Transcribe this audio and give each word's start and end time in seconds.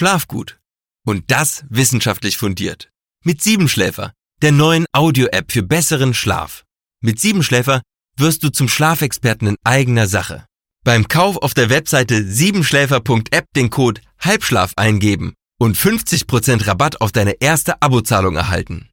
schlaf 0.00 0.28
gut. 0.28 0.58
Und 1.06 1.30
das 1.30 1.66
wissenschaftlich 1.68 2.38
fundiert. 2.38 2.90
Mit 3.22 3.42
Siebenschläfer, 3.42 4.14
der 4.40 4.50
neuen 4.50 4.86
Audio-App 4.92 5.52
für 5.52 5.62
besseren 5.62 6.14
Schlaf. 6.14 6.64
Mit 7.02 7.20
Siebenschläfer 7.20 7.82
wirst 8.16 8.42
du 8.42 8.48
zum 8.48 8.66
Schlafexperten 8.66 9.46
in 9.46 9.56
eigener 9.62 10.06
Sache. 10.06 10.46
Beim 10.84 11.06
Kauf 11.06 11.36
auf 11.36 11.52
der 11.52 11.68
Webseite 11.68 12.24
siebenschläfer.app 12.24 13.44
den 13.54 13.68
Code 13.68 14.00
Halbschlaf 14.18 14.72
eingeben 14.76 15.34
und 15.58 15.76
50% 15.76 16.66
Rabatt 16.66 17.02
auf 17.02 17.12
deine 17.12 17.32
erste 17.38 17.82
Abozahlung 17.82 18.36
erhalten. 18.36 18.88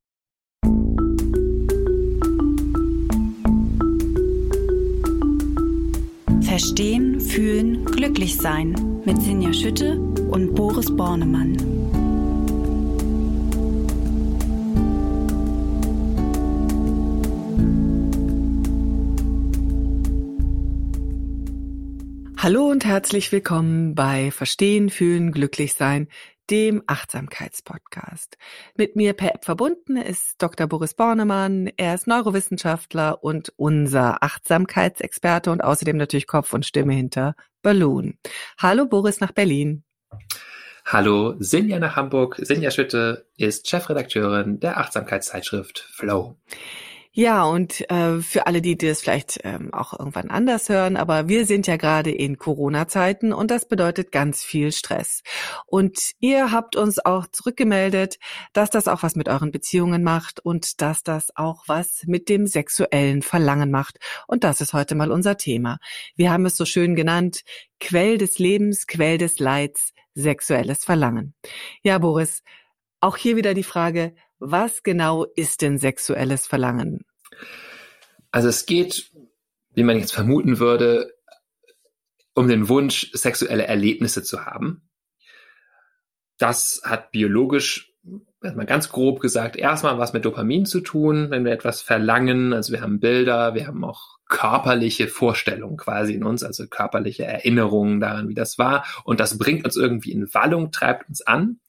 Verstehen, 6.58 7.22
fühlen, 7.22 7.86
glücklich 7.86 8.36
sein 8.36 9.04
mit 9.06 9.22
Sinja 9.22 9.54
Schütte 9.54 10.00
und 10.00 10.56
Boris 10.56 10.88
Bornemann. 10.88 11.56
Hallo 22.38 22.66
und 22.72 22.86
herzlich 22.86 23.32
willkommen 23.32 23.94
bei 23.94 24.32
Verstehen, 24.32 24.90
Fühlen, 24.90 25.32
Glücklichsein, 25.32 26.08
dem 26.50 26.84
Achtsamkeitspodcast. 26.88 28.38
Mit 28.76 28.96
mir 28.96 29.14
per 29.14 29.36
App 29.36 29.46
verbunden 29.46 29.98
ist 29.98 30.42
Dr. 30.42 30.68
Boris 30.68 30.94
Bornemann. 30.94 31.70
Er 31.78 31.96
ist 31.96 32.08
Neurowissenschaftler 32.08 33.24
und 33.24 33.54
unser 33.58 34.24
Achtsamkeitsexperte 34.24 35.52
und 35.52 35.64
außerdem 35.64 35.98
natürlich 35.98 36.28
Kopf 36.28 36.54
und 36.54 36.66
Stimme 36.66 36.94
hinter 36.94 37.36
Balloon. 37.62 38.18
Hallo 38.58 38.86
Boris 38.86 39.20
nach 39.20 39.32
Berlin. 39.32 39.84
Hallo 40.86 41.36
Sinja 41.40 41.80
nach 41.80 41.98
Hamburg. 41.98 42.40
Sinja 42.42 42.72
Schütte 42.72 43.28
ist 43.36 43.70
Chefredakteurin 43.70 44.62
der 44.62 44.78
Achtsamkeitszeitschrift 44.78 45.80
Flow. 45.92 46.38
Ja, 47.20 47.46
und 47.46 47.90
äh, 47.90 48.22
für 48.22 48.46
alle, 48.46 48.62
die 48.62 48.78
das 48.78 49.02
vielleicht 49.02 49.40
ähm, 49.44 49.74
auch 49.74 49.98
irgendwann 49.98 50.30
anders 50.30 50.70
hören, 50.70 50.96
aber 50.96 51.28
wir 51.28 51.48
sind 51.48 51.66
ja 51.66 51.76
gerade 51.76 52.12
in 52.12 52.38
Corona-Zeiten 52.38 53.34
und 53.34 53.50
das 53.50 53.68
bedeutet 53.68 54.12
ganz 54.12 54.44
viel 54.44 54.72
Stress. 54.72 55.24
Und 55.66 55.98
ihr 56.20 56.52
habt 56.52 56.76
uns 56.76 57.04
auch 57.04 57.26
zurückgemeldet, 57.26 58.20
dass 58.54 58.70
das 58.70 58.88
auch 58.88 59.02
was 59.02 59.16
mit 59.16 59.30
euren 59.30 59.50
Beziehungen 59.50 60.04
macht 60.04 60.42
und 60.42 60.80
dass 60.80 61.02
das 61.02 61.36
auch 61.36 61.64
was 61.66 62.04
mit 62.06 62.30
dem 62.30 62.46
sexuellen 62.46 63.24
Verlangen 63.24 63.72
macht. 63.72 63.98
Und 64.28 64.44
das 64.44 64.62
ist 64.62 64.74
heute 64.74 64.94
mal 64.94 65.10
unser 65.10 65.38
Thema. 65.38 65.80
Wir 66.18 66.32
haben 66.32 66.46
es 66.46 66.56
so 66.56 66.66
schön 66.66 66.96
genannt, 66.96 67.42
Quell 67.80 68.20
des 68.20 68.38
Lebens, 68.38 68.86
Quell 68.86 69.18
des 69.18 69.40
Leids, 69.40 69.92
sexuelles 70.14 70.86
Verlangen. 70.86 71.34
Ja, 71.82 71.98
Boris, 71.98 72.44
auch 73.02 73.18
hier 73.18 73.38
wieder 73.38 73.56
die 73.56 73.64
Frage, 73.64 74.14
was 74.38 74.84
genau 74.84 75.26
ist 75.36 75.64
denn 75.64 75.80
sexuelles 75.80 76.46
Verlangen? 76.46 77.07
Also 78.32 78.50
es 78.50 78.66
geht, 78.66 79.12
wie 79.74 79.84
man 79.84 79.98
jetzt 79.98 80.14
vermuten 80.14 80.60
würde, 80.60 81.14
um 82.34 82.48
den 82.48 82.70
Wunsch, 82.70 83.10
sexuelle 83.14 83.66
Erlebnisse 83.66 84.24
zu 84.24 84.46
haben. 84.46 84.90
Das 86.38 86.82
hat 86.84 87.12
biologisch, 87.12 87.94
mal 88.42 88.66
ganz 88.66 88.90
grob 88.90 89.20
gesagt, 89.20 89.56
erstmal 89.56 89.98
was 89.98 90.14
mit 90.14 90.24
Dopamin 90.24 90.66
zu 90.66 90.82
tun, 90.82 91.32
wenn 91.32 91.46
wir 91.46 91.52
etwas 91.52 91.82
verlangen. 91.82 92.54
Also 92.54 92.74
wir 92.74 92.82
haben 92.82 93.00
Bilder, 93.00 93.56
wir 93.56 93.66
haben 93.66 93.84
auch 93.84 94.18
körperliche 94.28 95.08
Vorstellungen 95.08 95.78
quasi 95.78 96.14
in 96.14 96.24
uns, 96.24 96.44
also 96.44 96.68
körperliche 96.68 97.26
Erinnerungen 97.26 98.00
daran, 98.00 98.30
wie 98.30 98.36
das 98.36 98.58
war. 98.58 98.86
Und 99.04 99.20
das 99.20 99.38
bringt 99.38 99.66
uns 99.66 99.76
irgendwie 99.76 100.12
in 100.12 100.32
Wallung, 100.34 100.72
treibt 100.72 101.10
uns 101.10 101.22
an. 101.22 101.60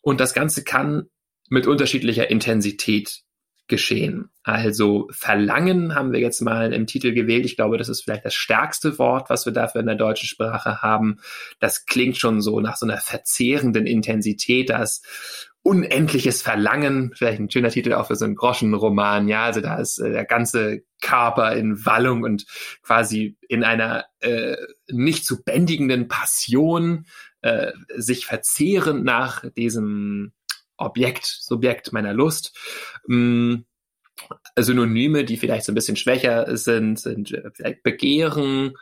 Und 0.00 0.20
das 0.20 0.32
Ganze 0.32 0.64
kann 0.64 1.10
mit 1.50 1.66
unterschiedlicher 1.66 2.30
Intensität 2.30 3.22
geschehen. 3.68 4.30
Also 4.42 5.08
Verlangen 5.10 5.94
haben 5.94 6.12
wir 6.12 6.20
jetzt 6.20 6.40
mal 6.40 6.72
im 6.72 6.86
Titel 6.86 7.12
gewählt. 7.12 7.44
Ich 7.44 7.56
glaube, 7.56 7.78
das 7.78 7.88
ist 7.88 8.02
vielleicht 8.02 8.24
das 8.24 8.34
stärkste 8.34 8.98
Wort, 8.98 9.30
was 9.30 9.46
wir 9.46 9.52
dafür 9.52 9.80
in 9.80 9.86
der 9.86 9.96
deutschen 9.96 10.26
Sprache 10.26 10.82
haben. 10.82 11.20
Das 11.60 11.86
klingt 11.86 12.16
schon 12.16 12.40
so 12.40 12.60
nach 12.60 12.76
so 12.76 12.86
einer 12.86 12.98
verzehrenden 12.98 13.86
Intensität, 13.86 14.70
das 14.70 15.02
unendliches 15.62 16.40
Verlangen, 16.40 17.12
vielleicht 17.14 17.40
ein 17.40 17.50
schöner 17.50 17.68
Titel 17.68 17.92
auch 17.92 18.06
für 18.06 18.16
so 18.16 18.24
einen 18.24 18.36
Groschenroman, 18.36 19.28
ja, 19.28 19.44
also 19.44 19.60
da 19.60 19.76
ist 19.76 19.98
äh, 19.98 20.10
der 20.10 20.24
ganze 20.24 20.82
Körper 21.02 21.54
in 21.56 21.84
Wallung 21.84 22.22
und 22.22 22.46
quasi 22.82 23.36
in 23.48 23.64
einer 23.64 24.06
äh, 24.20 24.56
nicht 24.90 25.26
zu 25.26 25.42
bändigenden 25.42 26.08
Passion 26.08 27.04
äh, 27.42 27.72
sich 27.96 28.24
verzehrend 28.24 29.04
nach 29.04 29.44
diesem 29.56 30.32
Objekt, 30.78 31.26
Subjekt 31.26 31.92
meiner 31.92 32.14
Lust. 32.14 32.56
Mm, 33.06 33.56
Synonyme, 34.56 35.24
die 35.24 35.36
vielleicht 35.36 35.64
so 35.64 35.72
ein 35.72 35.74
bisschen 35.74 35.96
schwächer 35.96 36.56
sind, 36.56 36.98
sind 36.98 37.32
äh, 37.32 37.50
vielleicht 37.52 37.82
Begehren, 37.82 38.74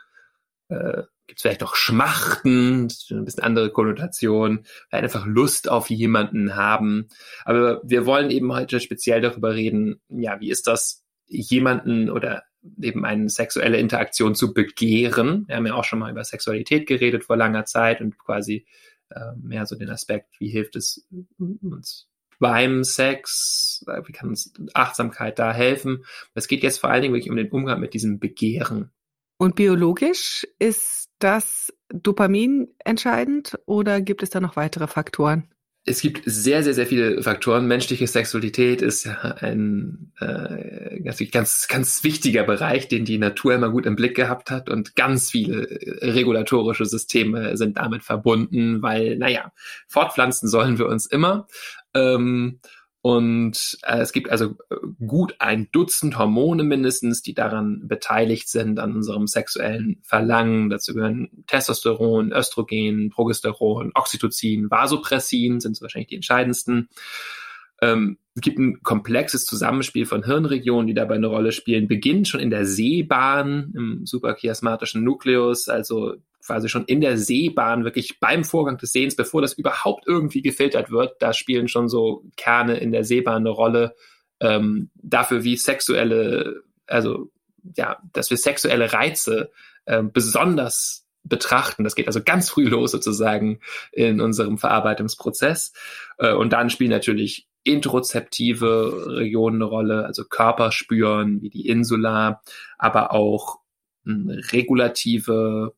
äh, 0.69 1.03
gibt 1.27 1.39
es 1.39 1.41
vielleicht 1.41 1.63
auch 1.63 1.75
Schmachten, 1.75 2.87
ein 3.11 3.25
bisschen 3.25 3.43
andere 3.43 3.71
Konnotation, 3.71 4.65
einfach 4.89 5.25
Lust 5.25 5.69
auf 5.69 5.89
jemanden 5.89 6.55
haben. 6.55 7.09
Aber 7.43 7.81
wir 7.83 8.05
wollen 8.05 8.31
eben 8.31 8.53
heute 8.53 8.79
speziell 8.79 9.21
darüber 9.21 9.53
reden, 9.53 10.01
ja, 10.07 10.39
wie 10.39 10.49
ist 10.49 10.67
das, 10.67 11.03
jemanden 11.27 12.09
oder 12.09 12.43
eben 12.81 13.05
eine 13.05 13.29
sexuelle 13.29 13.77
Interaktion 13.77 14.35
zu 14.35 14.53
begehren. 14.53 15.45
Wir 15.47 15.57
haben 15.57 15.67
ja 15.67 15.73
auch 15.73 15.83
schon 15.83 15.99
mal 15.99 16.11
über 16.11 16.23
Sexualität 16.23 16.87
geredet 16.87 17.25
vor 17.25 17.37
langer 17.37 17.65
Zeit 17.65 18.01
und 18.01 18.17
quasi 18.17 18.65
äh, 19.09 19.35
mehr 19.41 19.65
so 19.65 19.75
den 19.75 19.89
Aspekt, 19.89 20.39
wie 20.39 20.49
hilft 20.49 20.75
es 20.75 21.07
uns 21.37 22.09
beim 22.39 22.83
Sex, 22.83 23.83
wie 24.05 24.11
kann 24.11 24.29
uns 24.29 24.53
Achtsamkeit 24.73 25.39
da 25.39 25.53
helfen. 25.53 26.05
Es 26.33 26.47
geht 26.47 26.63
jetzt 26.63 26.79
vor 26.79 26.89
allen 26.89 27.01
Dingen 27.01 27.13
wirklich 27.13 27.31
um 27.31 27.37
den 27.37 27.49
Umgang 27.49 27.79
mit 27.79 27.93
diesem 27.93 28.19
Begehren. 28.19 28.91
Und 29.37 29.55
biologisch 29.55 30.47
ist 30.59 31.09
das 31.19 31.73
Dopamin 31.89 32.67
entscheidend 32.79 33.57
oder 33.65 34.01
gibt 34.01 34.23
es 34.23 34.29
da 34.29 34.39
noch 34.39 34.55
weitere 34.55 34.87
Faktoren? 34.87 35.51
Es 35.87 36.01
gibt 36.01 36.21
sehr, 36.25 36.63
sehr, 36.63 36.73
sehr 36.73 36.85
viele 36.85 37.23
Faktoren. 37.23 37.65
Menschliche 37.65 38.07
Sexualität 38.07 38.81
ist 38.81 39.05
ja 39.05 39.13
ein 39.39 40.11
äh, 40.19 40.99
ganz, 41.31 41.67
ganz 41.69 42.03
wichtiger 42.03 42.43
Bereich, 42.43 42.89
den 42.89 43.05
die 43.05 43.17
Natur 43.17 43.53
immer 43.53 43.69
gut 43.69 43.85
im 43.85 43.95
Blick 43.95 44.13
gehabt 44.13 44.51
hat 44.51 44.69
und 44.69 44.97
ganz 44.97 45.31
viele 45.31 45.79
regulatorische 46.01 46.85
Systeme 46.85 47.55
sind 47.55 47.77
damit 47.77 48.03
verbunden, 48.03 48.81
weil, 48.81 49.17
naja, 49.17 49.53
fortpflanzen 49.87 50.49
sollen 50.49 50.77
wir 50.77 50.87
uns 50.87 51.05
immer. 51.05 51.47
Ähm, 51.93 52.59
und 53.01 53.77
äh, 53.83 53.99
es 53.99 54.11
gibt 54.11 54.29
also 54.29 54.55
äh, 54.69 54.75
gut 55.05 55.35
ein 55.39 55.69
Dutzend 55.71 56.17
Hormone 56.17 56.63
mindestens, 56.63 57.21
die 57.21 57.33
daran 57.33 57.87
beteiligt 57.87 58.49
sind, 58.49 58.79
an 58.79 58.95
unserem 58.95 59.27
sexuellen 59.27 60.01
Verlangen. 60.03 60.69
Dazu 60.69 60.93
gehören 60.93 61.43
Testosteron, 61.47 62.31
Östrogen, 62.31 63.09
Progesteron, 63.09 63.91
Oxytocin, 63.93 64.69
Vasopressin 64.71 65.59
sind 65.59 65.79
wahrscheinlich 65.81 66.09
die 66.09 66.15
entscheidendsten. 66.15 66.89
Ähm, 67.81 68.17
es 68.35 68.41
gibt 68.41 68.59
ein 68.59 68.81
komplexes 68.83 69.45
Zusammenspiel 69.45 70.05
von 70.05 70.23
Hirnregionen, 70.23 70.87
die 70.87 70.93
dabei 70.93 71.15
eine 71.15 71.27
Rolle 71.27 71.51
spielen. 71.51 71.87
Beginnt 71.87 72.27
schon 72.27 72.39
in 72.39 72.49
der 72.49 72.65
Sehbahn, 72.65 73.73
im 73.75 74.05
suprachiasmatischen 74.05 75.03
Nukleus, 75.03 75.69
also 75.69 76.15
quasi 76.47 76.69
schon 76.69 76.85
in 76.85 77.01
der 77.01 77.17
Sehbahn, 77.17 77.83
wirklich 77.83 78.19
beim 78.19 78.43
Vorgang 78.43 78.77
des 78.77 78.91
Sehens, 78.91 79.15
bevor 79.15 79.41
das 79.41 79.53
überhaupt 79.53 80.07
irgendwie 80.07 80.41
gefiltert 80.41 80.89
wird, 80.89 81.15
da 81.19 81.33
spielen 81.33 81.67
schon 81.67 81.89
so 81.89 82.23
Kerne 82.37 82.77
in 82.77 82.91
der 82.91 83.03
Sehbahn 83.03 83.37
eine 83.37 83.49
Rolle 83.49 83.95
ähm, 84.39 84.89
dafür, 84.95 85.43
wie 85.43 85.57
sexuelle, 85.57 86.63
also 86.87 87.31
ja, 87.75 87.97
dass 88.13 88.29
wir 88.29 88.37
sexuelle 88.37 88.93
Reize 88.93 89.51
äh, 89.85 90.01
besonders 90.01 91.05
betrachten. 91.23 91.83
Das 91.83 91.95
geht 91.95 92.07
also 92.07 92.21
ganz 92.23 92.49
früh 92.49 92.67
los 92.67 92.91
sozusagen 92.91 93.59
in 93.91 94.21
unserem 94.21 94.57
Verarbeitungsprozess. 94.57 95.73
Äh, 96.17 96.33
und 96.33 96.53
dann 96.53 96.69
spielen 96.69 96.91
natürlich 96.91 97.47
interozeptive 97.63 99.17
Regionen 99.17 99.57
eine 99.57 99.65
Rolle, 99.65 100.05
also 100.05 100.23
Körperspüren 100.23 101.41
wie 101.41 101.49
die 101.49 101.67
Insula, 101.67 102.41
aber 102.77 103.11
auch 103.11 103.59
hm, 104.05 104.29
regulative 104.51 105.73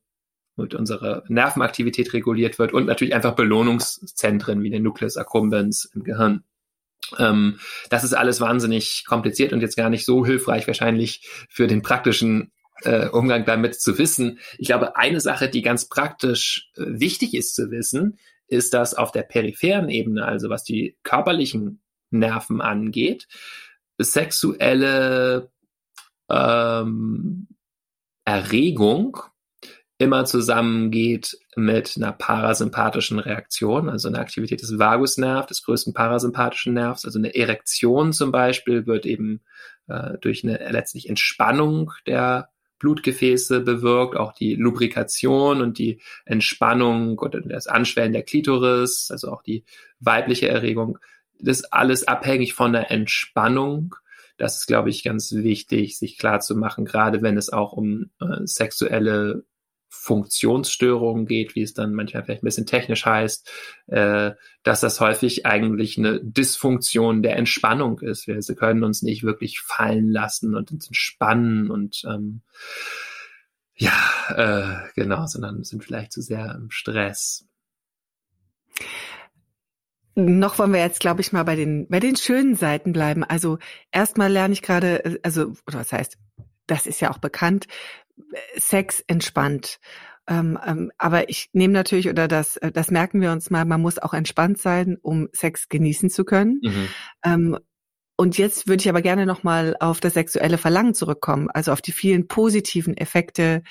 und 0.60 0.74
unsere 0.74 1.24
Nervenaktivität 1.28 2.12
reguliert 2.12 2.58
wird 2.58 2.72
und 2.72 2.86
natürlich 2.86 3.14
einfach 3.14 3.34
Belohnungszentren 3.34 4.62
wie 4.62 4.70
den 4.70 4.82
Nucleus 4.82 5.16
accumbens 5.16 5.90
im 5.94 6.04
Gehirn. 6.04 6.44
Ähm, 7.18 7.58
das 7.88 8.04
ist 8.04 8.14
alles 8.14 8.40
wahnsinnig 8.40 9.04
kompliziert 9.06 9.52
und 9.52 9.60
jetzt 9.60 9.76
gar 9.76 9.90
nicht 9.90 10.04
so 10.04 10.24
hilfreich 10.24 10.66
wahrscheinlich 10.66 11.28
für 11.48 11.66
den 11.66 11.82
praktischen 11.82 12.52
äh, 12.82 13.08
Umgang 13.08 13.44
damit 13.44 13.80
zu 13.80 13.98
wissen. 13.98 14.38
Ich 14.58 14.68
glaube, 14.68 14.96
eine 14.96 15.20
Sache, 15.20 15.48
die 15.48 15.62
ganz 15.62 15.88
praktisch 15.88 16.70
äh, 16.76 16.84
wichtig 16.86 17.34
ist 17.34 17.54
zu 17.54 17.70
wissen, 17.70 18.18
ist, 18.46 18.74
dass 18.74 18.94
auf 18.94 19.12
der 19.12 19.22
peripheren 19.22 19.88
Ebene, 19.88 20.24
also 20.24 20.50
was 20.50 20.64
die 20.64 20.96
körperlichen 21.02 21.80
Nerven 22.10 22.60
angeht, 22.60 23.28
sexuelle 23.98 25.50
ähm, 26.28 27.48
Erregung 28.24 29.18
immer 30.00 30.24
zusammengeht 30.24 31.38
mit 31.56 31.92
einer 31.96 32.12
parasympathischen 32.12 33.18
Reaktion, 33.18 33.90
also 33.90 34.08
einer 34.08 34.20
Aktivität 34.20 34.62
des 34.62 34.78
Vagusnerv, 34.78 35.44
des 35.44 35.62
größten 35.62 35.92
parasympathischen 35.92 36.72
Nervs. 36.72 37.04
Also 37.04 37.18
eine 37.18 37.34
Erektion 37.34 38.14
zum 38.14 38.32
Beispiel 38.32 38.86
wird 38.86 39.04
eben 39.04 39.42
äh, 39.88 40.16
durch 40.22 40.42
eine 40.42 40.70
letztlich 40.70 41.10
Entspannung 41.10 41.92
der 42.06 42.48
Blutgefäße 42.78 43.60
bewirkt, 43.60 44.16
auch 44.16 44.32
die 44.32 44.54
Lubrikation 44.54 45.60
und 45.60 45.76
die 45.76 46.00
Entspannung 46.24 47.18
oder 47.18 47.42
das 47.42 47.66
Anschwellen 47.66 48.14
der 48.14 48.22
Klitoris, 48.22 49.10
also 49.10 49.30
auch 49.30 49.42
die 49.42 49.64
weibliche 49.98 50.48
Erregung. 50.48 50.98
Das 51.38 51.58
ist 51.58 51.74
alles 51.74 52.08
abhängig 52.08 52.54
von 52.54 52.72
der 52.72 52.90
Entspannung. 52.90 53.96
Das 54.38 54.56
ist, 54.56 54.66
glaube 54.66 54.88
ich, 54.88 55.04
ganz 55.04 55.30
wichtig, 55.34 55.98
sich 55.98 56.16
klar 56.16 56.40
zu 56.40 56.56
machen, 56.56 56.86
gerade 56.86 57.20
wenn 57.20 57.36
es 57.36 57.52
auch 57.52 57.74
um 57.74 58.08
äh, 58.18 58.46
sexuelle 58.46 59.44
Funktionsstörungen 59.90 61.26
geht, 61.26 61.56
wie 61.56 61.62
es 61.62 61.74
dann 61.74 61.92
manchmal 61.92 62.24
vielleicht 62.24 62.42
ein 62.42 62.46
bisschen 62.46 62.66
technisch 62.66 63.04
heißt, 63.04 63.50
äh, 63.88 64.30
dass 64.62 64.80
das 64.80 65.00
häufig 65.00 65.46
eigentlich 65.46 65.98
eine 65.98 66.20
Dysfunktion 66.22 67.22
der 67.22 67.36
Entspannung 67.36 67.98
ist. 67.98 68.26
Wir 68.26 68.40
können 68.54 68.84
uns 68.84 69.02
nicht 69.02 69.24
wirklich 69.24 69.60
fallen 69.60 70.08
lassen 70.08 70.54
und 70.54 70.70
uns 70.70 70.86
entspannen 70.86 71.70
und 71.70 72.02
ähm, 72.08 72.42
ja, 73.74 73.92
äh, 74.28 74.90
genau, 74.94 75.26
sondern 75.26 75.64
sind 75.64 75.84
vielleicht 75.84 76.12
zu 76.12 76.22
sehr 76.22 76.54
im 76.54 76.70
Stress. 76.70 77.46
Noch 80.14 80.58
wollen 80.58 80.72
wir 80.72 80.80
jetzt, 80.80 81.00
glaube 81.00 81.20
ich, 81.20 81.32
mal 81.32 81.44
bei 81.44 81.56
den, 81.56 81.88
bei 81.88 81.98
den 81.98 82.16
schönen 82.16 82.56
Seiten 82.56 82.92
bleiben. 82.92 83.24
Also 83.24 83.58
erstmal 83.90 84.30
lerne 84.30 84.52
ich 84.52 84.62
gerade, 84.62 85.04
äh, 85.04 85.18
also, 85.22 85.54
was 85.66 85.92
heißt, 85.92 86.18
das 86.70 86.86
ist 86.86 87.00
ja 87.00 87.10
auch 87.10 87.18
bekannt, 87.18 87.66
Sex 88.56 89.02
entspannt. 89.06 89.78
Ähm, 90.26 90.58
ähm, 90.64 90.92
aber 90.98 91.28
ich 91.28 91.48
nehme 91.52 91.72
natürlich, 91.72 92.08
oder 92.08 92.28
das, 92.28 92.56
äh, 92.58 92.70
das 92.70 92.90
merken 92.90 93.20
wir 93.20 93.32
uns 93.32 93.50
mal, 93.50 93.64
man 93.64 93.80
muss 93.80 93.98
auch 93.98 94.14
entspannt 94.14 94.58
sein, 94.58 94.96
um 95.02 95.28
Sex 95.32 95.68
genießen 95.68 96.10
zu 96.10 96.24
können. 96.24 96.60
Mhm. 96.62 96.88
Ähm, 97.24 97.58
und 98.16 98.36
jetzt 98.36 98.68
würde 98.68 98.82
ich 98.82 98.88
aber 98.88 99.02
gerne 99.02 99.24
nochmal 99.24 99.74
auf 99.80 99.98
das 100.00 100.14
sexuelle 100.14 100.58
Verlangen 100.58 100.94
zurückkommen, 100.94 101.48
also 101.50 101.72
auf 101.72 101.80
die 101.80 101.92
vielen 101.92 102.28
positiven 102.28 102.96
Effekte, 102.96 103.62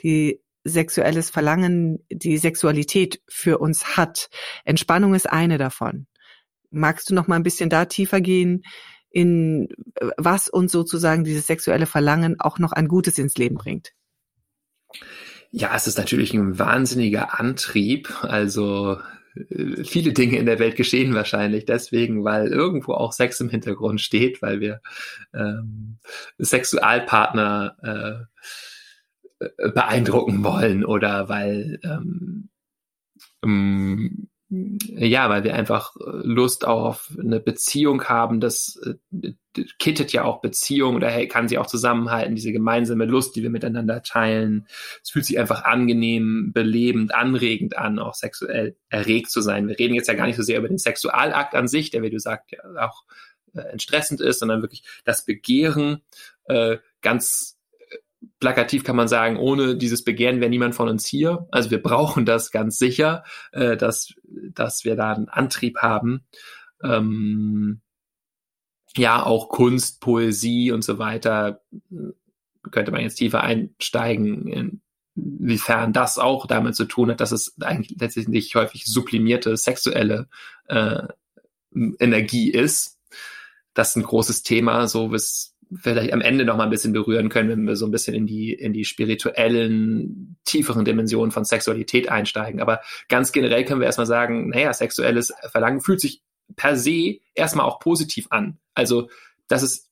die 0.00 0.40
sexuelles 0.64 1.30
Verlangen, 1.30 2.04
die 2.10 2.38
Sexualität 2.38 3.20
für 3.28 3.58
uns 3.58 3.96
hat. 3.96 4.30
Entspannung 4.64 5.14
ist 5.14 5.28
eine 5.28 5.58
davon. 5.58 6.06
Magst 6.70 7.10
du 7.10 7.14
noch 7.14 7.28
mal 7.28 7.36
ein 7.36 7.42
bisschen 7.42 7.70
da 7.70 7.84
tiefer 7.84 8.20
gehen, 8.20 8.62
in 9.10 9.68
äh, 9.94 10.08
was 10.16 10.48
uns 10.48 10.72
sozusagen 10.72 11.24
dieses 11.24 11.46
sexuelle 11.46 11.86
Verlangen 11.86 12.40
auch 12.40 12.58
noch 12.58 12.72
an 12.72 12.88
Gutes 12.88 13.18
ins 13.18 13.36
Leben 13.36 13.56
bringt? 13.56 13.92
Ja, 15.50 15.74
es 15.74 15.86
ist 15.86 15.98
natürlich 15.98 16.34
ein 16.34 16.58
wahnsinniger 16.58 17.38
Antrieb. 17.38 18.22
Also 18.22 18.98
äh, 19.34 19.84
viele 19.84 20.12
Dinge 20.12 20.38
in 20.38 20.46
der 20.46 20.58
Welt 20.58 20.76
geschehen 20.76 21.14
wahrscheinlich 21.14 21.64
deswegen, 21.64 22.24
weil 22.24 22.48
irgendwo 22.48 22.92
auch 22.92 23.12
Sex 23.12 23.40
im 23.40 23.48
Hintergrund 23.48 24.00
steht, 24.00 24.42
weil 24.42 24.60
wir 24.60 24.80
ähm, 25.34 25.98
Sexualpartner 26.38 28.28
äh, 29.40 29.44
äh 29.44 29.70
beeindrucken 29.72 30.44
wollen 30.44 30.84
oder 30.84 31.28
weil 31.28 31.80
ähm, 31.82 32.50
ähm, 33.42 34.28
ja, 34.50 35.28
weil 35.28 35.44
wir 35.44 35.54
einfach 35.54 35.94
äh, 35.96 36.02
Lust 36.22 36.66
auf 36.66 37.10
eine 37.18 37.38
Beziehung 37.38 38.04
haben, 38.04 38.40
das 38.40 38.80
äh, 38.82 39.32
kittet 39.78 40.12
ja 40.12 40.24
auch 40.24 40.40
Beziehung 40.40 40.96
oder 40.96 41.10
hey, 41.10 41.28
kann 41.28 41.48
sie 41.48 41.58
auch 41.58 41.66
zusammenhalten, 41.66 42.34
diese 42.34 42.52
gemeinsame 42.52 43.04
Lust, 43.04 43.36
die 43.36 43.42
wir 43.42 43.50
miteinander 43.50 44.02
teilen. 44.02 44.66
Es 45.02 45.10
fühlt 45.10 45.26
sich 45.26 45.38
einfach 45.38 45.64
angenehm, 45.64 46.52
belebend, 46.54 47.14
anregend 47.14 47.76
an, 47.76 47.98
auch 47.98 48.14
sexuell 48.14 48.76
erregt 48.88 49.30
zu 49.30 49.42
sein. 49.42 49.68
Wir 49.68 49.78
reden 49.78 49.94
jetzt 49.94 50.08
ja 50.08 50.14
gar 50.14 50.26
nicht 50.26 50.36
so 50.36 50.42
sehr 50.42 50.58
über 50.58 50.68
den 50.68 50.78
Sexualakt 50.78 51.54
an 51.54 51.68
sich, 51.68 51.90
der, 51.90 52.02
wie 52.02 52.10
du 52.10 52.18
sagst, 52.18 52.50
ja 52.50 52.60
auch 52.88 53.04
äh, 53.54 53.60
entstressend 53.60 54.22
ist, 54.22 54.38
sondern 54.38 54.62
wirklich 54.62 54.82
das 55.04 55.26
Begehren 55.26 56.00
äh, 56.46 56.78
ganz 57.02 57.57
plakativ 58.40 58.84
kann 58.84 58.96
man 58.96 59.08
sagen, 59.08 59.36
ohne 59.36 59.76
dieses 59.76 60.04
Begehren 60.04 60.40
wäre 60.40 60.50
niemand 60.50 60.74
von 60.74 60.88
uns 60.88 61.06
hier. 61.06 61.46
Also 61.50 61.70
wir 61.70 61.82
brauchen 61.82 62.24
das 62.24 62.50
ganz 62.50 62.78
sicher, 62.78 63.24
äh, 63.52 63.76
dass, 63.76 64.14
dass 64.24 64.84
wir 64.84 64.96
da 64.96 65.12
einen 65.12 65.28
Antrieb 65.28 65.78
haben. 65.78 66.24
Ähm, 66.82 67.80
ja, 68.96 69.24
auch 69.24 69.48
Kunst, 69.48 70.00
Poesie 70.00 70.72
und 70.72 70.82
so 70.82 70.98
weiter, 70.98 71.60
könnte 72.70 72.90
man 72.90 73.00
jetzt 73.00 73.16
tiefer 73.16 73.42
einsteigen, 73.42 74.80
inwiefern 75.14 75.92
das 75.92 76.18
auch 76.18 76.46
damit 76.46 76.74
zu 76.74 76.84
tun 76.84 77.10
hat, 77.10 77.20
dass 77.20 77.32
es 77.32 77.54
eigentlich 77.60 77.98
letztendlich 77.98 78.54
häufig 78.54 78.86
sublimierte 78.86 79.56
sexuelle 79.56 80.28
äh, 80.66 81.02
Energie 81.74 82.50
ist. 82.50 82.98
Das 83.74 83.90
ist 83.90 83.96
ein 83.96 84.02
großes 84.02 84.42
Thema, 84.42 84.88
so 84.88 85.08
bis 85.08 85.54
vielleicht 85.74 86.12
am 86.12 86.20
Ende 86.20 86.44
noch 86.44 86.56
mal 86.56 86.64
ein 86.64 86.70
bisschen 86.70 86.92
berühren 86.92 87.28
können, 87.28 87.48
wenn 87.50 87.66
wir 87.66 87.76
so 87.76 87.86
ein 87.86 87.90
bisschen 87.90 88.14
in 88.14 88.26
die, 88.26 88.52
in 88.52 88.72
die 88.72 88.84
spirituellen, 88.84 90.36
tieferen 90.44 90.84
Dimensionen 90.84 91.30
von 91.30 91.44
Sexualität 91.44 92.08
einsteigen. 92.08 92.60
Aber 92.60 92.80
ganz 93.08 93.32
generell 93.32 93.64
können 93.64 93.80
wir 93.80 93.86
erstmal 93.86 94.06
sagen, 94.06 94.50
naja, 94.50 94.72
sexuelles 94.72 95.32
Verlangen 95.50 95.80
fühlt 95.80 96.00
sich 96.00 96.22
per 96.56 96.76
se 96.76 97.18
erstmal 97.34 97.66
auch 97.66 97.80
positiv 97.80 98.28
an. 98.30 98.58
Also, 98.74 99.08
das 99.48 99.62
ist 99.62 99.88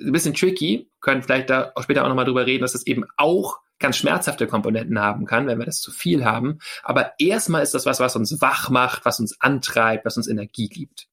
ein 0.00 0.12
bisschen 0.12 0.34
tricky, 0.34 0.90
können 1.00 1.22
vielleicht 1.22 1.50
da 1.50 1.72
auch 1.74 1.82
später 1.82 2.04
auch 2.04 2.08
nochmal 2.08 2.24
drüber 2.24 2.46
reden, 2.46 2.62
dass 2.62 2.74
es 2.74 2.86
eben 2.86 3.04
auch 3.16 3.58
ganz 3.78 3.96
schmerzhafte 3.96 4.46
Komponenten 4.46 4.98
haben 5.00 5.26
kann, 5.26 5.46
wenn 5.46 5.58
wir 5.58 5.66
das 5.66 5.80
zu 5.80 5.90
viel 5.92 6.24
haben. 6.24 6.58
Aber 6.82 7.12
erstmal 7.18 7.62
ist 7.62 7.74
das 7.74 7.86
was, 7.86 8.00
was 8.00 8.16
uns 8.16 8.40
wach 8.40 8.70
macht, 8.70 9.04
was 9.04 9.20
uns 9.20 9.40
antreibt, 9.40 10.04
was 10.04 10.16
uns 10.16 10.28
Energie 10.28 10.68
gibt. 10.68 11.08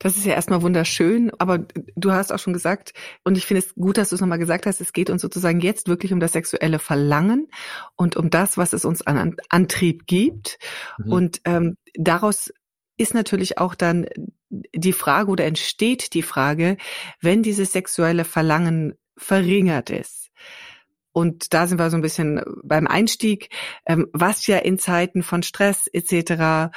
Das 0.00 0.16
ist 0.16 0.24
ja 0.24 0.32
erstmal 0.32 0.62
wunderschön, 0.62 1.30
aber 1.38 1.58
du 1.94 2.10
hast 2.10 2.32
auch 2.32 2.38
schon 2.38 2.54
gesagt, 2.54 2.94
und 3.22 3.36
ich 3.36 3.44
finde 3.44 3.62
es 3.62 3.74
gut, 3.74 3.98
dass 3.98 4.08
du 4.08 4.14
es 4.14 4.20
nochmal 4.22 4.38
gesagt 4.38 4.64
hast, 4.64 4.80
es 4.80 4.94
geht 4.94 5.10
uns 5.10 5.20
sozusagen 5.20 5.60
jetzt 5.60 5.88
wirklich 5.88 6.12
um 6.14 6.20
das 6.20 6.32
sexuelle 6.32 6.78
Verlangen 6.78 7.48
und 7.96 8.16
um 8.16 8.30
das, 8.30 8.56
was 8.56 8.72
es 8.72 8.86
uns 8.86 9.02
an 9.02 9.36
Antrieb 9.50 10.06
gibt. 10.06 10.58
Mhm. 10.98 11.12
Und 11.12 11.40
ähm, 11.44 11.76
daraus 11.94 12.50
ist 12.96 13.12
natürlich 13.12 13.58
auch 13.58 13.74
dann 13.74 14.06
die 14.48 14.94
Frage 14.94 15.30
oder 15.30 15.44
entsteht 15.44 16.14
die 16.14 16.22
Frage, 16.22 16.78
wenn 17.20 17.42
dieses 17.42 17.72
sexuelle 17.72 18.24
Verlangen 18.24 18.94
verringert 19.18 19.90
ist. 19.90 20.30
Und 21.12 21.52
da 21.52 21.66
sind 21.66 21.78
wir 21.78 21.90
so 21.90 21.96
ein 21.96 22.02
bisschen 22.02 22.40
beim 22.62 22.86
Einstieg, 22.86 23.50
ähm, 23.84 24.06
was 24.12 24.46
ja 24.46 24.58
in 24.58 24.78
Zeiten 24.78 25.22
von 25.22 25.42
Stress 25.42 25.88
etc 25.92 26.70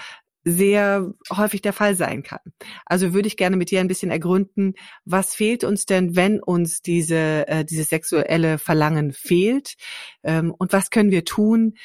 sehr 0.44 1.14
häufig 1.32 1.62
der 1.62 1.74
Fall 1.74 1.96
sein 1.96 2.24
kann. 2.24 2.40
Also 2.86 3.14
würde 3.14 3.28
ich 3.28 3.38
gerne 3.38 3.56
mit 3.56 3.72
dir 3.72 3.80
ein 3.80 3.88
bisschen 3.88 4.12
ergründen, 4.12 4.74
was 5.06 5.36
fehlt 5.36 5.64
uns 5.64 5.86
denn, 5.86 6.16
wenn 6.16 6.42
uns 6.42 6.82
diese, 6.82 7.48
äh, 7.48 7.66
dieses 7.66 7.90
sexuelle 7.90 8.58
Verlangen 8.58 9.14
fehlt 9.14 9.76
ähm, 10.24 10.54
und 10.58 10.74
was 10.74 10.90
können 10.90 11.12
wir 11.12 11.24
tun, 11.26 11.76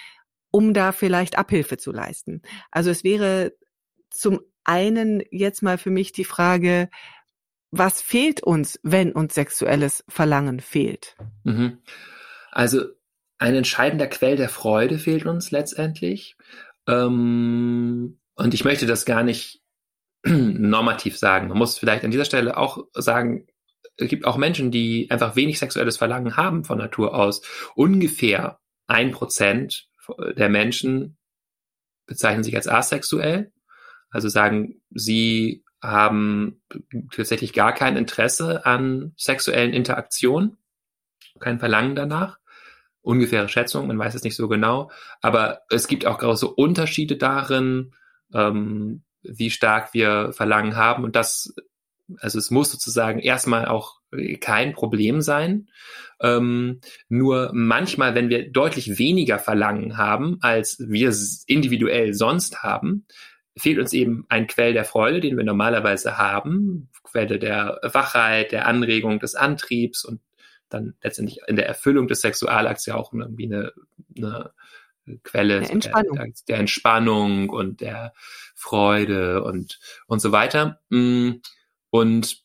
um 0.51 0.75
da 0.75 0.93
vielleicht 0.93 1.39
Abhilfe 1.39 1.77
zu 1.77 1.93
leisten. 1.93 2.43
Also 2.71 2.91
es 2.91 3.05
wäre 3.05 3.53
zum 4.11 4.41
einen 4.65 5.23
jetzt 5.31 5.63
mal 5.63 5.79
für 5.79 5.91
mich 5.91 6.13
die 6.13 6.25
Frage, 6.25 6.89
was 7.71 8.01
fehlt 8.01 8.43
uns, 8.43 8.81
wenn 8.83 9.13
uns 9.13 9.35
sexuelles 9.35 10.05
Verlangen 10.09 10.61
fehlt? 10.61 11.17
Mhm. 11.45 11.79
Also 12.51 12.87
ein 13.39 13.55
entscheidender 13.55 14.07
Quell 14.07 14.37
der 14.37 14.49
Freude 14.49 14.99
fehlt 14.99 15.27
uns 15.27 15.51
letztendlich. 15.51 16.37
Ähm, 16.87 18.19
und 18.39 18.55
ich 18.55 18.65
möchte 18.65 18.87
das 18.87 19.05
gar 19.05 19.25
nicht 19.25 19.61
normativ 20.25 21.19
sagen. 21.19 21.49
Man 21.49 21.59
muss 21.59 21.77
vielleicht 21.77 22.05
an 22.05 22.13
dieser 22.13 22.25
Stelle 22.25 22.57
auch 22.57 22.87
sagen, 22.95 23.49
es 23.97 24.09
gibt 24.09 24.25
auch 24.25 24.37
Menschen, 24.37 24.71
die 24.71 25.11
einfach 25.11 25.35
wenig 25.35 25.59
sexuelles 25.59 25.97
Verlangen 25.97 26.37
haben 26.37 26.65
von 26.65 26.79
Natur 26.79 27.15
aus. 27.15 27.43
Ungefähr 27.75 28.61
ein 28.87 29.11
Prozent 29.11 29.89
der 30.37 30.49
Menschen 30.49 31.19
bezeichnen 32.07 32.45
sich 32.45 32.55
als 32.55 32.69
asexuell. 32.69 33.53
Also 34.09 34.29
sagen, 34.29 34.81
sie 34.91 35.65
haben 35.83 36.63
tatsächlich 37.13 37.53
gar 37.53 37.73
kein 37.73 37.97
Interesse 37.97 38.65
an 38.65 39.15
sexuellen 39.17 39.73
Interaktionen, 39.73 40.59
kein 41.41 41.59
Verlangen 41.59 41.97
danach. 41.97 42.39
Ungefähre 43.01 43.49
Schätzung, 43.49 43.89
man 43.89 43.99
weiß 43.99 44.15
es 44.15 44.23
nicht 44.23 44.37
so 44.37 44.47
genau. 44.47 44.93
Aber 45.23 45.63
es 45.71 45.89
gibt 45.89 46.07
auch 46.07 46.19
große 46.19 46.47
Unterschiede 46.47 47.17
darin, 47.17 47.93
ähm, 48.35 49.03
wie 49.23 49.51
stark 49.51 49.95
wir 49.95 50.33
Verlangen 50.33 50.77
haben. 50.77 51.05
Und 51.05 51.17
das, 51.17 51.55
also 52.19 52.39
es 52.39 52.51
muss 52.51 52.71
sozusagen 52.71 53.19
erstmal 53.19 53.67
auch 53.67 53.99
kein 54.41 54.73
Problem 54.73 55.21
sein. 55.21 55.69
Ähm, 56.21 56.81
nur 57.09 57.51
manchmal, 57.53 58.15
wenn 58.15 58.31
wir 58.31 58.51
deutlich 58.51 58.99
weniger 58.99 59.39
Verlangen 59.39 59.97
haben, 59.97 60.39
als 60.41 60.79
wir 60.79 61.15
individuell 61.47 62.15
sonst 62.15 62.63
haben, 62.63 63.07
fehlt 63.57 63.79
uns 63.79 63.93
eben 63.93 64.25
ein 64.29 64.47
Quell 64.47 64.73
der 64.73 64.85
Freude, 64.85 65.21
den 65.21 65.37
wir 65.37 65.45
normalerweise 65.45 66.17
haben, 66.17 66.89
Quelle 67.03 67.39
der 67.39 67.81
Wachheit, 67.83 68.53
der 68.53 68.67
Anregung, 68.67 69.19
des 69.19 69.35
Antriebs 69.35 70.05
und 70.05 70.21
dann 70.69 70.95
letztendlich 71.03 71.41
in 71.47 71.57
der 71.57 71.67
Erfüllung 71.67 72.09
des 72.09 72.21
Sexualakts 72.21 72.87
ja 72.87 72.95
auch 72.95 73.13
irgendwie 73.13 73.47
eine, 73.47 73.73
eine 74.17 74.53
Quelle 75.23 75.61
der 75.61 75.71
Entspannung. 75.71 76.17
Der, 76.17 76.33
der, 76.49 76.59
Entspannung 76.59 77.51
und 77.51 77.81
der 77.81 78.13
Freude 78.55 79.43
und, 79.43 79.79
und 80.07 80.21
so 80.21 80.33
weiter. 80.33 80.81
Mm, 80.91 81.33
und 81.91 82.43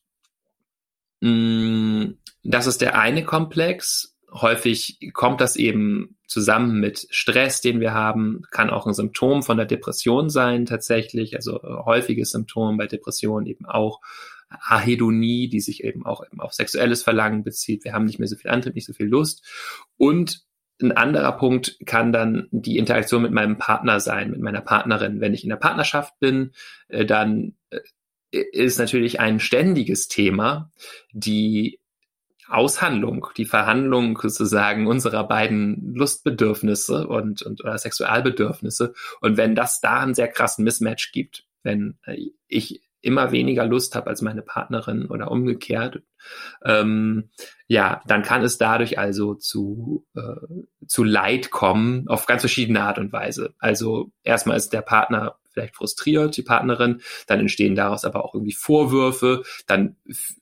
mm, 1.22 2.06
das 2.44 2.68
ist 2.68 2.82
der 2.82 2.98
eine 2.98 3.24
Komplex. 3.24 4.16
Häufig 4.32 4.98
kommt 5.14 5.42
das 5.42 5.56
eben 5.56 6.18
zusammen 6.28 6.80
mit 6.80 7.08
Stress, 7.12 7.62
den 7.62 7.80
wir 7.80 7.94
haben, 7.94 8.42
kann 8.50 8.72
auch 8.72 8.88
ein 8.88 8.94
Symptom 8.94 9.44
von 9.44 9.58
der 9.58 9.68
Depression 9.68 10.32
sein 10.32 10.66
tatsächlich, 10.66 11.36
also 11.36 11.62
häufiges 11.62 12.32
Symptom 12.32 12.78
bei 12.78 12.88
Depressionen 12.88 13.46
eben 13.46 13.66
auch 13.68 14.02
Ahedonie, 14.50 15.48
die 15.48 15.62
sich 15.62 15.84
eben 15.84 16.06
auch 16.06 16.24
eben 16.26 16.40
auf 16.40 16.54
sexuelles 16.54 17.04
Verlangen 17.04 17.44
bezieht. 17.44 17.84
Wir 17.84 17.94
haben 17.94 18.06
nicht 18.06 18.20
mehr 18.20 18.28
so 18.28 18.36
viel 18.36 18.52
Antrieb, 18.52 18.76
nicht 18.76 18.88
so 18.88 18.94
viel 18.94 19.08
Lust. 19.08 19.44
Und 19.98 20.44
ein 20.84 20.92
anderer 20.92 21.32
Punkt 21.32 21.80
kann 21.86 22.12
dann 22.12 22.48
die 22.52 22.78
Interaktion 22.78 23.24
mit 23.24 23.32
meinem 23.32 23.58
Partner 23.58 24.00
sein, 24.00 24.32
mit 24.32 24.42
meiner 24.42 24.62
Partnerin. 24.62 25.22
Wenn 25.22 25.34
ich 25.34 25.44
in 25.44 25.50
der 25.50 25.56
Partnerschaft 25.56 26.20
bin, 26.20 26.52
äh, 26.90 27.06
dann 27.06 27.56
äh, 27.70 27.80
ist 28.52 28.80
natürlich 28.80 29.20
ein 29.20 29.40
ständiges 29.40 30.08
Thema 30.08 30.72
die 31.12 31.80
Aushandlung, 32.48 33.28
die 33.38 33.46
Verhandlung 33.46 34.20
sozusagen 34.22 34.86
unserer 34.86 35.28
beiden 35.28 35.94
Lustbedürfnisse 35.96 37.08
und, 37.08 37.42
und 37.42 37.64
oder 37.64 37.78
Sexualbedürfnisse. 37.78 38.94
Und 39.22 39.38
wenn 39.38 39.56
das 39.56 39.82
da 39.82 40.02
einen 40.02 40.14
sehr 40.14 40.28
krassen 40.28 40.64
Mismatch 40.64 41.12
gibt, 41.12 41.46
wenn 41.64 41.98
äh, 42.06 42.18
ich 42.48 42.82
immer 43.04 43.32
weniger 43.32 43.66
Lust 43.66 43.96
habe 43.96 44.08
als 44.08 44.22
meine 44.22 44.42
Partnerin 44.42 45.08
oder 45.08 45.30
umgekehrt, 45.30 46.02
ähm, 46.64 47.30
ja, 47.68 48.02
dann 48.08 48.24
kann 48.24 48.44
es 48.44 48.58
dadurch 48.58 48.98
also 48.98 49.36
zu, 49.36 50.06
äh, 50.16 50.64
zu 50.88 51.04
Leid 51.04 51.52
kommen 51.52 52.08
auf 52.08 52.26
ganz 52.26 52.42
verschiedene 52.42 52.82
Art 52.82 52.98
und 52.98 53.12
Weise. 53.12 53.54
Also 53.60 54.12
erstmal 54.24 54.58
ist 54.58 54.70
der 54.70 54.82
Partner 54.82 55.38
vielleicht 55.52 55.76
frustriert, 55.76 56.36
die 56.36 56.42
Partnerin, 56.42 57.02
dann 57.28 57.40
entstehen 57.40 57.76
daraus 57.76 58.06
aber 58.06 58.26
auch 58.26 58.34
irgendwie 58.34 58.54
Vorwürfe, 58.54 59.44
dann 59.68 59.96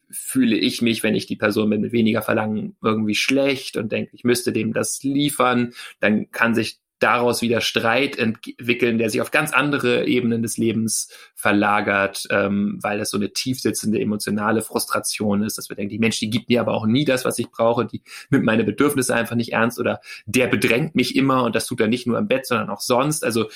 fühle 0.10 0.56
ich 0.56 0.82
mich, 0.82 1.04
wenn 1.04 1.16
ich 1.16 1.26
die 1.26 1.36
Person 1.36 1.70
bin, 1.70 1.82
mit 1.82 1.92
weniger 1.92 2.22
Verlangen 2.22 2.76
irgendwie 2.82 3.16
schlecht 3.16 3.78
und 3.78 3.92
denke, 3.92 4.12
ich 4.14 4.24
müsste 4.24 4.52
dem 4.52 4.74
das 4.74 5.04
liefern, 5.04 5.74
dann 6.00 6.32
kann 6.32 6.56
sich 6.56 6.81
daraus 7.02 7.42
wieder 7.42 7.62
Streit 7.62 8.18
entwickeln, 8.18 8.98
der 8.98 9.10
sich 9.10 9.22
auf 9.22 9.32
ganz 9.32 9.52
andere 9.52 10.06
Ebenen 10.06 10.44
des 10.44 10.58
Lebens 10.58 11.10
verlagert, 11.34 12.28
ähm, 12.30 12.78
weil 12.82 13.00
das 13.00 13.10
so 13.10 13.18
eine 13.18 13.34
tiefsitzende 13.34 14.00
emotionale 14.00 14.62
Frustration 14.62 15.44
ist, 15.44 15.58
dass 15.58 15.70
wir 15.70 15.76
denken, 15.76 15.90
die 15.90 16.00
Mensch, 16.00 16.20
die 16.20 16.30
gibt 16.30 16.50
mir 16.50 16.62
aber 16.62 16.74
auch 16.74 16.86
nie 16.86 17.04
das, 17.04 17.26
was 17.26 17.40
ich 17.40 17.50
brauche, 17.50 17.86
die 17.86 18.04
nimmt 18.30 18.46
meine 18.46 18.64
Bedürfnisse 18.64 19.16
einfach 19.16 19.36
nicht 19.36 19.52
ernst 19.52 19.80
oder 19.80 20.00
der 20.26 20.48
bedrängt 20.48 20.96
mich 20.96 21.16
immer 21.16 21.44
und 21.44 21.56
das 21.56 21.66
tut 21.66 21.82
er 21.82 21.88
nicht 21.88 22.06
nur 22.06 22.20
im 22.20 22.28
Bett, 22.28 22.46
sondern 22.46 22.70
auch 22.70 22.82
sonst. 22.82 23.24
Also 23.24 23.48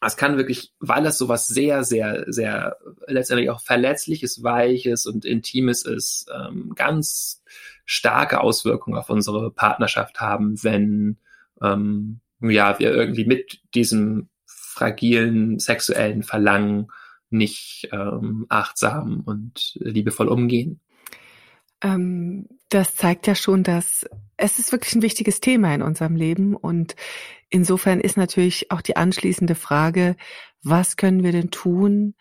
es 0.00 0.16
kann 0.16 0.36
wirklich, 0.36 0.72
weil 0.80 1.06
es 1.06 1.18
sowas 1.18 1.46
sehr, 1.46 1.84
sehr, 1.84 2.24
sehr 2.26 2.76
letztendlich 3.06 3.48
auch 3.50 3.60
verletzliches, 3.60 4.42
weiches 4.42 5.06
und 5.06 5.24
intimes 5.24 5.84
ist, 5.84 6.26
ähm, 6.34 6.72
ganz 6.74 7.42
starke 7.84 8.40
Auswirkungen 8.40 8.98
auf 8.98 9.08
unsere 9.08 9.50
Partnerschaft 9.52 10.20
haben, 10.20 10.62
wenn 10.62 11.18
ähm, 11.62 12.20
ja, 12.40 12.78
wir 12.78 12.92
irgendwie 12.92 13.24
mit 13.24 13.60
diesem 13.74 14.28
fragilen 14.44 15.58
sexuellen 15.58 16.22
Verlangen 16.22 16.88
nicht 17.30 17.88
ähm, 17.92 18.46
achtsam 18.48 19.22
und 19.24 19.72
liebevoll 19.76 20.28
umgehen. 20.28 20.80
Ähm, 21.82 22.46
das 22.68 22.94
zeigt 22.94 23.26
ja 23.26 23.34
schon, 23.34 23.62
dass 23.62 24.06
es 24.36 24.58
ist 24.58 24.72
wirklich 24.72 24.94
ein 24.94 25.02
wichtiges 25.02 25.40
Thema 25.40 25.74
in 25.74 25.82
unserem 25.82 26.16
Leben 26.16 26.56
und 26.56 26.94
insofern 27.48 28.00
ist 28.00 28.16
natürlich 28.16 28.70
auch 28.70 28.80
die 28.80 28.96
anschließende 28.96 29.54
Frage, 29.54 30.16
was 30.62 30.96
können 30.96 31.22
wir 31.22 31.32
denn 31.32 31.50
tun, 31.50 32.14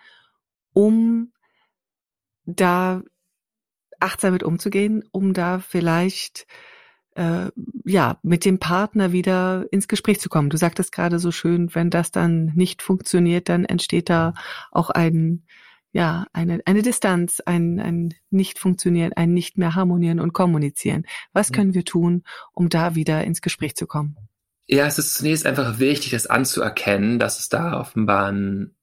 um 0.74 1.31
da 2.45 3.01
achtsam 4.00 4.34
mit 4.34 4.43
umzugehen, 4.43 5.03
um 5.12 5.34
da 5.34 5.60
vielleicht 5.60 6.48
äh, 7.15 7.50
ja, 7.86 8.19
mit 8.24 8.45
dem 8.45 8.60
Partner 8.60 9.12
wieder 9.12 9.65
ins 9.72 9.88
Gespräch 9.88 10.19
zu 10.19 10.29
kommen. 10.29 10.50
Du 10.50 10.57
sagtest 10.57 10.91
gerade 10.91 11.19
so 11.19 11.31
schön, 11.31 11.74
wenn 11.74 11.89
das 11.89 12.12
dann 12.12 12.51
nicht 12.55 12.81
funktioniert, 12.81 13.50
dann 13.50 13.65
entsteht 13.65 14.10
da 14.10 14.34
auch 14.72 14.89
ein, 14.89 15.43
ja, 15.91 16.27
eine, 16.34 16.62
eine 16.65 16.81
Distanz, 16.81 17.39
ein, 17.39 17.79
ein 17.79 18.13
nicht 18.29 18.60
funktionieren, 18.60 19.13
ein 19.13 19.34
nicht 19.34 19.57
mehr 19.57 19.75
harmonieren 19.75 20.19
und 20.19 20.34
kommunizieren. 20.34 21.05
Was 21.31 21.51
können 21.51 21.74
wir 21.74 21.86
tun, 21.86 22.24
um 22.51 22.69
da 22.69 22.95
wieder 22.95 23.24
ins 23.24 23.41
Gespräch 23.41 23.75
zu 23.75 23.88
kommen? 23.88 24.17
Ja, 24.67 24.86
es 24.88 24.98
ist 24.98 25.15
zunächst 25.15 25.45
einfach 25.45 25.79
wichtig, 25.79 26.12
das 26.12 26.27
anzuerkennen, 26.27 27.19
dass 27.19 27.39
es 27.39 27.50
da 27.50 27.79
offenbar 27.79 28.31
ein 28.31 28.75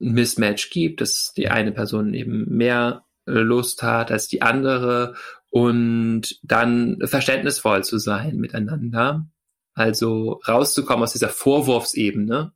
Mismatch 0.00 0.70
gibt, 0.70 1.00
dass 1.00 1.32
die 1.34 1.48
eine 1.48 1.72
Person 1.72 2.14
eben 2.14 2.44
mehr 2.48 3.04
Lust 3.24 3.82
hat 3.82 4.10
als 4.10 4.28
die 4.28 4.42
andere 4.42 5.14
und 5.50 6.38
dann 6.42 6.98
verständnisvoll 7.04 7.84
zu 7.84 7.98
sein 7.98 8.36
miteinander. 8.36 9.26
Also 9.74 10.40
rauszukommen 10.46 11.04
aus 11.04 11.12
dieser 11.12 11.28
Vorwurfsebene, 11.28 12.52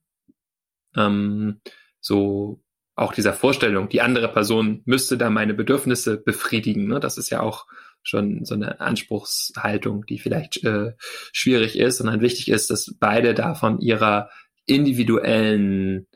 ähm, 0.97 1.61
so 2.01 2.63
auch 2.95 3.15
dieser 3.15 3.33
Vorstellung, 3.33 3.89
die 3.89 4.03
andere 4.03 4.29
Person 4.29 4.83
müsste 4.85 5.17
da 5.17 5.31
meine 5.31 5.55
Bedürfnisse 5.55 6.19
befriedigen. 6.19 6.89
Ne? 6.89 7.01
Das 7.01 7.19
ist 7.19 7.31
ja 7.31 7.41
auch 7.41 7.67
schon 8.03 8.45
so 8.45 8.55
eine 8.55 8.81
Anspruchshaltung, 8.81 10.05
die 10.07 10.19
vielleicht 10.19 10.65
äh, 10.65 10.93
schwierig 11.33 11.79
ist, 11.79 11.99
sondern 11.99 12.21
wichtig 12.21 12.49
ist, 12.49 12.71
dass 12.71 12.95
beide 12.99 13.35
da 13.35 13.55
von 13.55 13.81
ihrer 13.81 14.29
individuellen 14.67 16.07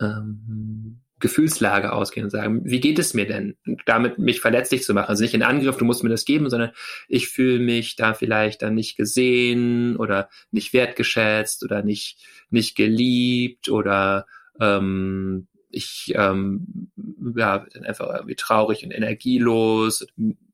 ähm, 0.00 0.99
Gefühlslage 1.20 1.92
ausgehen 1.92 2.24
und 2.24 2.30
sagen, 2.30 2.62
wie 2.64 2.80
geht 2.80 2.98
es 2.98 3.14
mir 3.14 3.26
denn? 3.26 3.56
Und 3.66 3.82
damit 3.86 4.18
mich 4.18 4.40
verletzlich 4.40 4.82
zu 4.82 4.94
machen. 4.94 5.08
Also 5.08 5.22
nicht 5.22 5.34
in 5.34 5.42
Angriff, 5.42 5.76
du 5.76 5.84
musst 5.84 6.02
mir 6.02 6.10
das 6.10 6.24
geben, 6.24 6.50
sondern 6.50 6.72
ich 7.08 7.28
fühle 7.28 7.60
mich 7.60 7.96
da 7.96 8.14
vielleicht 8.14 8.62
dann 8.62 8.74
nicht 8.74 8.96
gesehen 8.96 9.96
oder 9.96 10.28
nicht 10.50 10.72
wertgeschätzt 10.72 11.62
oder 11.62 11.82
nicht, 11.82 12.18
nicht 12.50 12.74
geliebt 12.74 13.68
oder 13.68 14.26
ähm, 14.58 15.46
ich 15.70 16.12
ähm, 16.16 16.90
ja, 17.36 17.58
bin 17.58 17.84
einfach 17.84 18.12
irgendwie 18.12 18.34
traurig 18.34 18.84
und 18.84 18.90
energielos, 18.90 20.06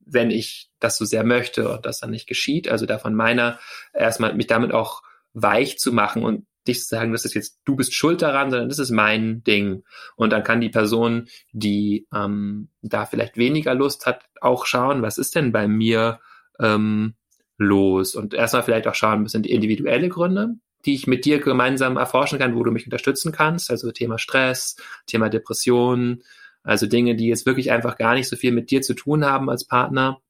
wenn 0.04 0.30
ich 0.30 0.70
das 0.78 0.98
so 0.98 1.04
sehr 1.04 1.24
möchte 1.24 1.70
und 1.70 1.86
das 1.86 2.00
dann 2.00 2.10
nicht 2.10 2.26
geschieht. 2.26 2.68
Also 2.68 2.86
da 2.86 2.98
von 2.98 3.14
meiner 3.14 3.58
erstmal 3.94 4.34
mich 4.34 4.46
damit 4.46 4.72
auch 4.72 5.02
weich 5.32 5.78
zu 5.78 5.92
machen 5.92 6.22
und 6.22 6.46
nicht 6.66 6.82
zu 6.82 6.88
sagen, 6.88 7.12
das 7.12 7.24
ist 7.24 7.34
jetzt, 7.34 7.60
du 7.64 7.76
bist 7.76 7.94
schuld 7.94 8.22
daran, 8.22 8.50
sondern 8.50 8.68
das 8.68 8.78
ist 8.78 8.90
mein 8.90 9.42
Ding. 9.44 9.82
Und 10.16 10.30
dann 10.30 10.42
kann 10.42 10.60
die 10.60 10.68
Person, 10.68 11.28
die 11.52 12.06
ähm, 12.14 12.68
da 12.82 13.06
vielleicht 13.06 13.36
weniger 13.36 13.74
Lust 13.74 14.06
hat, 14.06 14.24
auch 14.40 14.66
schauen, 14.66 15.02
was 15.02 15.18
ist 15.18 15.34
denn 15.34 15.52
bei 15.52 15.68
mir 15.68 16.20
ähm, 16.60 17.14
los? 17.58 18.14
Und 18.14 18.34
erstmal 18.34 18.62
vielleicht 18.62 18.86
auch 18.86 18.94
schauen, 18.94 19.24
was 19.24 19.32
sind 19.32 19.46
die 19.46 19.52
individuelle 19.52 20.08
Gründe, 20.08 20.54
die 20.84 20.94
ich 20.94 21.06
mit 21.06 21.24
dir 21.24 21.40
gemeinsam 21.40 21.96
erforschen 21.96 22.38
kann, 22.38 22.54
wo 22.54 22.62
du 22.62 22.70
mich 22.70 22.86
unterstützen 22.86 23.32
kannst. 23.32 23.70
Also 23.70 23.90
Thema 23.92 24.18
Stress, 24.18 24.76
Thema 25.06 25.28
Depression, 25.28 26.22
also 26.62 26.86
Dinge, 26.86 27.14
die 27.16 27.28
jetzt 27.28 27.46
wirklich 27.46 27.70
einfach 27.70 27.96
gar 27.96 28.14
nicht 28.14 28.28
so 28.28 28.36
viel 28.36 28.52
mit 28.52 28.70
dir 28.70 28.82
zu 28.82 28.94
tun 28.94 29.24
haben 29.24 29.50
als 29.50 29.66
Partner 29.66 30.20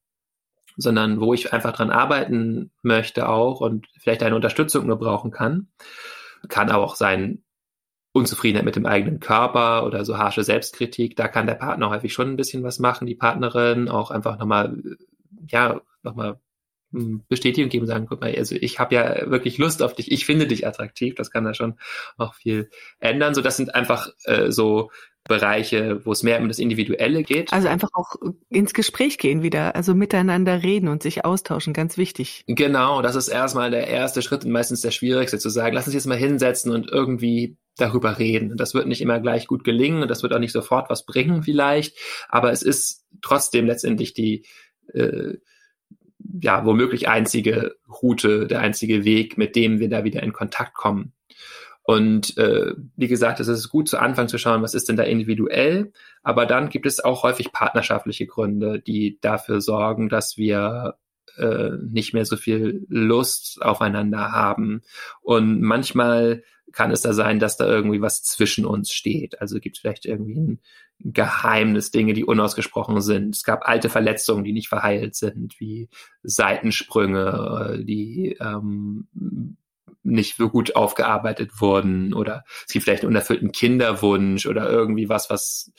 sondern 0.77 1.21
wo 1.21 1.35
ich 1.35 1.53
einfach 1.53 1.73
dran 1.73 1.91
arbeiten 1.91 2.71
möchte 2.83 3.29
auch 3.29 3.61
und 3.61 3.87
vielleicht 3.99 4.23
eine 4.23 4.37
Unterstützung 4.37 4.87
nur 4.87 4.99
brauchen 4.99 5.31
kann 5.31 5.69
kann 6.49 6.71
aber 6.71 6.85
auch 6.85 6.97
sein 6.97 7.43
Unzufriedenheit 8.13 8.65
mit 8.65 8.77
dem 8.77 8.87
eigenen 8.87 9.21
Körper 9.21 9.85
oder 9.85 10.05
so 10.05 10.17
harsche 10.19 10.43
Selbstkritik. 10.43 11.17
Da 11.17 11.29
kann 11.29 11.47
der 11.47 11.55
Partner 11.55 11.91
häufig 11.91 12.13
schon 12.13 12.31
ein 12.31 12.37
bisschen 12.37 12.63
was 12.63 12.79
machen, 12.79 13.07
die 13.07 13.15
Partnerin 13.15 13.89
auch 13.89 14.11
einfach 14.11 14.39
nochmal, 14.39 14.83
ja, 15.49 15.81
nochmal 16.03 16.41
hm, 16.93 17.25
Bestätigung 17.29 17.69
geben, 17.69 17.87
sagen, 17.87 18.07
guck 18.09 18.23
mal, 18.23 18.35
also 18.35 18.55
ich 18.55 18.79
habe 18.79 18.95
ja 18.95 19.31
wirklich 19.31 19.59
Lust 19.59 19.83
auf 19.83 19.95
dich, 19.95 20.11
ich 20.11 20.25
finde 20.25 20.47
dich 20.47 20.67
attraktiv, 20.67 21.15
das 21.15 21.31
kann 21.31 21.45
da 21.45 21.53
schon 21.53 21.79
auch 22.17 22.35
viel 22.35 22.71
ändern. 23.01 23.35
So, 23.35 23.43
das 23.43 23.57
sind 23.59 23.75
einfach 23.75 24.09
äh, 24.25 24.51
so 24.51 24.91
Bereiche, 25.29 26.05
wo 26.05 26.13
es 26.13 26.23
mehr 26.23 26.41
um 26.41 26.49
das 26.49 26.59
Individuelle 26.59 27.23
geht. 27.23 27.53
Also 27.53 27.69
einfach 27.69 27.91
auch 27.95 28.17
ins 28.49 28.75
Gespräch 28.75 29.19
gehen 29.19 29.43
wieder, 29.43 29.75
also 29.75 29.95
miteinander 29.95 30.63
reden 30.63 30.89
und 30.89 31.03
sich 31.03 31.25
austauschen, 31.25 31.73
ganz 31.73 31.97
wichtig. 31.97 32.45
Genau, 32.47 33.03
das 33.03 33.17
ist 33.17 33.29
erstmal 33.29 33.71
der 33.71 33.89
erste 33.89 34.23
Schritt 34.23 34.45
und 34.45 34.53
meistens 34.53 34.81
der 34.81 34.91
schwierigste, 34.91 35.39
zu 35.39 35.49
sagen, 35.49 35.75
lass 35.75 35.87
uns 35.87 35.95
jetzt 35.95 36.07
mal 36.07 36.17
hinsetzen 36.17 36.73
und 36.73 36.91
irgendwie 36.91 37.57
darüber 37.77 38.19
reden. 38.19 38.57
Das 38.57 38.75
wird 38.75 38.87
nicht 38.87 39.01
immer 39.01 39.21
gleich 39.21 39.47
gut 39.47 39.65
gelingen 39.65 40.03
und 40.03 40.09
das 40.09 40.23
wird 40.23 40.33
auch 40.33 40.39
nicht 40.39 40.53
sofort 40.53 40.91
was 40.91 41.05
bringen 41.05 41.43
vielleicht, 41.43 41.97
aber 42.29 42.51
es 42.51 42.63
ist 42.63 43.07
trotzdem 43.23 43.67
letztendlich 43.67 44.15
die 44.15 44.47
äh, 44.95 45.35
ja 46.43 46.65
womöglich 46.65 47.09
einzige 47.09 47.77
Route, 48.03 48.47
der 48.47 48.61
einzige 48.61 49.05
Weg, 49.05 49.39
mit 49.39 49.57
dem 49.57 49.79
wir 49.79 49.89
da 49.89 50.05
wieder 50.05 50.23
in 50.23 50.33
Kontakt 50.33 50.75
kommen. 50.75 51.13
Und 51.87 52.37
äh, 52.37 52.75
wie 52.97 53.07
gesagt, 53.07 53.39
es 53.39 53.47
ist 53.47 53.69
gut 53.69 53.89
zu 53.89 53.99
Anfang 53.99 54.27
zu 54.27 54.39
schauen, 54.39 54.61
was 54.61 54.75
ist 54.75 54.89
denn 54.89 54.97
da 54.97 55.05
individuell. 55.05 55.93
Aber 56.25 56.45
dann 56.45 56.69
gibt 56.69 56.85
es 56.85 56.99
auch 56.99 57.23
häufig 57.23 57.53
partnerschaftliche 57.53 58.27
Gründe, 58.27 58.81
die 58.81 59.19
dafür 59.21 59.61
sorgen, 59.61 60.09
dass 60.09 60.37
wir 60.37 60.97
äh, 61.37 61.71
nicht 61.89 62.13
mehr 62.13 62.25
so 62.25 62.37
viel 62.37 62.85
Lust 62.89 63.63
aufeinander 63.63 64.33
haben. 64.33 64.83
Und 65.23 65.61
manchmal 65.61 66.43
kann 66.73 66.91
es 66.91 67.03
da 67.03 67.13
sein, 67.13 67.39
dass 67.39 67.57
da 67.57 67.69
irgendwie 67.69 68.01
was 68.01 68.25
zwischen 68.25 68.67
uns 68.67 68.91
steht. 68.91 69.41
Also 69.41 69.61
gibt 69.61 69.77
es 69.77 69.81
vielleicht 69.81 70.07
irgendwie 70.07 70.41
ein 70.41 70.61
Geheimnis, 70.99 71.93
Dinge, 71.93 72.15
die 72.15 72.25
unausgesprochen 72.25 73.01
sind. 73.01 73.37
Es 73.37 73.45
gab 73.45 73.69
alte 73.69 73.89
Verletzungen, 73.89 74.43
die 74.43 74.53
nicht 74.53 74.69
verheilt 74.69 75.15
sind, 75.15 75.61
wie 75.61 75.89
Seitensprünge, 76.25 77.85
die 77.85 78.37
ähm, 78.41 79.07
nicht 80.07 80.37
so 80.37 80.49
gut 80.49 80.77
aufgearbeitet 80.77 81.61
wurden 81.61 82.15
oder 82.15 82.45
es 82.67 82.73
gibt 82.73 82.85
vielleicht 82.85 83.03
einen 83.03 83.11
unerfüllten 83.11 83.53
Kinderwunsch 83.53 84.47
oder 84.47 84.69
irgendwie 84.69 85.09
was, 85.09 85.31
was 85.31 85.73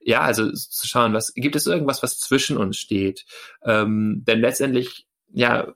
ja, 0.00 0.20
also 0.20 0.50
zu 0.52 0.86
schauen, 0.86 1.12
was 1.12 1.32
gibt 1.34 1.56
es 1.56 1.66
irgendwas, 1.66 2.02
was 2.02 2.18
zwischen 2.18 2.56
uns 2.56 2.76
steht? 2.76 3.24
Ähm, 3.64 4.22
denn 4.26 4.40
letztendlich, 4.40 5.06
ja, 5.32 5.72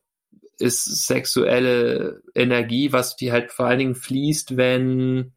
ist 0.58 1.06
sexuelle 1.06 2.22
Energie, 2.34 2.92
was 2.92 3.16
die 3.16 3.30
halt 3.30 3.52
vor 3.52 3.66
allen 3.66 3.78
Dingen 3.78 3.94
fließt, 3.94 4.56
wenn 4.56 5.32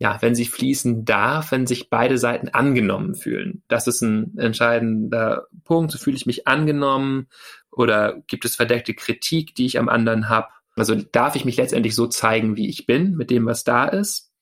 ja, 0.00 0.16
wenn 0.22 0.34
sie 0.34 0.46
fließen 0.46 1.04
darf, 1.04 1.52
wenn 1.52 1.66
sich 1.66 1.90
beide 1.90 2.16
Seiten 2.16 2.48
angenommen 2.48 3.14
fühlen. 3.14 3.62
Das 3.68 3.86
ist 3.86 4.00
ein 4.00 4.38
entscheidender 4.38 5.46
Punkt. 5.64 5.92
So 5.92 5.98
fühle 5.98 6.16
ich 6.16 6.24
mich 6.24 6.48
angenommen 6.48 7.28
oder 7.70 8.22
gibt 8.26 8.46
es 8.46 8.56
verdeckte 8.56 8.94
Kritik, 8.94 9.54
die 9.54 9.66
ich 9.66 9.78
am 9.78 9.90
anderen 9.90 10.30
habe? 10.30 10.48
Also 10.80 10.96
darf 10.96 11.36
ich 11.36 11.44
mich 11.44 11.56
letztendlich 11.56 11.94
so 11.94 12.06
zeigen, 12.06 12.56
wie 12.56 12.68
ich 12.68 12.86
bin, 12.86 13.14
mit 13.14 13.30
dem, 13.30 13.46
was 13.46 13.64
da 13.64 13.86
ist. 13.86 14.32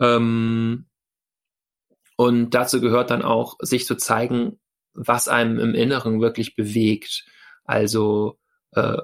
Ähm, 0.00 0.86
und 2.16 2.50
dazu 2.50 2.80
gehört 2.80 3.10
dann 3.10 3.22
auch, 3.22 3.56
sich 3.60 3.86
zu 3.86 3.96
zeigen, 3.96 4.58
was 4.94 5.28
einem 5.28 5.58
im 5.58 5.74
Inneren 5.74 6.20
wirklich 6.20 6.56
bewegt. 6.56 7.24
Also, 7.64 8.38
äh, 8.72 8.98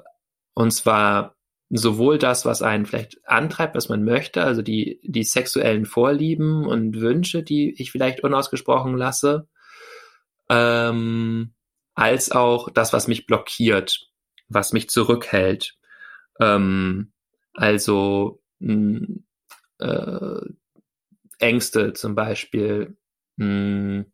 und 0.53 0.71
zwar 0.71 1.35
sowohl 1.69 2.17
das, 2.17 2.45
was 2.45 2.61
einen 2.61 2.85
vielleicht 2.85 3.19
antreibt, 3.25 3.75
was 3.75 3.89
man 3.89 4.03
möchte, 4.03 4.43
also 4.43 4.61
die, 4.61 4.99
die 5.03 5.23
sexuellen 5.23 5.85
Vorlieben 5.85 6.65
und 6.65 6.99
Wünsche, 6.99 7.43
die 7.43 7.73
ich 7.81 7.91
vielleicht 7.91 8.23
unausgesprochen 8.23 8.97
lasse, 8.97 9.47
ähm, 10.49 11.53
als 11.93 12.31
auch 12.31 12.69
das, 12.69 12.91
was 12.91 13.07
mich 13.07 13.25
blockiert, 13.25 14.09
was 14.49 14.73
mich 14.73 14.89
zurückhält. 14.89 15.77
Ähm, 16.41 17.11
also 17.53 18.41
mh, 18.59 19.07
äh, 19.79 20.41
Ängste 21.39 21.93
zum 21.93 22.15
Beispiel, 22.15 22.97
mh, 23.37 24.05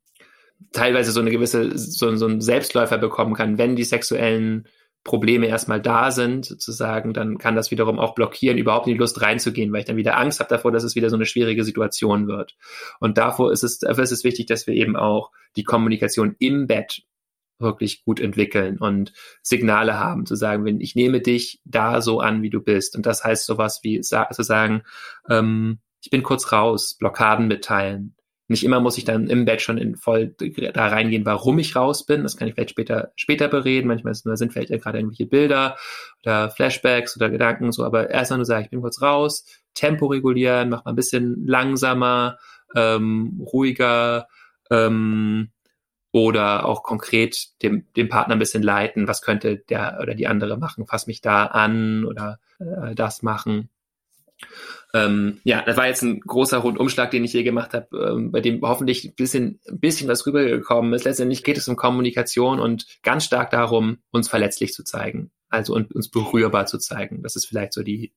teilweise 0.71 1.11
so 1.11 1.19
eine 1.19 1.31
gewisse, 1.31 1.77
so, 1.77 2.15
so 2.15 2.27
ein 2.27 2.41
Selbstläufer 2.41 2.97
bekommen 2.97 3.33
kann, 3.33 3.57
wenn 3.57 3.75
die 3.75 3.83
sexuellen 3.83 4.67
Probleme 5.03 5.47
erstmal 5.47 5.81
da 5.81 6.11
sind, 6.11 6.45
sozusagen, 6.45 7.13
dann 7.13 7.37
kann 7.37 7.55
das 7.55 7.71
wiederum 7.71 7.97
auch 7.97 8.13
blockieren, 8.13 8.57
überhaupt 8.57 8.87
in 8.87 8.93
die 8.93 8.99
Lust 8.99 9.21
reinzugehen, 9.21 9.71
weil 9.71 9.79
ich 9.79 9.85
dann 9.85 9.95
wieder 9.95 10.17
Angst 10.17 10.39
habe 10.39 10.49
davor, 10.49 10.71
dass 10.71 10.83
es 10.83 10.95
wieder 10.95 11.09
so 11.09 11.15
eine 11.15 11.25
schwierige 11.25 11.63
Situation 11.63 12.27
wird. 12.27 12.57
Und 12.99 13.17
davor 13.17 13.53
ist 13.53 13.63
es, 13.63 13.79
dafür 13.79 14.03
ist 14.03 14.11
es 14.11 14.25
wichtig, 14.25 14.47
dass 14.47 14.67
wir 14.67 14.73
eben 14.73 14.97
auch 14.97 15.31
die 15.55 15.63
Kommunikation 15.63 16.35
im 16.39 16.67
Bett 16.67 17.03
wirklich 17.59 18.03
gut 18.03 18.19
entwickeln 18.19 18.77
und 18.77 19.13
Signale 19.41 19.99
haben, 19.99 20.25
zu 20.25 20.35
sagen, 20.35 20.65
wenn 20.65 20.81
ich 20.81 20.95
nehme 20.95 21.21
dich 21.21 21.61
da 21.65 22.01
so 22.01 22.19
an, 22.19 22.41
wie 22.41 22.49
du 22.49 22.61
bist. 22.61 22.95
Und 22.95 23.05
das 23.05 23.23
heißt 23.23 23.45
sowas 23.45 23.79
wie 23.83 24.01
zu 24.01 24.43
sagen, 24.43 24.83
ähm, 25.29 25.79
ich 26.01 26.09
bin 26.09 26.23
kurz 26.23 26.51
raus, 26.51 26.95
Blockaden 26.97 27.47
mitteilen. 27.47 28.15
Nicht 28.49 28.63
immer 28.63 28.79
muss 28.79 28.97
ich 28.97 29.03
dann 29.03 29.27
im 29.27 29.43
Bett 29.43 29.61
schon 29.61 29.77
in 29.77 29.97
voll 29.97 30.33
da 30.73 30.87
reingehen, 30.87 31.25
warum 31.25 31.59
ich 31.59 31.75
raus 31.75 32.05
bin. 32.05 32.23
Das 32.23 32.37
kann 32.37 32.47
ich 32.47 32.53
vielleicht 32.53 32.69
später, 32.69 33.11
später 33.17 33.49
bereden. 33.49 33.87
Manchmal 33.87 34.37
sind 34.37 34.53
vielleicht 34.53 34.69
gerade 34.69 34.99
irgendwelche 34.99 35.25
Bilder 35.25 35.75
oder 36.23 36.49
Flashbacks 36.49 37.17
oder 37.17 37.29
Gedanken 37.29 37.73
so. 37.73 37.83
Aber 37.83 38.09
erstmal 38.09 38.37
nur 38.37 38.45
sagen, 38.45 38.63
ich 38.63 38.69
bin 38.69 38.81
kurz 38.81 39.01
raus, 39.01 39.45
Tempo 39.73 40.05
regulieren, 40.05 40.69
mach 40.69 40.85
mal 40.85 40.91
ein 40.91 40.95
bisschen 40.95 41.45
langsamer, 41.45 42.37
ähm, 42.73 43.45
ruhiger, 43.51 44.27
ähm, 44.71 45.49
oder 46.25 46.65
auch 46.65 46.83
konkret 46.83 47.49
dem, 47.61 47.85
dem 47.95 48.09
Partner 48.09 48.35
ein 48.35 48.39
bisschen 48.39 48.63
leiten, 48.63 49.07
was 49.07 49.21
könnte 49.21 49.57
der 49.57 49.99
oder 50.01 50.15
die 50.15 50.27
andere 50.27 50.57
machen, 50.57 50.87
fass 50.87 51.07
mich 51.07 51.21
da 51.21 51.45
an 51.45 52.05
oder 52.05 52.39
äh, 52.59 52.95
das 52.95 53.21
machen. 53.21 53.69
Ähm, 54.93 55.39
ja, 55.43 55.63
das 55.63 55.77
war 55.77 55.87
jetzt 55.87 56.01
ein 56.01 56.19
großer 56.19 56.59
Rundumschlag, 56.59 57.11
den 57.11 57.23
ich 57.23 57.31
hier 57.31 57.43
gemacht 57.43 57.73
habe, 57.73 57.87
ähm, 57.97 58.31
bei 58.31 58.39
dem 58.39 58.61
hoffentlich 58.61 59.05
ein 59.05 59.15
bisschen, 59.15 59.59
bisschen 59.71 60.07
was 60.07 60.25
rübergekommen 60.25 60.93
ist. 60.93 61.03
Letztendlich 61.03 61.43
geht 61.43 61.57
es 61.57 61.67
um 61.67 61.75
Kommunikation 61.75 62.59
und 62.59 62.85
ganz 63.03 63.25
stark 63.25 63.49
darum, 63.51 63.99
uns 64.11 64.29
verletzlich 64.29 64.73
zu 64.73 64.83
zeigen. 64.83 65.31
Also 65.49 65.73
und 65.73 65.93
uns 65.93 66.09
berührbar 66.09 66.65
zu 66.65 66.77
zeigen. 66.77 67.23
Das 67.23 67.35
ist 67.35 67.47
vielleicht 67.47 67.73
so 67.73 67.83
die, 67.83 68.13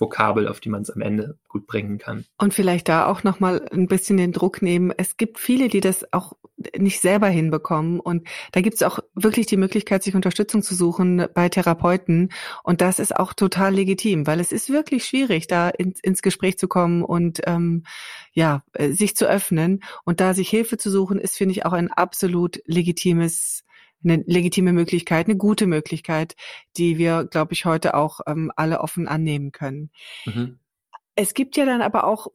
Vokabel, 0.00 0.48
auf 0.48 0.60
die 0.60 0.68
man 0.68 0.82
es 0.82 0.90
am 0.90 1.02
Ende 1.02 1.38
gut 1.48 1.66
bringen 1.66 1.98
kann. 1.98 2.24
Und 2.38 2.54
vielleicht 2.54 2.88
da 2.88 3.06
auch 3.06 3.22
nochmal 3.22 3.66
ein 3.72 3.86
bisschen 3.86 4.16
den 4.16 4.32
Druck 4.32 4.62
nehmen. 4.62 4.92
Es 4.96 5.16
gibt 5.16 5.38
viele, 5.38 5.68
die 5.68 5.80
das 5.80 6.12
auch 6.12 6.34
nicht 6.76 7.00
selber 7.00 7.28
hinbekommen. 7.28 8.00
Und 8.00 8.26
da 8.52 8.60
gibt 8.60 8.76
es 8.76 8.82
auch 8.82 9.00
wirklich 9.14 9.46
die 9.46 9.56
Möglichkeit, 9.56 10.02
sich 10.02 10.14
Unterstützung 10.14 10.62
zu 10.62 10.74
suchen 10.74 11.26
bei 11.34 11.48
Therapeuten. 11.48 12.30
Und 12.62 12.80
das 12.80 12.98
ist 12.98 13.16
auch 13.16 13.32
total 13.32 13.74
legitim, 13.74 14.26
weil 14.26 14.40
es 14.40 14.52
ist 14.52 14.70
wirklich 14.70 15.04
schwierig, 15.04 15.46
da 15.46 15.68
in, 15.68 15.94
ins 16.02 16.22
Gespräch 16.22 16.58
zu 16.58 16.68
kommen 16.68 17.02
und 17.02 17.40
ähm, 17.46 17.84
ja, 18.32 18.62
äh, 18.72 18.90
sich 18.90 19.16
zu 19.16 19.26
öffnen. 19.26 19.82
Und 20.04 20.20
da 20.20 20.34
sich 20.34 20.48
Hilfe 20.48 20.76
zu 20.76 20.90
suchen, 20.90 21.18
ist, 21.18 21.36
finde 21.36 21.52
ich, 21.52 21.64
auch 21.64 21.72
ein 21.72 21.90
absolut 21.90 22.62
legitimes 22.66 23.64
eine 24.02 24.24
legitime 24.26 24.72
Möglichkeit, 24.72 25.26
eine 25.26 25.36
gute 25.36 25.66
Möglichkeit, 25.66 26.34
die 26.76 26.98
wir, 26.98 27.24
glaube 27.24 27.52
ich, 27.52 27.64
heute 27.64 27.94
auch 27.94 28.20
ähm, 28.26 28.52
alle 28.56 28.80
offen 28.80 29.06
annehmen 29.08 29.52
können. 29.52 29.90
Mhm. 30.24 30.58
Es 31.14 31.34
gibt 31.34 31.56
ja 31.56 31.66
dann 31.66 31.82
aber 31.82 32.04
auch 32.04 32.28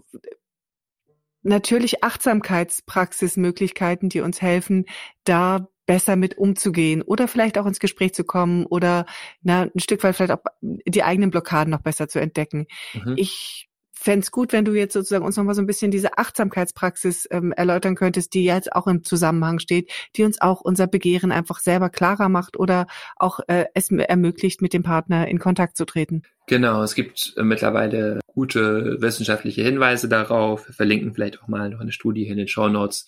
natürlich 1.42 2.04
Achtsamkeitspraxismöglichkeiten, 2.04 4.10
die 4.10 4.22
uns 4.22 4.42
helfen, 4.42 4.86
da 5.24 5.68
besser 5.86 6.16
mit 6.16 6.38
umzugehen 6.38 7.02
oder 7.04 7.28
vielleicht 7.28 7.58
auch 7.58 7.66
ins 7.66 7.80
Gespräch 7.80 8.14
zu 8.14 8.24
kommen 8.24 8.66
oder 8.66 9.06
na, 9.42 9.64
ein 9.64 9.80
Stück 9.80 10.04
weit 10.04 10.16
vielleicht 10.16 10.32
auch 10.32 10.44
die 10.62 11.04
eigenen 11.04 11.30
Blockaden 11.30 11.72
noch 11.72 11.82
besser 11.82 12.08
zu 12.08 12.20
entdecken. 12.20 12.68
Mhm. 12.94 13.14
Ich 13.18 13.70
fände 14.06 14.24
es 14.24 14.32
gut, 14.32 14.54
wenn 14.54 14.66
du 14.66 14.74
jetzt 14.74 14.94
sozusagen 14.94 15.26
uns 15.26 15.36
nochmal 15.36 15.56
so 15.56 15.62
ein 15.62 15.66
bisschen 15.66 15.90
diese 15.90 16.20
Achtsamkeitspraxis 16.20 17.28
ähm, 17.32 17.52
erläutern 17.52 17.96
könntest, 17.96 18.36
die 18.36 18.46
jetzt 18.46 18.72
auch 18.72 18.86
im 18.86 19.04
Zusammenhang 19.04 19.58
steht, 19.58 19.92
die 20.16 20.24
uns 20.24 20.40
auch 20.40 20.62
unser 20.62 20.86
Begehren 20.86 21.32
einfach 21.32 21.60
selber 21.60 21.90
klarer 21.90 22.30
macht 22.30 22.56
oder 22.56 22.86
auch 23.16 23.40
äh, 23.48 23.66
es 23.74 23.90
ermöglicht, 23.90 24.62
mit 24.62 24.74
dem 24.74 24.84
Partner 24.84 25.28
in 25.28 25.40
Kontakt 25.40 25.76
zu 25.76 25.86
treten. 25.86 26.22
Genau, 26.46 26.84
es 26.84 26.94
gibt 26.94 27.34
äh, 27.36 27.44
mittlerweile 27.44 28.20
gute 28.28 29.02
wissenschaftliche 29.02 29.64
Hinweise 29.64 30.08
darauf. 30.08 30.68
Wir 30.68 30.76
verlinken 30.76 31.16
vielleicht 31.16 31.42
auch 31.42 31.48
mal 31.48 31.70
noch 31.70 31.80
eine 31.80 31.92
Studie 31.92 32.28
in 32.28 32.38
den 32.38 32.48
Show 32.48 32.70
Notes, 32.70 33.08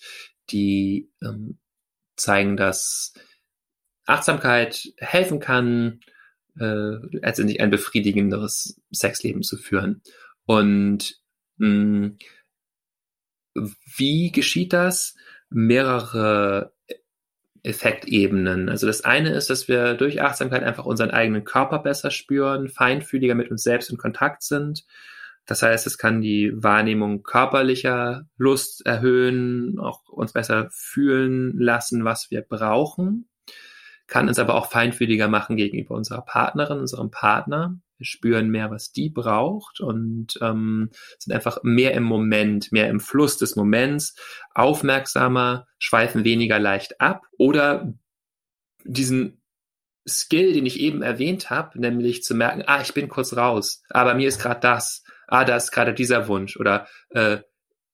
die 0.50 1.10
ähm, 1.22 1.58
zeigen, 2.16 2.56
dass 2.56 3.14
Achtsamkeit 4.04 4.92
helfen 4.96 5.38
kann, 5.38 6.00
äh, 6.58 6.96
letztendlich 7.12 7.60
ein 7.60 7.70
befriedigenderes 7.70 8.80
Sexleben 8.92 9.42
zu 9.42 9.56
führen. 9.56 10.02
Und 10.48 11.20
mh, 11.58 11.66
hm, 11.66 12.18
wie 13.96 14.32
geschieht 14.32 14.72
das? 14.72 15.14
Mehrere 15.50 16.72
Effektebenen. 17.62 18.70
Also 18.70 18.86
das 18.86 19.04
eine 19.04 19.30
ist, 19.34 19.50
dass 19.50 19.68
wir 19.68 19.92
durch 19.92 20.22
Achtsamkeit 20.22 20.62
einfach 20.62 20.86
unseren 20.86 21.10
eigenen 21.10 21.44
Körper 21.44 21.80
besser 21.80 22.10
spüren, 22.10 22.68
feinfühliger 22.68 23.34
mit 23.34 23.50
uns 23.50 23.62
selbst 23.62 23.90
in 23.90 23.98
Kontakt 23.98 24.42
sind. 24.42 24.86
Das 25.44 25.60
heißt, 25.62 25.86
es 25.86 25.98
kann 25.98 26.22
die 26.22 26.50
Wahrnehmung 26.54 27.22
körperlicher 27.24 28.26
Lust 28.38 28.86
erhöhen, 28.86 29.78
auch 29.78 30.08
uns 30.08 30.32
besser 30.32 30.68
fühlen 30.70 31.58
lassen, 31.58 32.06
was 32.06 32.30
wir 32.30 32.40
brauchen, 32.40 33.28
kann 34.06 34.28
uns 34.28 34.38
aber 34.38 34.54
auch 34.54 34.70
feinfühliger 34.70 35.28
machen 35.28 35.56
gegenüber 35.56 35.94
unserer 35.94 36.22
Partnerin, 36.22 36.78
unserem 36.78 37.10
Partner. 37.10 37.78
Wir 37.98 38.06
spüren 38.06 38.48
mehr, 38.48 38.70
was 38.70 38.92
die 38.92 39.10
braucht 39.10 39.80
und 39.80 40.38
ähm, 40.40 40.90
sind 41.18 41.34
einfach 41.34 41.58
mehr 41.62 41.92
im 41.92 42.04
Moment, 42.04 42.72
mehr 42.72 42.88
im 42.88 43.00
Fluss 43.00 43.36
des 43.36 43.56
Moments, 43.56 44.14
aufmerksamer, 44.54 45.66
schweifen 45.78 46.24
weniger 46.24 46.58
leicht 46.58 47.00
ab 47.00 47.26
oder 47.36 47.92
diesen 48.84 49.42
Skill, 50.06 50.52
den 50.54 50.64
ich 50.64 50.80
eben 50.80 51.02
erwähnt 51.02 51.50
habe, 51.50 51.78
nämlich 51.78 52.22
zu 52.22 52.34
merken, 52.34 52.64
ah, 52.66 52.80
ich 52.80 52.94
bin 52.94 53.08
kurz 53.08 53.36
raus, 53.36 53.82
aber 53.90 54.14
mir 54.14 54.28
ist 54.28 54.40
gerade 54.40 54.60
das, 54.60 55.02
ah, 55.26 55.44
da 55.44 55.56
ist 55.56 55.70
gerade 55.70 55.92
dieser 55.92 56.28
Wunsch 56.28 56.56
oder 56.56 56.86
äh, 57.10 57.38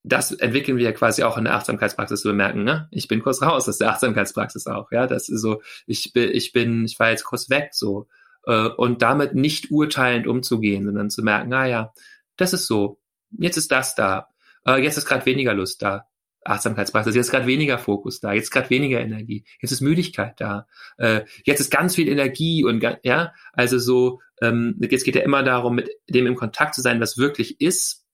das 0.05 0.33
entwickeln 0.33 0.77
wir 0.77 0.93
quasi 0.93 1.23
auch 1.23 1.39
in 1.39 1.45
der 1.45 1.55
Achtsamkeitspraxis 1.55 2.21
zu 2.21 2.29
bemerken, 2.29 2.63
ne? 2.63 2.89
Ich 2.91 3.09
bin 3.09 3.23
kurz 3.23 3.41
raus 3.41 3.69
aus 3.69 3.79
der 3.79 3.91
Achtsamkeitspraxis 3.91 4.67
auch, 4.67 4.93
ja. 4.93 5.07
Das 5.07 5.29
ist 5.31 5.41
so, 5.41 5.63
ich 5.87 6.13
bin, 6.13 6.31
ich 6.31 6.53
bin, 6.53 6.85
ich 6.85 6.99
war 6.99 7.11
jetzt 7.11 7.25
kurz 7.25 7.49
weg, 7.49 7.71
so 7.73 8.07
äh, 8.47 8.69
und 8.69 9.03
damit 9.03 9.35
nicht 9.35 9.71
urteilend 9.71 10.27
umzugehen, 10.27 10.85
sondern 10.85 11.11
zu 11.11 11.23
merken, 11.23 11.53
ah 11.53 11.67
ja, 11.67 11.93
das 12.37 12.53
ist 12.53 12.67
so, 12.67 13.01
jetzt 13.31 13.57
ist 13.57 13.71
das 13.71 13.95
da, 13.95 14.29
äh, 14.67 14.83
jetzt 14.83 14.97
ist 14.97 15.07
gerade 15.07 15.27
weniger 15.27 15.55
Lust 15.55 15.83
da. 15.83 16.07
Achtsamkeitspraxis. 16.45 17.15
Jetzt 17.15 17.27
ist 17.27 17.31
gerade 17.33 17.47
weniger 17.47 17.79
Fokus 17.79 18.21
da, 18.21 18.33
jetzt 18.33 18.51
gerade 18.51 18.71
weniger 18.71 19.01
Energie, 19.01 19.45
jetzt 19.61 19.73
ist 19.73 19.81
Müdigkeit 19.81 20.35
da, 20.39 20.67
äh, 20.99 21.23
jetzt 21.45 21.61
ist 21.61 21.71
ganz 21.71 21.95
viel 21.95 22.09
Energie 22.09 22.65
und 22.65 22.85
ja, 23.03 23.33
also 23.55 23.79
so, 23.79 24.21
ähm, 24.43 24.79
jetzt 24.81 25.05
geht 25.05 25.17
ja 25.17 25.23
immer 25.23 25.43
darum, 25.43 25.75
mit 25.75 25.91
dem 26.09 26.27
im 26.27 26.35
Kontakt 26.35 26.75
zu 26.75 26.83
sein, 26.83 27.01
was 27.01 27.17
wirklich 27.17 27.61
ist, 27.61 28.05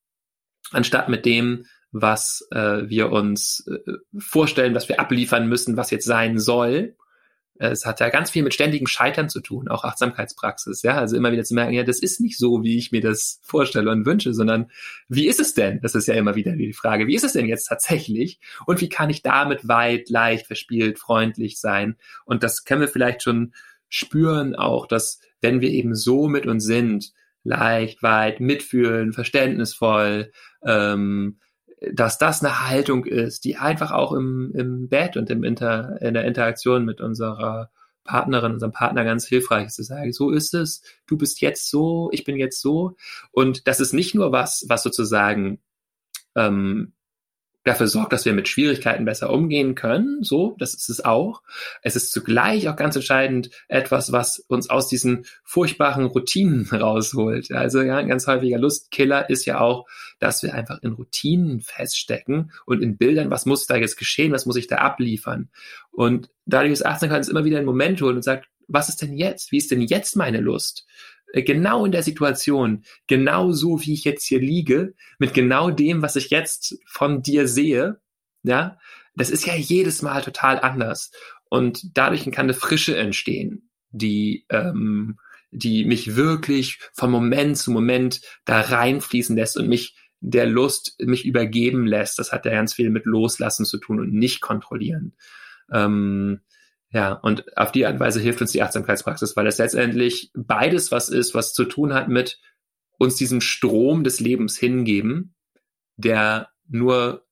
anstatt 0.71 1.09
mit 1.09 1.27
dem, 1.27 1.67
was 1.93 2.47
äh, 2.53 2.89
wir 2.89 3.11
uns 3.11 3.67
äh, 3.67 3.93
vorstellen, 4.17 4.75
was 4.75 4.89
wir 4.89 5.01
abliefern 5.01 5.49
müssen, 5.49 5.77
was 5.77 5.91
jetzt 5.91 6.07
sein 6.07 6.39
soll. 6.39 6.97
Es 7.63 7.85
hat 7.85 8.01
ja 8.01 8.09
ganz 8.09 8.31
viel 8.31 8.43
mit 8.43 8.55
ständigem 8.55 8.87
Scheitern 8.87 9.29
zu 9.29 9.41
tun, 9.41 9.69
auch 9.69 9.85
Achtsamkeitspraxis, 9.85 10.83
ja. 10.83 10.97
Also 10.97 11.15
immer 11.15 11.31
wieder 11.31 11.45
zu 11.45 11.55
merken, 11.55 11.75
ja, 11.75 11.83
das 11.83 12.01
ist 12.01 12.19
nicht 12.19 12.39
so, 12.39 12.63
wie 12.63 12.79
ich 12.79 12.91
mir 12.91 13.03
das 13.03 13.39
vorstelle 13.43 13.91
und 13.91 14.07
wünsche, 14.07 14.33
sondern 14.33 14.71
wie 15.09 15.27
ist 15.27 15.41
es 15.41 15.53
denn? 15.53 15.79
Das 15.83 15.95
ist 15.95 16.09
ja 16.09 16.15
immer 16.15 16.35
wieder 16.37 16.53
die 16.53 16.73
Frage. 16.73 17.07
Wie 17.07 17.15
ist 17.15 17.25
es 17.25 17.35
denn 17.35 17.47
jetzt 17.47 17.67
tatsächlich? 17.67 18.41
Und 18.65 18.81
wie 18.81 18.89
kann 18.89 19.11
ich 19.11 19.21
damit 19.21 19.69
weit, 19.69 20.09
leicht, 20.09 20.47
verspielt, 20.47 20.99
freundlich 20.99 21.61
sein? 21.61 21.97
Und 22.25 22.43
das 22.43 22.65
können 22.65 22.81
wir 22.81 22.89
vielleicht 22.89 23.23
schon 23.23 23.53
spüren 23.91 24.55
auch, 24.55 24.87
dass 24.87 25.21
wenn 25.43 25.61
wir 25.61 25.69
eben 25.69 25.95
so 25.95 26.29
mit 26.29 26.47
uns 26.47 26.65
sind, 26.65 27.13
leicht, 27.45 28.03
weit, 28.03 28.41
mitfühlen, 28.41 29.13
verständnisvoll, 29.13 30.33
ähm, 30.65 31.39
dass 31.93 32.19
das 32.19 32.43
eine 32.43 32.69
Haltung 32.69 33.05
ist, 33.05 33.45
die 33.45 33.57
einfach 33.57 33.91
auch 33.91 34.13
im, 34.13 34.53
im 34.55 34.89
Bett 34.89 35.17
und 35.17 35.31
im 35.31 35.45
Inter, 35.45 36.01
in 36.03 36.15
der 36.15 36.25
Interaktion 36.25 36.85
mit 36.85 37.01
unserer 37.01 37.71
Partnerin, 38.05 38.53
unserem 38.53 38.73
Partner 38.73 39.05
ganz 39.05 39.27
hilfreich 39.27 39.67
ist, 39.67 39.77
zu 39.77 39.83
sagen, 39.83 40.13
so 40.13 40.31
ist 40.31 40.55
es, 40.55 40.83
du 41.07 41.17
bist 41.17 41.41
jetzt 41.41 41.71
so, 41.71 42.11
ich 42.13 42.25
bin 42.25 42.37
jetzt 42.37 42.61
so. 42.61 42.97
Und 43.31 43.67
das 43.67 43.81
ist 43.81 43.93
nicht 43.93 44.15
nur 44.15 44.33
was, 44.33 44.65
was 44.69 44.83
sozusagen 44.83 45.61
ähm, 46.35 46.93
dafür 47.65 47.89
sorgt, 47.89 48.13
dass 48.13 48.25
wir 48.25 48.33
mit 48.33 48.49
Schwierigkeiten 48.49 49.05
besser 49.05 49.31
umgehen 49.31 49.75
können. 49.75 50.23
So, 50.23 50.57
das 50.59 50.75
ist 50.75 50.89
es 50.89 51.05
auch. 51.05 51.43
Es 51.83 51.95
ist 51.95 52.13
zugleich 52.13 52.69
auch 52.69 52.77
ganz 52.77 52.97
entscheidend 52.97 53.51
etwas, 53.69 54.13
was 54.13 54.39
uns 54.49 54.71
aus 54.71 54.89
diesen 54.89 55.27
furchtbaren 55.45 56.07
Routinen 56.07 56.67
rausholt. 56.73 57.53
Also 57.53 57.83
ja, 57.83 57.99
ein 57.99 58.09
ganz 58.09 58.27
häufiger 58.27 58.59
Lustkiller 58.59 59.29
ist 59.29 59.45
ja 59.45 59.61
auch, 59.61 59.87
dass 60.19 60.43
wir 60.43 60.55
einfach 60.55 60.83
in 60.83 60.93
Routinen 60.93 61.61
feststecken 61.61 62.53
und 62.65 62.83
in 62.83 62.97
Bildern, 62.97 63.31
was 63.31 63.47
muss 63.47 63.67
da 63.67 63.77
jetzt 63.77 63.97
geschehen, 63.97 64.33
was 64.33 64.47
muss 64.47 64.57
ich 64.57 64.67
da 64.67 64.77
abliefern. 64.77 65.51
Und 65.91 66.31
dadurch 66.47 66.73
ist 66.73 66.87
Achtsamkeit 66.87 67.29
immer 67.29 67.45
wieder 67.45 67.59
einen 67.59 67.67
Moment 67.67 68.01
holen 68.01 68.17
und 68.17 68.23
sagt, 68.23 68.47
was 68.69 68.89
ist 68.89 69.03
denn 69.03 69.17
jetzt? 69.17 69.53
Wie 69.53 69.59
ist 69.59 69.71
denn 69.71 69.83
jetzt 69.83 70.17
meine 70.17 70.41
Lust? 70.41 70.87
Äh, 71.33 71.43
genau 71.43 71.85
in 71.85 71.93
der 71.93 72.03
Situation, 72.03 72.85
genau 73.07 73.53
so 73.53 73.81
wie 73.83 73.95
ich 73.95 74.05
jetzt 74.05 74.25
hier 74.25 74.41
liege, 74.41 74.95
mit 75.19 75.35
genau 75.35 75.71
dem, 75.71 76.03
was 76.03 76.17
ich 76.17 76.31
jetzt 76.31 76.79
von 76.87 77.23
dir 77.23 77.49
sehe, 77.49 78.01
ja, 78.43 78.79
das 79.15 79.31
ist 79.31 79.47
ja 79.47 79.55
jedes 79.55 80.03
Mal 80.03 80.23
total 80.23 80.61
anders. 80.61 81.11
Und 81.49 81.97
dadurch 81.97 82.25
kann 82.31 82.47
eine 82.47 82.55
Frische 82.55 82.97
entstehen, 82.97 83.71
die, 83.91 84.47
ähm, 84.51 85.19
die 85.51 85.85
mich 85.85 86.15
wirklich 86.17 86.79
von 86.93 87.11
Moment 87.11 87.59
zu 87.59 87.73
Moment 87.73 88.21
da 88.45 88.61
reinfließen 88.61 89.37
lässt 89.37 89.57
und 89.57 89.69
mich 89.69 89.97
der 90.21 90.47
Lust 90.47 90.97
mich 91.01 91.25
übergeben 91.27 91.87
lässt. 91.87 92.19
Das 92.19 92.31
hat 92.31 92.45
ja 92.45 92.53
ganz 92.53 92.75
viel 92.75 92.91
mit 92.91 93.05
Loslassen 93.05 93.65
zu 93.65 93.79
tun 93.79 94.01
und 94.01 94.13
nicht 94.13 94.41
kontrollieren. 94.41 95.15
Ähm, 95.73 96.41
ja, 96.93 97.13
und 97.13 97.57
auf 97.57 97.71
die 97.71 97.87
Art 97.87 97.95
und 97.95 98.01
Weise 98.01 98.21
hilft 98.21 98.41
uns 98.41 98.51
die 98.51 98.63
Achtsamkeitspraxis, 98.63 99.37
weil 99.37 99.47
es 99.47 99.59
letztendlich 99.59 100.33
beides 100.35 100.91
was 100.91 101.09
ist, 101.09 101.35
was 101.35 101.55
zu 101.55 101.65
tun 101.65 101.95
hat 101.95 102.09
mit 102.09 102.41
uns 102.99 103.15
diesem 103.15 103.41
Strom 103.41 104.03
des 104.03 104.19
Lebens 104.19 104.59
hingeben, 104.59 105.35
der 105.97 106.49
nur 106.69 107.27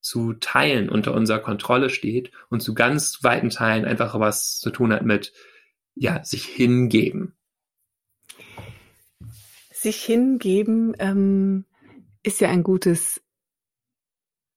zu 0.00 0.34
Teilen 0.34 0.88
unter 0.88 1.14
unserer 1.14 1.38
Kontrolle 1.38 1.90
steht 1.90 2.32
und 2.50 2.60
zu 2.60 2.74
ganz 2.74 3.22
weiten 3.22 3.50
Teilen 3.50 3.84
einfach 3.84 4.18
was 4.18 4.58
zu 4.58 4.70
tun 4.70 4.92
hat 4.92 5.02
mit, 5.02 5.32
ja, 5.94 6.22
sich 6.24 6.44
hingeben. 6.44 7.36
Sich 9.72 10.02
hingeben 10.02 10.94
ähm, 10.98 11.64
ist 12.22 12.40
ja 12.40 12.50
ein 12.50 12.64
gutes 12.64 13.22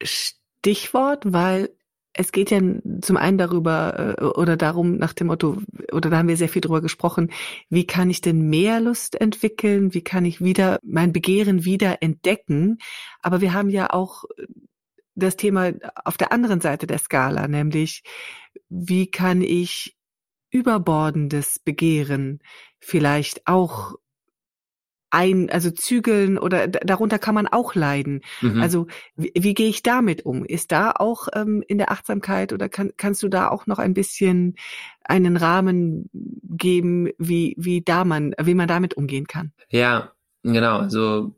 Stichwort, 0.02 1.32
weil 1.32 1.77
es 2.18 2.32
geht 2.32 2.52
ja 2.52 2.60
zum 3.02 3.18
einen 3.18 3.38
darüber 3.38 4.18
äh, 4.20 4.24
oder 4.24 4.58
darum 4.58 4.98
nach 4.98 5.14
dem 5.14 5.28
Motto, 5.28 5.58
oder 5.92 6.10
da 6.10 6.18
haben 6.18 6.28
wir 6.28 6.38
sehr 6.38 6.50
viel 6.50 6.62
drüber 6.62 6.82
gesprochen, 6.82 7.32
wie 7.70 7.86
kann 7.86 8.10
ich 8.10 8.22
denn 8.22 8.50
mehr 8.50 8.80
Lust 8.80 9.20
entwickeln? 9.20 9.94
Wie 9.94 10.04
kann 10.04 10.26
ich 10.26 10.42
wieder 10.42 10.80
mein 10.84 11.14
Begehren 11.14 11.64
wieder 11.64 12.02
entdecken? 12.02 12.80
Aber 13.22 13.42
wir 13.42 13.54
haben 13.54 13.70
ja 13.70 13.92
auch 13.92 14.24
das 15.16 15.36
Thema 15.36 15.72
auf 16.06 16.18
der 16.18 16.32
anderen 16.32 16.62
Seite 16.62 16.88
der 16.88 17.00
Skala, 17.00 17.48
nämlich 17.48 18.04
wie 18.70 19.10
kann 19.10 19.42
ich 19.42 19.96
überbordendes 20.52 21.60
Begehren 21.60 22.40
vielleicht 22.80 23.48
auch 23.48 23.96
ein, 25.18 25.50
also 25.50 25.72
zügeln 25.72 26.38
oder 26.38 26.68
darunter 26.68 27.18
kann 27.18 27.34
man 27.34 27.48
auch 27.48 27.74
leiden. 27.74 28.22
Mhm. 28.42 28.62
Also 28.62 28.86
wie, 29.16 29.32
wie 29.36 29.56
gehe 29.56 29.68
ich 29.68 29.82
damit 29.82 30.26
um? 30.26 30.46
Ist 30.46 30.72
da 30.72 30.92
auch 30.92 31.28
ähm, 31.34 31.64
in 31.68 31.80
der 31.80 31.92
Achtsamkeit 31.92 32.54
oder 32.54 32.70
kann, 32.70 32.92
kannst 32.98 33.24
du 33.24 33.28
da 33.28 33.50
auch 33.50 33.66
noch 33.66 33.80
ein 33.80 33.96
bisschen 33.96 34.56
einen 35.04 35.36
Rahmen 35.36 36.08
geben, 36.14 37.10
wie, 37.18 37.56
wie 37.58 37.82
da 37.82 38.06
man, 38.06 38.36
wie 38.40 38.54
man 38.54 38.68
damit 38.68 38.94
umgehen 38.94 39.26
kann? 39.26 39.54
Ja, 39.70 40.12
genau. 40.44 40.78
Also 40.78 41.34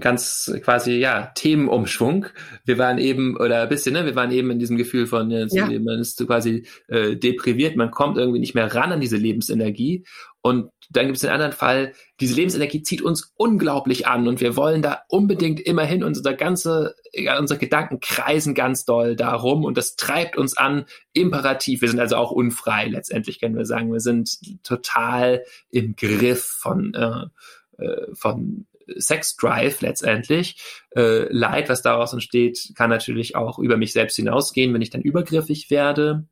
ganz 0.00 0.50
quasi 0.62 0.92
ja 0.92 1.32
Themenumschwung. 1.34 2.26
Wir 2.64 2.78
waren 2.78 2.98
eben 2.98 3.36
oder 3.36 3.62
ein 3.62 3.68
bisschen, 3.68 3.94
ne, 3.94 4.06
wir 4.06 4.14
waren 4.14 4.30
eben 4.30 4.50
in 4.50 4.58
diesem 4.58 4.76
Gefühl 4.76 5.06
von 5.06 5.30
jetzt, 5.30 5.54
ja. 5.54 5.66
man 5.66 5.98
ist 5.98 6.24
quasi 6.26 6.66
äh, 6.88 7.16
depriviert, 7.16 7.76
man 7.76 7.90
kommt 7.90 8.16
irgendwie 8.16 8.38
nicht 8.38 8.54
mehr 8.54 8.72
ran 8.74 8.92
an 8.92 9.00
diese 9.00 9.16
Lebensenergie 9.16 10.04
und 10.42 10.70
dann 10.90 11.06
gibt 11.06 11.16
es 11.16 11.22
den 11.22 11.30
anderen 11.30 11.52
Fall, 11.52 11.94
diese 12.20 12.34
Lebensenergie 12.34 12.82
zieht 12.82 13.00
uns 13.00 13.32
unglaublich 13.36 14.08
an 14.08 14.26
und 14.26 14.40
wir 14.40 14.56
wollen 14.56 14.82
da 14.82 15.02
unbedingt 15.08 15.60
immerhin 15.60 16.02
unser 16.02 16.34
ganze, 16.34 16.96
unsere 17.38 17.58
Gedanken 17.58 18.00
kreisen 18.00 18.54
ganz 18.54 18.84
doll 18.84 19.14
darum 19.14 19.64
und 19.64 19.78
das 19.78 19.94
treibt 19.94 20.36
uns 20.36 20.56
an, 20.56 20.84
imperativ. 21.12 21.80
Wir 21.80 21.88
sind 21.88 22.00
also 22.00 22.16
auch 22.16 22.32
unfrei 22.32 22.88
letztendlich, 22.88 23.40
können 23.40 23.56
wir 23.56 23.64
sagen. 23.64 23.92
Wir 23.92 24.00
sind 24.00 24.36
total 24.64 25.44
im 25.70 25.94
Griff 25.94 26.44
von, 26.44 26.92
äh, 26.94 27.82
äh 27.82 28.14
von 28.14 28.66
Sex 28.96 29.36
Drive 29.36 29.80
letztendlich. 29.80 30.60
Äh, 30.96 31.32
Leid, 31.32 31.68
was 31.68 31.82
daraus 31.82 32.12
entsteht, 32.12 32.72
kann 32.74 32.90
natürlich 32.90 33.36
auch 33.36 33.60
über 33.60 33.76
mich 33.76 33.92
selbst 33.92 34.16
hinausgehen, 34.16 34.74
wenn 34.74 34.82
ich 34.82 34.90
dann 34.90 35.02
übergriffig 35.02 35.70
werde. 35.70 36.26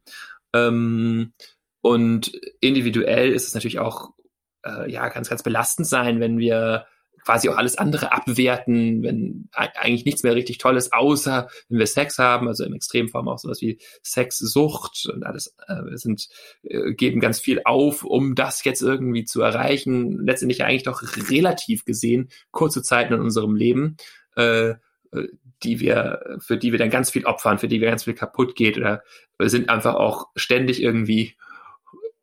Ähm, 0.52 1.32
und 1.80 2.32
individuell 2.60 3.32
ist 3.32 3.48
es 3.48 3.54
natürlich 3.54 3.78
auch 3.78 4.10
äh, 4.64 4.90
ja 4.90 5.08
ganz, 5.08 5.28
ganz 5.28 5.42
belastend 5.42 5.86
sein, 5.86 6.20
wenn 6.20 6.38
wir 6.38 6.86
quasi 7.24 7.48
auch 7.48 7.56
alles 7.56 7.76
andere 7.76 8.12
abwerten, 8.12 9.02
wenn 9.02 9.48
eigentlich 9.52 10.04
nichts 10.04 10.22
mehr 10.22 10.34
richtig 10.34 10.58
toll 10.58 10.76
ist, 10.76 10.92
außer 10.92 11.48
wenn 11.68 11.78
wir 11.78 11.86
Sex 11.86 12.18
haben, 12.18 12.48
also 12.48 12.64
im 12.64 12.72
Extremform 12.72 13.28
auch 13.28 13.38
sowas 13.38 13.60
wie 13.60 13.78
Sexsucht 14.02 15.06
und 15.12 15.24
alles 15.24 15.54
äh, 15.66 15.96
sind, 15.96 16.28
äh, 16.62 16.92
geben 16.92 17.20
ganz 17.20 17.38
viel 17.40 17.60
auf, 17.64 18.04
um 18.04 18.34
das 18.34 18.64
jetzt 18.64 18.82
irgendwie 18.82 19.24
zu 19.24 19.42
erreichen. 19.42 20.24
Letztendlich 20.24 20.64
eigentlich 20.64 20.84
doch 20.84 21.02
relativ 21.30 21.84
gesehen 21.84 22.30
kurze 22.50 22.82
Zeiten 22.82 23.14
in 23.14 23.20
unserem 23.20 23.54
Leben, 23.54 23.96
äh, 24.36 24.70
äh 24.70 24.76
die 25.62 25.78
wir, 25.78 26.38
für 26.38 26.56
die 26.56 26.72
wir 26.72 26.78
dann 26.78 26.88
ganz 26.88 27.10
viel 27.10 27.26
opfern, 27.26 27.58
für 27.58 27.68
die 27.68 27.82
wir 27.82 27.90
ganz 27.90 28.04
viel 28.04 28.14
kaputt 28.14 28.56
geht 28.56 28.78
oder 28.78 29.02
sind 29.38 29.68
einfach 29.68 29.94
auch 29.94 30.28
ständig 30.34 30.82
irgendwie 30.82 31.36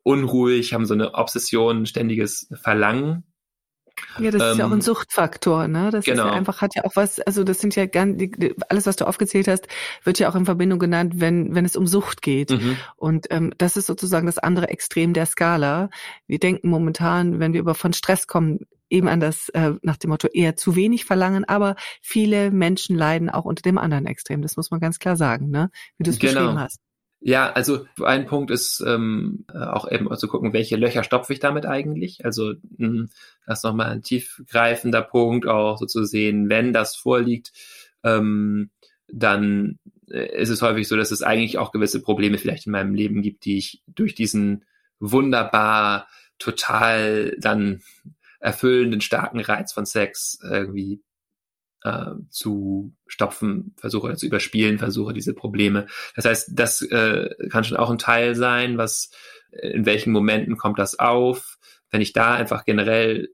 unruhig, 0.08 0.72
haben 0.72 0.86
so 0.86 0.94
eine 0.94 1.14
Obsession, 1.14 1.86
ständiges 1.86 2.48
Verlangen 2.62 3.24
ja, 4.18 4.30
das 4.30 4.42
ähm, 4.42 4.50
ist 4.50 4.58
ja 4.58 4.66
auch 4.66 4.70
ein 4.70 4.74
ähm, 4.74 4.80
Suchtfaktor, 4.80 5.68
ne? 5.68 5.90
Das 5.90 6.04
genau. 6.04 6.14
ist 6.14 6.18
ja 6.18 6.24
genau. 6.24 6.36
einfach, 6.36 6.60
hat 6.60 6.74
ja 6.74 6.84
auch 6.84 6.96
was, 6.96 7.20
also 7.20 7.44
das 7.44 7.60
sind 7.60 7.76
ja 7.76 7.86
ganz, 7.86 8.22
alles, 8.68 8.86
was 8.86 8.96
du 8.96 9.06
aufgezählt 9.06 9.48
hast, 9.48 9.68
wird 10.04 10.18
ja 10.18 10.28
auch 10.28 10.34
in 10.34 10.44
Verbindung 10.44 10.78
genannt, 10.78 11.14
wenn, 11.16 11.54
wenn 11.54 11.64
es 11.64 11.76
um 11.76 11.86
Sucht 11.86 12.22
geht. 12.22 12.50
Mhm. 12.50 12.76
Und 12.96 13.26
ähm, 13.30 13.52
das 13.58 13.76
ist 13.76 13.86
sozusagen 13.86 14.26
das 14.26 14.38
andere 14.38 14.68
Extrem 14.68 15.12
der 15.12 15.26
Skala. 15.26 15.90
Wir 16.26 16.38
denken 16.38 16.68
momentan, 16.68 17.38
wenn 17.38 17.52
wir 17.52 17.60
über 17.60 17.74
von 17.74 17.92
Stress 17.92 18.26
kommen, 18.26 18.60
eben 18.90 19.08
an 19.08 19.20
das, 19.20 19.50
äh, 19.50 19.72
nach 19.82 19.98
dem 19.98 20.10
Motto 20.10 20.28
eher 20.28 20.56
zu 20.56 20.74
wenig 20.74 21.04
verlangen, 21.04 21.44
aber 21.44 21.76
viele 22.00 22.50
Menschen 22.50 22.96
leiden 22.96 23.28
auch 23.28 23.44
unter 23.44 23.62
dem 23.62 23.78
anderen 23.78 24.06
Extrem. 24.06 24.42
Das 24.42 24.56
muss 24.56 24.70
man 24.70 24.80
ganz 24.80 24.98
klar 24.98 25.16
sagen, 25.16 25.50
ne? 25.50 25.70
Wie 25.98 26.04
du 26.04 26.10
es 26.10 26.18
genau. 26.18 26.32
beschrieben 26.32 26.60
hast. 26.60 26.80
Ja, 27.20 27.50
also 27.52 27.84
ein 28.04 28.26
Punkt 28.26 28.50
ist 28.52 28.82
ähm, 28.86 29.44
auch 29.52 29.90
eben 29.90 30.14
zu 30.16 30.28
gucken, 30.28 30.52
welche 30.52 30.76
Löcher 30.76 31.02
stopfe 31.02 31.32
ich 31.32 31.40
damit 31.40 31.66
eigentlich. 31.66 32.24
Also 32.24 32.54
mh, 32.76 32.86
hm, 32.86 33.10
das 33.46 33.58
ist 33.58 33.64
nochmal 33.64 33.90
ein 33.90 34.02
tiefgreifender 34.02 35.02
Punkt, 35.02 35.46
auch 35.46 35.78
so 35.78 35.86
zu 35.86 36.04
sehen, 36.04 36.48
wenn 36.48 36.72
das 36.72 36.94
vorliegt, 36.94 37.52
ähm, 38.04 38.70
dann 39.08 39.78
äh, 40.10 40.40
ist 40.40 40.50
es 40.50 40.62
häufig 40.62 40.86
so, 40.86 40.96
dass 40.96 41.10
es 41.10 41.22
eigentlich 41.22 41.58
auch 41.58 41.72
gewisse 41.72 42.00
Probleme 42.02 42.38
vielleicht 42.38 42.66
in 42.66 42.72
meinem 42.72 42.94
Leben 42.94 43.22
gibt, 43.22 43.44
die 43.44 43.58
ich 43.58 43.82
durch 43.88 44.14
diesen 44.14 44.64
wunderbar 45.00 46.08
total 46.38 47.36
dann 47.38 47.82
erfüllenden 48.40 49.00
starken 49.00 49.40
Reiz 49.40 49.72
von 49.72 49.86
Sex 49.86 50.38
irgendwie 50.42 51.00
äh, 51.84 52.12
zu 52.30 52.92
stopfen 53.06 53.74
versuche 53.76 54.16
zu 54.16 54.26
überspielen 54.26 54.78
versuche, 54.78 55.12
diese 55.12 55.34
Probleme. 55.34 55.86
Das 56.16 56.24
heißt, 56.24 56.50
das 56.52 56.82
äh, 56.82 57.30
kann 57.50 57.64
schon 57.64 57.76
auch 57.76 57.90
ein 57.90 57.98
Teil 57.98 58.34
sein, 58.34 58.78
was 58.78 59.10
in 59.50 59.86
welchen 59.86 60.12
Momenten 60.12 60.56
kommt 60.56 60.78
das 60.78 60.98
auf. 60.98 61.58
Wenn 61.90 62.00
ich 62.00 62.12
da 62.12 62.34
einfach 62.34 62.64
generell 62.64 63.28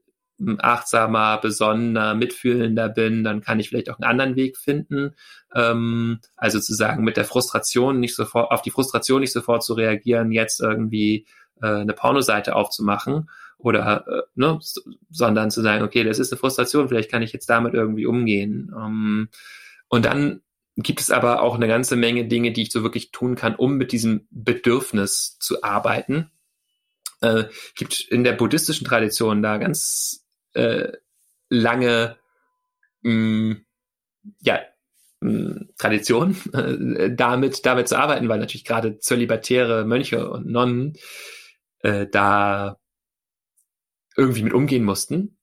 achtsamer, 0.59 1.39
besonnener, 1.39 2.13
mitfühlender 2.13 2.89
bin, 2.89 3.23
dann 3.23 3.41
kann 3.41 3.59
ich 3.59 3.69
vielleicht 3.69 3.89
auch 3.89 3.99
einen 3.99 4.09
anderen 4.09 4.35
Weg 4.35 4.57
finden. 4.57 5.15
Ähm, 5.53 6.19
also 6.35 6.59
zu 6.59 6.73
sagen, 6.73 7.03
mit 7.03 7.17
der 7.17 7.25
Frustration 7.25 7.99
nicht 7.99 8.15
sofort, 8.15 8.51
auf 8.51 8.61
die 8.61 8.71
Frustration 8.71 9.21
nicht 9.21 9.31
sofort 9.31 9.63
zu 9.63 9.73
reagieren, 9.73 10.31
jetzt 10.31 10.59
irgendwie 10.59 11.25
äh, 11.61 11.67
eine 11.67 11.93
Pornoseite 11.93 12.55
aufzumachen 12.55 13.29
oder 13.65 14.05
äh, 14.07 14.21
ne, 14.35 14.59
sondern 15.09 15.49
zu 15.49 15.61
sagen, 15.61 15.83
okay, 15.83 16.03
das 16.03 16.19
ist 16.19 16.31
eine 16.31 16.39
Frustration, 16.39 16.87
vielleicht 16.87 17.11
kann 17.11 17.23
ich 17.23 17.33
jetzt 17.33 17.49
damit 17.49 17.73
irgendwie 17.73 18.05
umgehen. 18.05 18.71
Ähm, 18.77 19.29
und 19.87 20.05
dann 20.05 20.41
gibt 20.77 21.01
es 21.01 21.09
aber 21.09 21.41
auch 21.41 21.55
eine 21.55 21.67
ganze 21.67 21.95
Menge 21.95 22.25
Dinge, 22.25 22.51
die 22.51 22.63
ich 22.63 22.71
so 22.71 22.83
wirklich 22.83 23.11
tun 23.11 23.35
kann, 23.35 23.55
um 23.55 23.75
mit 23.77 23.91
diesem 23.91 24.27
Bedürfnis 24.29 25.37
zu 25.39 25.63
arbeiten. 25.63 26.29
Äh, 27.21 27.45
gibt 27.75 28.01
in 28.01 28.23
der 28.23 28.33
buddhistischen 28.33 28.85
Tradition 28.85 29.41
da 29.41 29.57
ganz 29.57 30.25
äh, 30.53 30.91
lange 31.49 32.17
mh, 33.01 33.13
mm, 33.13 33.65
ja, 34.41 34.59
mh, 35.21 35.31
mm, 35.31 35.69
Tradition, 35.79 36.37
äh, 36.53 37.15
damit, 37.15 37.65
damit 37.65 37.87
zu 37.87 37.97
arbeiten, 37.97 38.29
weil 38.29 38.39
natürlich 38.39 38.65
gerade 38.65 38.99
zölibatäre 38.99 39.85
Mönche 39.85 40.29
und 40.29 40.45
Nonnen 40.45 40.97
äh, 41.79 42.05
da 42.05 42.77
irgendwie 44.17 44.43
mit 44.43 44.53
umgehen 44.53 44.83
mussten. 44.83 45.37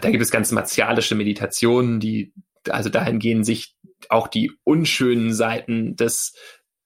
Da 0.00 0.10
gibt 0.10 0.22
es 0.22 0.30
ganz 0.30 0.50
martialische 0.52 1.14
Meditationen, 1.14 2.00
die 2.00 2.32
also 2.68 2.88
dahingehend 2.88 3.44
sich 3.44 3.76
auch 4.08 4.28
die 4.28 4.52
unschönen 4.64 5.32
Seiten 5.34 5.96
des 5.96 6.34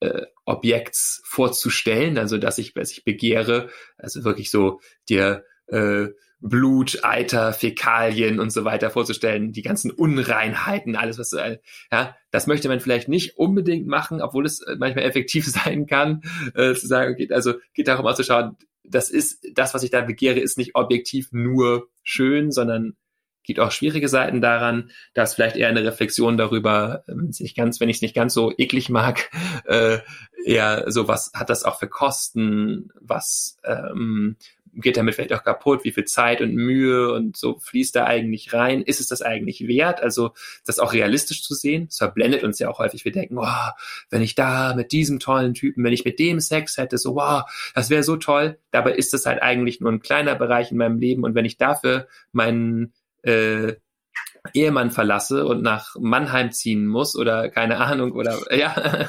äh, 0.01 0.23
Objekts 0.45 1.23
vorzustellen, 1.25 2.19
also 2.19 2.39
dass 2.39 2.59
ich, 2.59 2.75
was 2.77 2.93
ich 2.93 3.05
begehre, 3.05 3.71
also 3.97 4.25
wirklich 4.25 4.51
so 4.51 4.81
dir 5.09 5.45
äh, 5.69 6.09
Blut, 6.41 7.03
Eiter, 7.03 7.53
Fäkalien 7.53 8.41
und 8.41 8.53
so 8.53 8.65
weiter 8.65 8.91
vorzustellen, 8.91 9.53
die 9.53 9.63
ganzen 9.63 9.91
Unreinheiten, 9.91 10.95
alles 10.95 11.19
was, 11.19 11.33
äh, 11.33 11.59
ja, 11.91 12.15
das 12.31 12.47
möchte 12.47 12.69
man 12.69 12.81
vielleicht 12.81 13.09
nicht 13.09 13.39
unbedingt 13.39 13.87
machen, 13.87 14.21
obwohl 14.21 14.45
es 14.45 14.61
äh, 14.61 14.77
manchmal 14.79 15.05
effektiv 15.05 15.47
sein 15.51 15.87
kann, 15.87 16.23
äh, 16.55 16.75
zu 16.75 16.87
sagen, 16.87 17.15
okay, 17.15 17.29
also 17.33 17.55
geht 17.73 17.89
darum 17.89 18.07
auszuschauen, 18.07 18.57
das 18.89 19.11
ist, 19.11 19.45
das, 19.55 19.75
was 19.75 19.83
ich 19.83 19.91
da 19.91 20.01
begehre, 20.01 20.41
ist 20.41 20.59
nicht 20.59 20.75
objektiv 20.75 21.29
nur 21.33 21.89
schön, 22.03 22.51
sondern 22.53 22.97
gibt 23.47 23.61
auch 23.61 23.71
schwierige 23.71 24.09
Seiten 24.09 24.41
daran, 24.41 24.91
dass 25.15 25.35
vielleicht 25.35 25.57
eher 25.57 25.69
eine 25.69 25.85
Reflexion 25.85 26.37
darüber, 26.37 27.05
ähm, 27.09 27.33
sich 27.33 27.55
ganz, 27.55 27.81
wenn 27.81 27.89
ich 27.89 27.97
es 27.97 28.03
nicht 28.03 28.15
ganz 28.15 28.35
so 28.35 28.53
eklig 28.59 28.91
mag, 28.91 29.31
äh, 29.65 29.99
eher 30.45 30.85
so, 30.89 31.09
was 31.09 31.31
hat 31.33 31.49
das 31.49 31.65
auch 31.65 31.79
für 31.79 31.89
Kosten, 31.89 32.91
was 33.01 33.57
ähm, 33.65 34.37
geht 34.77 34.97
damit 34.97 35.15
vielleicht 35.15 35.33
auch 35.33 35.45
kaputt, 35.45 35.85
wie 35.85 35.93
viel 35.93 36.05
Zeit 36.05 36.41
und 36.41 36.55
Mühe 36.55 37.13
und 37.13 37.37
so 37.37 37.59
fließt 37.59 37.97
da 37.97 38.05
eigentlich 38.05 38.53
rein, 38.53 38.83
ist 38.83 39.01
es 39.01 39.09
das 39.09 39.23
eigentlich 39.23 39.67
wert? 39.67 40.03
Also 40.03 40.33
das 40.65 40.79
auch 40.79 40.93
realistisch 40.93 41.43
zu 41.43 41.55
sehen, 41.55 41.87
es 41.89 41.99
verblendet 41.99 42.45
uns 42.45 42.59
ja 42.59 42.69
auch 42.69 42.79
häufig, 42.79 43.05
wir 43.05 43.13
denken, 43.13 43.37
wow, 43.37 43.73
wenn 44.11 44.23
ich 44.23 44.35
da 44.35 44.75
mit 44.75 44.93
diesem 44.93 45.19
tollen 45.19 45.55
Typen, 45.55 45.83
wenn 45.85 45.93
ich 45.93 46.05
mit 46.05 46.19
dem 46.19 46.41
Sex 46.41 46.77
hätte, 46.77 46.99
so 46.99 47.15
wow, 47.15 47.45
das 47.75 47.91
wäre 47.91 48.03
so 48.03 48.17
toll, 48.17 48.59
dabei 48.71 48.93
ist 48.93 49.15
es 49.15 49.27
halt 49.27 49.43
eigentlich 49.43 49.81
nur 49.81 49.91
ein 49.91 50.01
kleiner 50.01 50.35
Bereich 50.35 50.71
in 50.71 50.77
meinem 50.77 50.99
Leben 50.99 51.25
und 51.25 51.35
wenn 51.35 51.45
ich 51.45 51.57
dafür 51.57 52.07
meinen 52.33 52.93
äh, 53.23 53.75
Ehemann 54.55 54.91
verlasse 54.91 55.47
und 55.47 55.63
nach 55.63 55.97
Mannheim 55.99 56.53
ziehen 56.53 56.87
muss 56.87 57.17
oder 57.17 57.49
keine 57.51 57.79
Ahnung 57.79 58.13
oder 58.13 58.39
ja. 58.57 58.75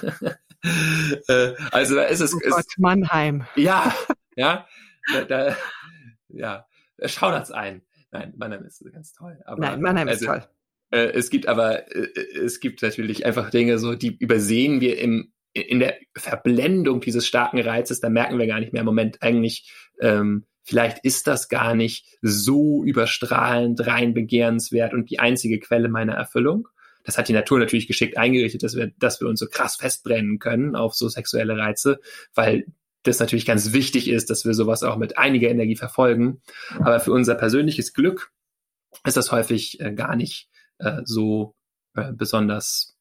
äh, 1.28 1.54
also 1.72 1.96
da 1.96 2.04
ist 2.04 2.22
es. 2.22 2.34
Oh 2.34 2.40
Gott, 2.40 2.60
ist, 2.60 2.80
Mannheim. 2.80 3.46
Ja, 3.56 3.94
ja 4.36 4.66
da, 5.12 5.24
da, 5.26 5.58
ja, 6.30 6.66
schaudert's 7.06 7.52
ein. 7.52 7.82
Nein, 8.12 8.34
Mannheim 8.38 8.64
ist 8.66 8.84
ganz 8.92 9.14
toll. 9.14 9.40
Aber, 9.46 9.60
Nein, 9.60 9.82
Mannheim 9.82 10.08
also, 10.08 10.26
ist 10.26 10.28
toll. 10.28 10.48
Äh, 10.92 11.12
es 11.12 11.30
gibt 11.30 11.48
aber, 11.48 11.94
äh, 11.94 12.08
es 12.44 12.60
gibt 12.60 12.82
natürlich 12.82 13.26
einfach 13.26 13.50
Dinge 13.50 13.78
so, 13.80 13.96
die 13.96 14.16
übersehen 14.18 14.82
wir 14.82 15.00
im, 15.00 15.34
in 15.54 15.80
der 15.80 15.98
Verblendung 16.16 17.02
dieses 17.02 17.28
starken 17.28 17.60
Reizes, 17.60 18.00
da 18.00 18.10
merken 18.10 18.38
wir 18.40 18.48
gar 18.48 18.60
nicht 18.60 18.74
mehr, 18.74 18.84
Moment, 18.84 19.22
eigentlich, 19.22 19.72
ähm, 20.00 20.46
vielleicht 20.64 21.00
ist 21.04 21.28
das 21.28 21.50
gar 21.50 21.76
nicht 21.76 22.06
so 22.22 22.84
überstrahlend, 22.84 23.86
rein 23.88 24.14
begehrenswert 24.14 24.94
und 24.94 25.10
die 25.10 25.20
einzige 25.20 25.60
Quelle 25.60 25.90
meiner 25.90 26.14
Erfüllung. 26.14 26.68
Das 27.04 27.18
hat 27.18 27.30
die 27.30 27.34
Natur 27.34 27.58
natürlich 27.60 27.88
geschickt 27.88 28.18
eingerichtet, 28.18 28.64
dass 28.64 28.76
wir, 28.76 28.92
dass 29.00 29.22
wir 29.22 29.30
uns 29.30 29.40
so 29.40 29.48
krass 29.48 29.78
festbrennen 29.78 30.40
können 30.40 30.76
auf 30.76 30.94
so 30.94 31.08
sexuelle 31.08 31.58
Reize, 31.58 32.00
weil 32.36 32.66
das 33.04 33.20
natürlich 33.20 33.46
ganz 33.46 33.74
wichtig 33.74 34.10
ist, 34.10 34.30
dass 34.30 34.46
wir 34.46 34.54
sowas 34.54 34.84
auch 34.84 34.98
mit 34.98 35.18
einiger 35.18 35.50
Energie 35.50 35.76
verfolgen. 35.76 36.42
Aber 36.80 37.00
für 37.00 37.12
unser 37.12 37.36
persönliches 37.36 37.94
Glück 37.94 38.32
ist 39.06 39.18
das 39.18 39.32
häufig 39.32 39.80
äh, 39.80 39.94
gar 39.94 40.16
nicht 40.16 40.50
äh, 40.80 41.02
so 41.04 41.56
äh, 41.96 42.12
besonders 42.14 42.96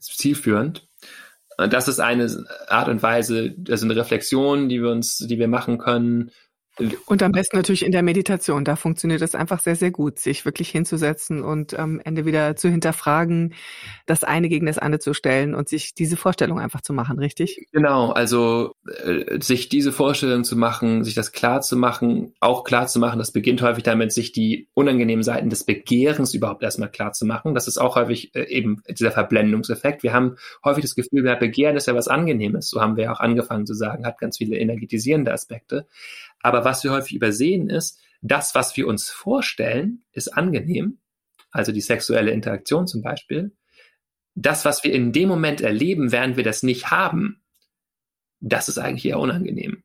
zielführend. 0.00 0.88
Und 1.58 1.72
das 1.72 1.88
ist 1.88 2.00
eine 2.00 2.44
Art 2.68 2.88
und 2.88 3.02
Weise, 3.02 3.54
also 3.68 3.86
eine 3.86 3.96
Reflexion, 3.96 4.68
die 4.68 4.82
wir 4.82 4.90
uns, 4.90 5.18
die 5.18 5.38
wir 5.38 5.48
machen 5.48 5.78
können, 5.78 6.30
und 7.06 7.22
am 7.22 7.32
besten 7.32 7.56
natürlich 7.56 7.84
in 7.84 7.92
der 7.92 8.02
Meditation. 8.02 8.64
Da 8.64 8.76
funktioniert 8.76 9.22
es 9.22 9.34
einfach 9.34 9.60
sehr, 9.60 9.76
sehr 9.76 9.90
gut, 9.90 10.18
sich 10.18 10.44
wirklich 10.44 10.68
hinzusetzen 10.68 11.42
und 11.42 11.78
am 11.78 12.00
Ende 12.00 12.26
wieder 12.26 12.56
zu 12.56 12.68
hinterfragen, 12.68 13.54
das 14.04 14.24
eine 14.24 14.48
gegen 14.48 14.66
das 14.66 14.78
andere 14.78 15.00
zu 15.00 15.14
stellen 15.14 15.54
und 15.54 15.68
sich 15.68 15.94
diese 15.94 16.16
Vorstellung 16.16 16.60
einfach 16.60 16.82
zu 16.82 16.92
machen, 16.92 17.18
richtig? 17.18 17.66
Genau, 17.72 18.10
also 18.10 18.74
äh, 19.04 19.40
sich 19.40 19.68
diese 19.68 19.92
Vorstellung 19.92 20.44
zu 20.44 20.56
machen, 20.56 21.04
sich 21.04 21.14
das 21.14 21.32
klar 21.32 21.62
zu 21.62 21.76
machen, 21.76 22.34
auch 22.40 22.64
klar 22.64 22.86
zu 22.86 22.98
machen, 22.98 23.18
das 23.18 23.32
beginnt 23.32 23.62
häufig 23.62 23.84
damit, 23.84 24.12
sich 24.12 24.32
die 24.32 24.68
unangenehmen 24.74 25.22
Seiten 25.22 25.48
des 25.50 25.64
Begehrens 25.64 26.34
überhaupt 26.34 26.62
erstmal 26.62 26.90
klar 26.90 27.12
zu 27.12 27.24
machen. 27.24 27.54
Das 27.54 27.68
ist 27.68 27.78
auch 27.78 27.96
häufig 27.96 28.34
äh, 28.34 28.44
eben 28.48 28.82
dieser 28.88 29.12
Verblendungseffekt. 29.12 30.02
Wir 30.02 30.12
haben 30.12 30.36
häufig 30.64 30.82
das 30.82 30.94
Gefühl, 30.94 31.24
ja, 31.24 31.34
Begehren 31.36 31.76
ist 31.76 31.86
ja 31.86 31.94
was 31.94 32.08
Angenehmes. 32.08 32.68
So 32.68 32.80
haben 32.80 32.96
wir 32.96 33.12
auch 33.12 33.20
angefangen 33.20 33.66
zu 33.66 33.74
sagen, 33.74 34.06
hat 34.06 34.18
ganz 34.18 34.38
viele 34.38 34.56
energetisierende 34.58 35.32
Aspekte. 35.32 35.86
Aber 36.40 36.64
was 36.64 36.84
wir 36.84 36.92
häufig 36.92 37.14
übersehen 37.14 37.68
ist, 37.68 38.00
das, 38.22 38.54
was 38.54 38.76
wir 38.76 38.86
uns 38.86 39.10
vorstellen, 39.10 40.04
ist 40.12 40.28
angenehm, 40.28 40.98
also 41.50 41.72
die 41.72 41.80
sexuelle 41.80 42.30
Interaktion 42.30 42.86
zum 42.86 43.02
Beispiel. 43.02 43.56
Das, 44.34 44.64
was 44.64 44.84
wir 44.84 44.92
in 44.92 45.12
dem 45.12 45.28
Moment 45.28 45.60
erleben, 45.60 46.12
während 46.12 46.36
wir 46.36 46.44
das 46.44 46.62
nicht 46.62 46.90
haben, 46.90 47.42
das 48.40 48.68
ist 48.68 48.78
eigentlich 48.78 49.06
eher 49.06 49.18
unangenehm. 49.18 49.82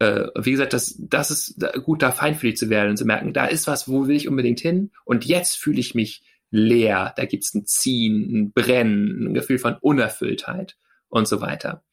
Äh, 0.00 0.26
wie 0.36 0.50
gesagt, 0.50 0.72
das, 0.72 0.96
das 0.98 1.30
ist 1.30 1.64
gut, 1.84 2.02
da 2.02 2.10
feinfühlig 2.10 2.56
zu 2.56 2.68
werden 2.68 2.90
und 2.90 2.96
zu 2.96 3.04
merken, 3.04 3.32
da 3.32 3.46
ist 3.46 3.66
was, 3.66 3.88
wo 3.88 4.08
will 4.08 4.16
ich 4.16 4.28
unbedingt 4.28 4.60
hin 4.60 4.90
und 5.04 5.24
jetzt 5.24 5.56
fühle 5.56 5.78
ich 5.78 5.94
mich 5.94 6.24
leer, 6.50 7.12
da 7.16 7.24
gibt 7.24 7.44
es 7.44 7.54
ein 7.54 7.66
Ziehen, 7.66 8.36
ein 8.36 8.52
Brennen, 8.52 9.28
ein 9.28 9.34
Gefühl 9.34 9.58
von 9.58 9.76
Unerfülltheit 9.76 10.76
und 11.08 11.28
so 11.28 11.40
weiter. 11.40 11.84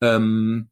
Ähm, 0.00 0.70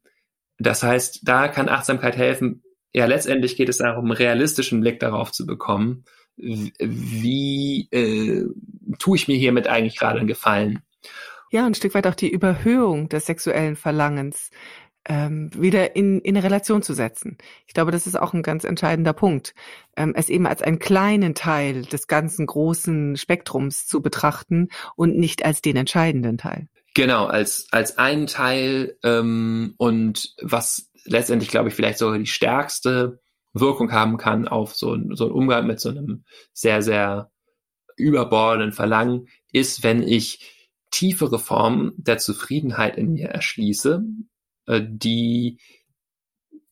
das 0.57 0.83
heißt, 0.83 1.21
da 1.23 1.47
kann 1.47 1.69
Achtsamkeit 1.69 2.17
helfen, 2.17 2.63
ja, 2.95 3.05
letztendlich 3.07 3.57
geht 3.57 3.67
es 3.67 3.79
darum, 3.79 4.05
einen 4.05 4.13
realistischen 4.13 4.79
Blick 4.79 5.01
darauf 5.01 5.33
zu 5.33 5.45
bekommen, 5.45 6.05
wie 6.37 7.89
äh, 7.91 8.45
tue 8.99 9.17
ich 9.17 9.27
mir 9.27 9.35
hiermit 9.35 9.67
eigentlich 9.67 9.97
gerade 9.97 10.19
einen 10.19 10.29
Gefallen. 10.29 10.81
Ja, 11.51 11.65
ein 11.65 11.73
Stück 11.73 11.93
weit 11.93 12.07
auch 12.07 12.15
die 12.15 12.31
Überhöhung 12.31 13.09
des 13.09 13.25
sexuellen 13.25 13.75
Verlangens 13.75 14.49
ähm, 15.09 15.49
wieder 15.53 15.97
in, 15.97 16.21
in 16.21 16.37
Relation 16.37 16.83
zu 16.83 16.93
setzen. 16.93 17.37
Ich 17.67 17.73
glaube, 17.73 17.91
das 17.91 18.07
ist 18.07 18.17
auch 18.17 18.33
ein 18.33 18.43
ganz 18.43 18.63
entscheidender 18.63 19.11
Punkt, 19.11 19.53
ähm, 19.97 20.13
es 20.15 20.29
eben 20.29 20.47
als 20.47 20.61
einen 20.61 20.79
kleinen 20.79 21.35
Teil 21.35 21.81
des 21.81 22.07
ganzen 22.07 22.45
großen 22.45 23.17
Spektrums 23.17 23.87
zu 23.87 24.01
betrachten 24.01 24.69
und 24.95 25.17
nicht 25.17 25.43
als 25.43 25.61
den 25.61 25.75
entscheidenden 25.75 26.37
Teil. 26.37 26.69
Genau, 26.93 27.25
als, 27.25 27.67
als 27.71 27.97
einen 27.97 28.27
Teil 28.27 28.97
ähm, 29.03 29.73
und 29.77 30.33
was 30.41 30.91
letztendlich, 31.05 31.49
glaube 31.49 31.69
ich, 31.69 31.75
vielleicht 31.75 31.99
sogar 31.99 32.17
die 32.17 32.25
stärkste 32.25 33.19
Wirkung 33.53 33.91
haben 33.91 34.17
kann 34.17 34.47
auf 34.47 34.75
so, 34.75 34.97
so 35.13 35.25
einen 35.25 35.33
Umgang 35.33 35.65
mit 35.67 35.79
so 35.79 35.89
einem 35.89 36.25
sehr, 36.53 36.81
sehr 36.81 37.31
überbordenden 37.95 38.73
Verlangen, 38.73 39.27
ist, 39.51 39.83
wenn 39.83 40.03
ich 40.03 40.73
tiefere 40.91 41.39
Formen 41.39 41.93
der 41.97 42.17
Zufriedenheit 42.17 42.97
in 42.97 43.13
mir 43.13 43.29
erschließe, 43.29 44.03
äh, 44.67 44.81
die 44.85 45.59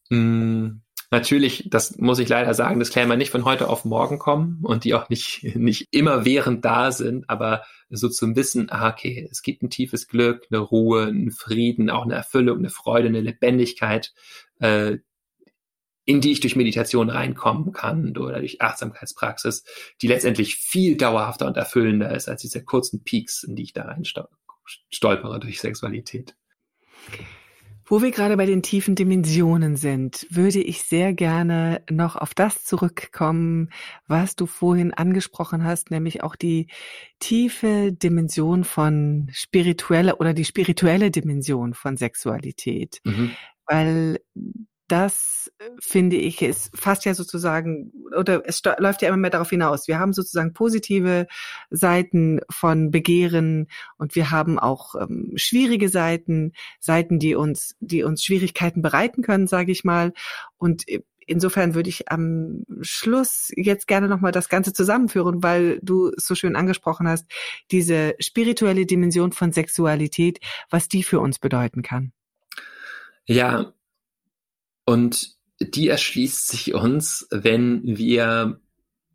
mh, 0.10 0.18
hm, 0.18 0.84
natürlich, 1.14 1.70
das 1.70 1.98
muss 1.98 2.20
ich 2.20 2.28
leider 2.28 2.54
sagen, 2.54 2.80
das 2.80 2.90
Disclaimer 2.90 3.16
nicht 3.16 3.30
von 3.30 3.46
heute 3.46 3.70
auf 3.70 3.86
morgen 3.86 4.20
kommen 4.20 4.60
und 4.64 4.84
die 4.84 4.94
auch 4.94 5.10
nicht, 5.10 5.44
nicht 5.56 5.88
immer 5.92 6.26
während 6.26 6.66
da 6.66 6.92
sind, 6.92 7.30
aber 7.30 7.64
so 7.98 8.10
zum 8.10 8.36
Wissen, 8.36 8.70
ah, 8.70 8.90
okay, 8.90 9.28
es 9.32 9.42
gibt 9.42 9.64
ein 9.64 9.70
tiefes 9.70 10.08
Glück, 10.08 10.48
eine 10.50 10.60
Ruhe, 10.60 11.08
einen 11.08 11.32
Frieden, 11.32 11.90
auch 11.90 12.04
eine 12.04 12.16
Erfüllung, 12.16 12.60
eine 12.60 12.70
Freude, 12.70 13.08
eine 13.08 13.22
Lebendigkeit, 13.22 14.14
äh, 14.60 14.98
in 16.06 16.20
die 16.20 16.32
ich 16.32 16.42
durch 16.42 16.56
Meditation 16.56 17.10
reinkommen 17.10 17.72
kann 17.72 18.18
oder 18.18 18.40
durch 18.40 18.62
Achtsamkeitspraxis, 18.62 19.64
die 20.02 20.08
letztendlich 20.08 20.56
viel 20.56 20.98
dauerhafter 20.98 21.48
und 21.48 21.56
erfüllender 21.56 22.14
ist 22.14 22.28
als 22.28 22.42
diese 22.42 22.64
kurzen 22.64 23.04
Peaks, 23.04 23.44
in 23.44 23.56
die 23.56 23.64
ich 23.64 23.74
da 23.74 23.84
rein 23.84 24.04
stolpere 24.90 25.40
durch 25.40 25.60
Sexualität. 25.60 26.36
Wo 27.86 28.02
wir 28.02 28.12
gerade 28.12 28.38
bei 28.38 28.46
den 28.46 28.64
tiefen 28.64 28.96
Dimensionen 28.96 29.76
sind, 29.76 30.26
würde 30.30 30.60
ich 30.60 30.84
sehr 30.84 31.14
gerne 31.14 31.82
noch 31.90 32.16
auf 32.16 32.34
das 32.34 32.64
zurückkommen, 32.64 33.70
was 34.08 34.36
du 34.36 34.46
vorhin 34.46 34.94
angesprochen 34.94 35.64
hast, 35.64 35.92
nämlich 35.92 36.24
auch 36.24 36.36
die 36.36 36.68
tiefe 37.20 37.92
Dimension 37.92 38.64
von 38.64 39.30
spiritueller 39.32 40.20
oder 40.20 40.34
die 40.34 40.46
spirituelle 40.46 41.12
Dimension 41.12 41.74
von 41.74 41.98
Sexualität. 41.98 43.00
Mhm. 43.04 43.32
Weil 43.66 44.20
das 44.94 45.52
äh, 45.58 45.70
finde 45.80 46.18
ich 46.18 46.44
ist 46.44 46.70
fast 46.78 47.04
ja 47.06 47.16
sozusagen 47.16 47.92
oder 48.16 48.44
es 48.46 48.62
läuft 48.78 49.02
ja 49.02 49.08
immer 49.08 49.18
mehr 49.18 49.32
darauf 49.32 49.50
hinaus. 49.50 49.88
Wir 49.88 49.98
haben 49.98 50.14
sozusagen 50.14 50.54
positive 50.54 51.26
Seiten 51.72 52.42
von 52.52 52.92
Begehren 52.92 53.68
und 53.98 54.14
wir 54.16 54.30
haben 54.30 54.60
auch 54.60 54.94
ähm, 54.94 55.34
schwierige 55.36 55.90
Seiten, 55.90 56.54
Seiten, 56.80 57.18
die 57.18 57.34
uns 57.34 57.76
die 57.80 58.04
uns 58.04 58.24
Schwierigkeiten 58.24 58.84
bereiten 58.84 59.24
können, 59.24 59.48
sage 59.48 59.72
ich 59.72 59.84
mal. 59.84 60.14
Und 60.58 60.86
insofern 61.26 61.74
würde 61.74 61.90
ich 61.90 62.12
am 62.12 62.64
Schluss 62.82 63.52
jetzt 63.56 63.88
gerne 63.88 64.08
nochmal 64.08 64.32
das 64.32 64.50
Ganze 64.50 64.74
zusammenführen, 64.74 65.42
weil 65.42 65.80
du 65.82 66.12
es 66.16 66.28
so 66.28 66.36
schön 66.36 66.56
angesprochen 66.56 67.08
hast, 67.08 67.26
diese 67.72 68.14
spirituelle 68.20 68.86
Dimension 68.86 69.32
von 69.32 69.52
Sexualität, 69.54 70.40
was 70.70 70.88
die 70.88 71.02
für 71.02 71.20
uns 71.20 71.40
bedeuten 71.40 71.82
kann. 71.82 72.12
Ja, 73.26 73.74
und 74.86 75.36
die 75.60 75.88
erschließt 75.88 76.48
sich 76.48 76.74
uns, 76.74 77.28
wenn 77.32 77.82
wir 77.84 78.60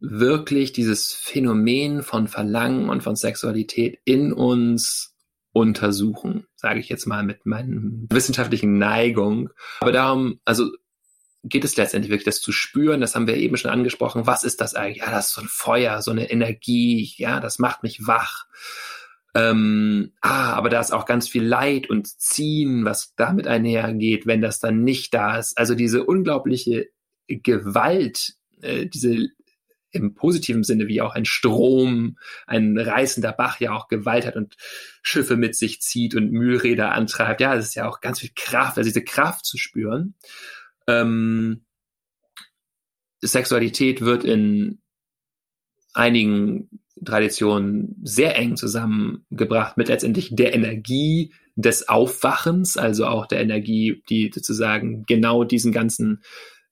wirklich 0.01 0.73
dieses 0.73 1.13
Phänomen 1.13 2.03
von 2.03 2.29
Verlangen 2.29 2.89
und 2.89 3.03
von 3.03 3.17
Sexualität 3.17 3.99
in 4.05 4.33
uns 4.33 5.15
untersuchen, 5.53 6.47
sage 6.55 6.79
ich 6.79 6.89
jetzt 6.89 7.07
mal 7.07 7.25
mit 7.25 7.47
meinen 7.47 8.07
wissenschaftlichen 8.11 8.79
Neigung. 8.79 9.51
Aber 9.81 9.93
darum, 9.93 10.41
also 10.45 10.71
geht 11.43 11.65
es 11.65 11.77
letztendlich 11.77 12.11
wirklich, 12.11 12.27
das 12.27 12.41
zu 12.41 12.53
spüren, 12.53 13.01
das 13.01 13.15
haben 13.15 13.27
wir 13.27 13.37
eben 13.37 13.57
schon 13.57 13.71
angesprochen. 13.71 14.27
Was 14.27 14.45
ist 14.45 14.61
das 14.61 14.75
eigentlich? 14.75 14.99
Ja, 14.99 15.11
das 15.11 15.29
ist 15.29 15.35
so 15.35 15.41
ein 15.41 15.49
Feuer, 15.49 16.03
so 16.03 16.11
eine 16.11 16.31
Energie, 16.31 17.13
ja, 17.17 17.41
das 17.41 17.59
macht 17.59 17.83
mich 17.83 18.07
wach. 18.07 18.47
Ähm, 19.39 20.13
ah, 20.21 20.55
aber 20.55 20.69
da 20.69 20.81
ist 20.81 20.93
auch 20.93 21.07
ganz 21.07 21.29
viel 21.29 21.45
Leid 21.45 21.89
und 21.89 22.09
Ziehen, 22.09 22.85
was 22.85 23.15
damit 23.15 23.47
einhergeht, 23.47 24.27
wenn 24.27 24.41
das 24.41 24.59
dann 24.59 24.83
nicht 24.83 25.15
da 25.15 25.39
ist. 25.39 25.57
Also 25.57 25.77
diese 25.77 26.05
unglaubliche 26.05 26.89
Gewalt, 27.29 28.35
äh, 28.63 28.87
diese 28.87 29.29
im 29.91 30.15
positiven 30.15 30.65
Sinne 30.65 30.89
wie 30.89 31.01
auch 31.01 31.15
ein 31.15 31.25
Strom, 31.25 32.19
ein 32.47 32.77
reißender 32.79 33.33
Bach 33.33 33.61
ja 33.61 33.73
auch 33.73 33.89
Gewalt 33.89 34.27
hat 34.27 34.37
und 34.37 34.57
Schiffe 35.03 35.37
mit 35.37 35.55
sich 35.57 35.81
zieht 35.81 36.15
und 36.15 36.33
Mühlräder 36.33 36.93
antreibt. 36.93 37.41
Ja, 37.41 37.55
das 37.55 37.67
ist 37.67 37.75
ja 37.75 37.89
auch 37.89 38.01
ganz 38.01 38.21
viel 38.21 38.31
Kraft, 38.35 38.77
also 38.77 38.89
diese 38.89 39.05
Kraft 39.05 39.47
zu 39.47 39.57
spüren. 39.57 40.15
Ähm, 40.89 41.65
Sexualität 43.23 44.01
wird 44.01 44.25
in 44.25 44.81
einigen 45.95 46.83
Tradition 47.05 47.97
sehr 48.03 48.37
eng 48.37 48.57
zusammengebracht 48.57 49.77
mit 49.77 49.89
letztendlich 49.89 50.35
der 50.35 50.55
Energie 50.55 51.33
des 51.57 51.89
Aufwachens, 51.89 52.77
also 52.77 53.07
auch 53.07 53.27
der 53.27 53.41
Energie, 53.41 54.03
die 54.09 54.31
sozusagen 54.33 55.05
genau 55.07 55.45
diesen 55.45 55.73
ganzen 55.73 56.23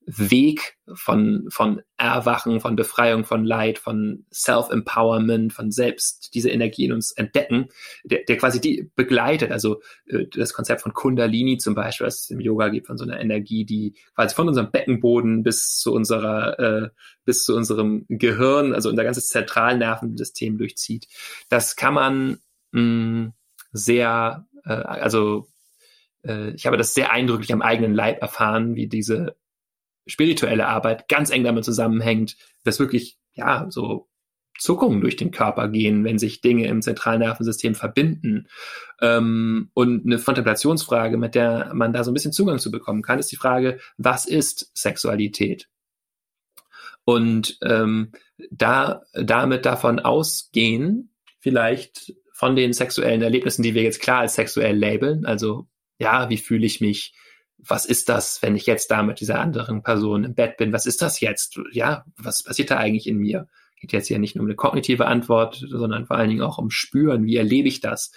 Weg 0.06 0.76
von, 0.94 1.46
von 1.50 1.82
Erwachen, 1.96 2.60
von 2.60 2.76
Befreiung 2.76 3.24
von 3.24 3.44
Leid, 3.44 3.78
von 3.78 4.24
Self-Empowerment, 4.32 5.52
von 5.52 5.72
selbst 5.72 6.32
diese 6.32 6.48
Energie 6.48 6.84
in 6.84 6.92
uns 6.92 7.10
entdecken, 7.10 7.68
der, 8.04 8.20
der 8.22 8.36
quasi 8.36 8.60
die 8.60 8.88
begleitet. 8.94 9.50
Also 9.50 9.82
äh, 10.06 10.26
das 10.32 10.52
Konzept 10.52 10.82
von 10.82 10.94
Kundalini 10.94 11.58
zum 11.58 11.74
Beispiel, 11.74 12.06
was 12.06 12.22
es 12.22 12.30
im 12.30 12.38
Yoga 12.38 12.68
gibt, 12.68 12.86
von 12.86 12.96
so 12.96 13.04
einer 13.04 13.18
Energie, 13.18 13.64
die 13.64 13.96
quasi 14.14 14.36
von 14.36 14.46
unserem 14.46 14.70
Beckenboden 14.70 15.42
bis 15.42 15.78
zu 15.78 15.92
unserer, 15.92 16.58
äh, 16.60 16.88
bis 17.24 17.42
zu 17.42 17.56
unserem 17.56 18.06
Gehirn, 18.08 18.74
also 18.74 18.88
unser 18.88 19.02
ganzes 19.02 19.26
Zentralnervensystem 19.26 20.56
durchzieht. 20.56 21.08
Das 21.48 21.74
kann 21.74 21.94
man 21.94 22.38
mh, 22.70 22.80
mm, 22.80 23.32
sehr, 23.72 24.46
äh, 24.64 24.72
also 24.72 25.48
äh, 26.24 26.50
ich 26.50 26.66
habe 26.66 26.76
das 26.76 26.94
sehr 26.94 27.10
eindrücklich 27.10 27.52
am 27.52 27.62
eigenen 27.62 27.92
Leib 27.92 28.22
erfahren, 28.22 28.76
wie 28.76 28.86
diese 28.86 29.34
spirituelle 30.06 30.66
Arbeit 30.66 31.08
ganz 31.08 31.30
eng 31.30 31.44
damit 31.44 31.64
zusammenhängt, 31.64 32.36
dass 32.64 32.78
wirklich, 32.78 33.18
ja, 33.34 33.66
so 33.70 34.08
Zuckungen 34.58 35.00
durch 35.00 35.16
den 35.16 35.30
Körper 35.30 35.68
gehen, 35.68 36.04
wenn 36.04 36.18
sich 36.18 36.40
Dinge 36.40 36.66
im 36.66 36.82
Zentralnervensystem 36.82 37.74
verbinden. 37.74 38.48
Ähm, 39.00 39.70
und 39.74 40.06
eine 40.06 40.18
Kontemplationsfrage, 40.18 41.18
mit 41.18 41.34
der 41.34 41.72
man 41.74 41.92
da 41.92 42.04
so 42.04 42.10
ein 42.10 42.14
bisschen 42.14 42.32
Zugang 42.32 42.58
zu 42.58 42.70
bekommen 42.70 43.02
kann, 43.02 43.18
ist 43.18 43.30
die 43.32 43.36
Frage, 43.36 43.78
was 43.98 44.26
ist 44.26 44.70
Sexualität? 44.74 45.68
Und 47.04 47.58
ähm, 47.62 48.12
da 48.50 49.02
damit 49.12 49.66
davon 49.66 50.00
ausgehen, 50.00 51.10
vielleicht 51.38 52.14
von 52.32 52.56
den 52.56 52.72
sexuellen 52.72 53.22
Erlebnissen, 53.22 53.62
die 53.62 53.74
wir 53.74 53.82
jetzt 53.82 54.00
klar 54.00 54.20
als 54.20 54.34
sexuell 54.34 54.76
labeln, 54.76 55.24
also 55.24 55.68
ja, 55.98 56.28
wie 56.28 56.36
fühle 56.36 56.66
ich 56.66 56.80
mich 56.80 57.14
was 57.58 57.86
ist 57.86 58.08
das, 58.08 58.42
wenn 58.42 58.56
ich 58.56 58.66
jetzt 58.66 58.90
da 58.90 59.02
mit 59.02 59.20
dieser 59.20 59.40
anderen 59.40 59.82
Person 59.82 60.24
im 60.24 60.34
Bett 60.34 60.56
bin? 60.56 60.72
Was 60.72 60.86
ist 60.86 61.02
das 61.02 61.20
jetzt? 61.20 61.58
Ja, 61.72 62.04
was 62.16 62.44
passiert 62.44 62.70
da 62.70 62.76
eigentlich 62.76 63.06
in 63.06 63.18
mir? 63.18 63.48
Geht 63.80 63.92
jetzt 63.92 64.08
ja 64.08 64.18
nicht 64.18 64.36
nur 64.36 64.42
um 64.42 64.48
eine 64.48 64.56
kognitive 64.56 65.06
Antwort, 65.06 65.62
sondern 65.68 66.06
vor 66.06 66.16
allen 66.16 66.30
Dingen 66.30 66.42
auch 66.42 66.58
um 66.58 66.70
Spüren. 66.70 67.26
Wie 67.26 67.36
erlebe 67.36 67.68
ich 67.68 67.80
das? 67.80 68.12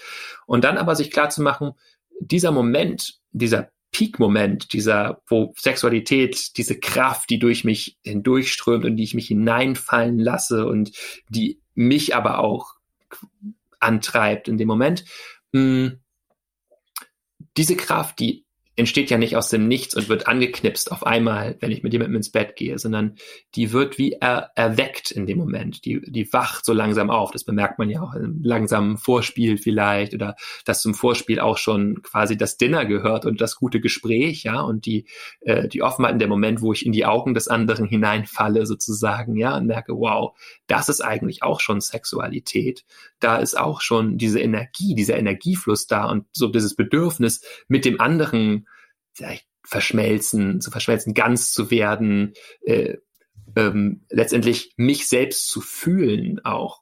Und 0.46 0.64
dann 0.64 0.78
aber 0.78 0.96
sich 0.96 1.12
klar 1.12 1.30
zu 1.30 1.42
machen, 1.42 1.74
dieser 2.20 2.52
Moment, 2.52 3.20
dieser 3.32 3.72
Peak-Moment, 3.92 4.74
dieser, 4.74 5.22
wo 5.28 5.54
Sexualität, 5.58 6.58
diese 6.58 6.80
Kraft, 6.80 7.30
die 7.30 7.40
durch 7.40 7.64
mich 7.64 7.98
hindurchströmt 8.04 8.86
und 8.86 8.98
die 8.98 9.04
ich 9.04 9.16
mich 9.16 9.28
hineinfallen 9.28 10.20
lasse 10.20 10.68
und 10.68 10.92
die 11.28 11.60
mich 11.74 12.16
aber 12.16 12.40
auch 12.40 12.76
antreibt 13.80 14.48
in 14.48 14.58
dem 14.58 14.68
Moment, 14.68 15.06
mh, 15.52 15.62
hm, 15.62 16.00
diese 17.58 17.76
Kraft, 17.76 18.20
die 18.20 18.46
entsteht 18.80 19.10
ja 19.10 19.18
nicht 19.18 19.36
aus 19.36 19.50
dem 19.50 19.68
Nichts 19.68 19.96
und 19.96 20.10
wird 20.10 20.28
angeknipst 20.28 20.92
auf 20.92 21.06
einmal, 21.06 21.58
wenn 21.60 21.72
ich 21.72 21.84
mit 21.84 21.94
jemandem 21.94 22.16
ins 22.16 22.32
Bett 22.32 22.56
gehe, 22.56 22.80
sondern 22.80 23.16
die 23.56 23.74
wird 23.74 23.98
wie 23.98 24.14
er, 24.14 24.52
erweckt 24.56 25.12
in 25.12 25.26
dem 25.26 25.38
Moment. 25.38 25.86
Die, 25.86 26.02
die 26.02 26.32
wacht 26.32 26.66
so 26.66 26.72
langsam 26.72 27.10
auf. 27.10 27.32
Das 27.32 27.44
bemerkt 27.44 27.78
man 27.78 27.90
ja 27.90 28.02
auch 28.02 28.14
im 28.16 28.42
langsamen 28.42 28.98
Vorspiel 28.98 29.58
vielleicht 29.58 30.14
oder 30.14 30.36
dass 30.64 30.82
zum 30.82 30.94
Vorspiel 30.94 31.40
auch 31.40 31.58
schon 31.58 32.02
quasi 32.02 32.38
das 32.38 32.58
Dinner 32.58 32.86
gehört 32.86 33.26
und 33.26 33.42
das 33.42 33.58
gute 33.58 33.82
Gespräch, 33.82 34.44
ja, 34.44 34.62
und 34.62 34.86
die, 34.86 35.08
äh, 35.42 35.68
die 35.68 35.84
Offenheit 35.84 36.14
in 36.14 36.20
der 36.20 36.30
Moment, 36.30 36.62
wo 36.62 36.72
ich 36.72 36.86
in 36.86 36.94
die 36.94 37.06
Augen 37.06 37.34
des 37.34 37.50
anderen 37.50 37.86
hineinfalle 37.86 38.66
sozusagen, 38.66 39.36
ja, 39.36 39.58
und 39.58 39.68
merke, 39.68 39.94
wow, 39.94 40.38
das 40.68 40.88
ist 40.88 41.02
eigentlich 41.02 41.44
auch 41.44 41.60
schon 41.60 41.82
Sexualität. 41.82 42.86
Da 43.20 43.38
ist 43.38 43.58
auch 43.58 43.82
schon 43.82 44.18
diese 44.18 44.40
Energie, 44.40 44.96
dieser 44.96 45.18
Energiefluss 45.18 45.86
da 45.86 46.06
und 46.06 46.26
so 46.32 46.48
dieses 46.48 46.76
Bedürfnis 46.76 47.42
mit 47.68 47.84
dem 47.84 48.00
anderen 48.00 48.68
verschmelzen, 49.64 50.62
zu 50.62 50.72
verschmelzen, 50.72 51.14
ganz 51.14 51.52
zu 51.54 51.72
werden, 51.72 52.34
äh, 52.62 52.98
ähm, 53.56 54.06
letztendlich 54.10 54.74
mich 54.78 55.08
selbst 55.08 55.50
zu 55.50 55.62
fühlen 55.62 56.40
auch. 56.44 56.82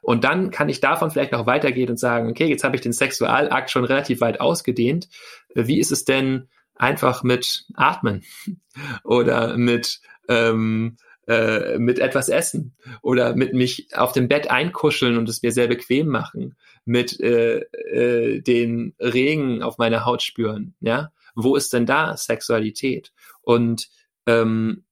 Und 0.00 0.24
dann 0.24 0.50
kann 0.50 0.68
ich 0.68 0.80
davon 0.80 1.10
vielleicht 1.10 1.32
noch 1.32 1.46
weitergehen 1.46 1.90
und 1.90 1.98
sagen, 1.98 2.30
okay, 2.30 2.46
jetzt 2.46 2.64
habe 2.64 2.76
ich 2.76 2.82
den 2.82 2.92
Sexualakt 2.92 3.70
schon 3.70 3.84
relativ 3.84 4.20
weit 4.20 4.40
ausgedehnt. 4.40 5.08
Wie 5.54 5.78
ist 5.78 5.92
es 5.92 6.04
denn 6.04 6.48
einfach 6.74 7.22
mit 7.22 7.66
Atmen 7.74 8.24
oder 9.04 9.56
mit 9.56 10.00
ähm, 10.28 10.96
äh, 11.26 11.78
mit 11.78 11.98
etwas 11.98 12.30
essen 12.30 12.74
oder 13.02 13.36
mit 13.36 13.52
mich 13.52 13.88
auf 13.94 14.12
dem 14.12 14.28
Bett 14.28 14.50
einkuscheln 14.50 15.18
und 15.18 15.28
es 15.28 15.42
mir 15.42 15.52
sehr 15.52 15.66
bequem 15.66 16.06
machen, 16.06 16.56
mit 16.86 17.20
äh, 17.20 17.58
äh, 17.58 18.40
den 18.40 18.94
Regen 18.98 19.62
auf 19.62 19.76
meiner 19.76 20.06
Haut 20.06 20.22
spüren, 20.22 20.74
ja, 20.80 21.12
wo 21.38 21.54
ist 21.56 21.72
denn 21.72 21.86
da 21.86 22.16
Sexualität? 22.16 23.12
Und 23.42 23.88
ähm, 24.26 24.84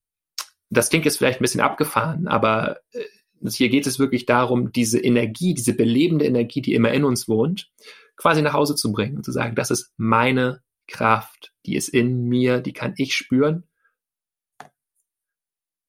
das 0.70 0.88
klingt 0.88 1.04
jetzt 1.04 1.18
vielleicht 1.18 1.40
ein 1.40 1.44
bisschen 1.44 1.60
abgefahren, 1.60 2.28
aber 2.28 2.78
äh, 2.92 3.04
hier 3.50 3.68
geht 3.68 3.86
es 3.86 3.98
wirklich 3.98 4.26
darum, 4.26 4.72
diese 4.72 4.98
Energie, 4.98 5.54
diese 5.54 5.74
belebende 5.74 6.24
Energie, 6.24 6.62
die 6.62 6.74
immer 6.74 6.92
in 6.92 7.04
uns 7.04 7.28
wohnt, 7.28 7.70
quasi 8.16 8.42
nach 8.42 8.54
Hause 8.54 8.76
zu 8.76 8.92
bringen 8.92 9.16
und 9.16 9.24
zu 9.24 9.32
sagen, 9.32 9.54
das 9.56 9.70
ist 9.70 9.92
meine 9.96 10.62
Kraft, 10.86 11.52
die 11.66 11.76
ist 11.76 11.88
in 11.88 12.24
mir, 12.24 12.60
die 12.60 12.72
kann 12.72 12.94
ich 12.96 13.14
spüren. 13.14 13.64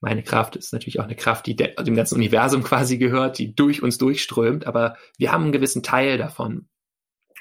Meine 0.02 0.24
Kraft 0.24 0.56
ist 0.56 0.74
natürlich 0.74 1.00
auch 1.00 1.06
eine 1.06 1.16
Kraft, 1.16 1.46
die 1.46 1.56
dem 1.56 1.96
ganzen 1.96 2.16
Universum 2.16 2.64
quasi 2.64 2.98
gehört, 2.98 3.38
die 3.38 3.56
durch 3.56 3.82
uns 3.82 3.98
durchströmt, 3.98 4.66
aber 4.66 4.98
wir 5.18 5.32
haben 5.32 5.44
einen 5.44 5.52
gewissen 5.52 5.84
Teil 5.84 6.18
davon, 6.18 6.68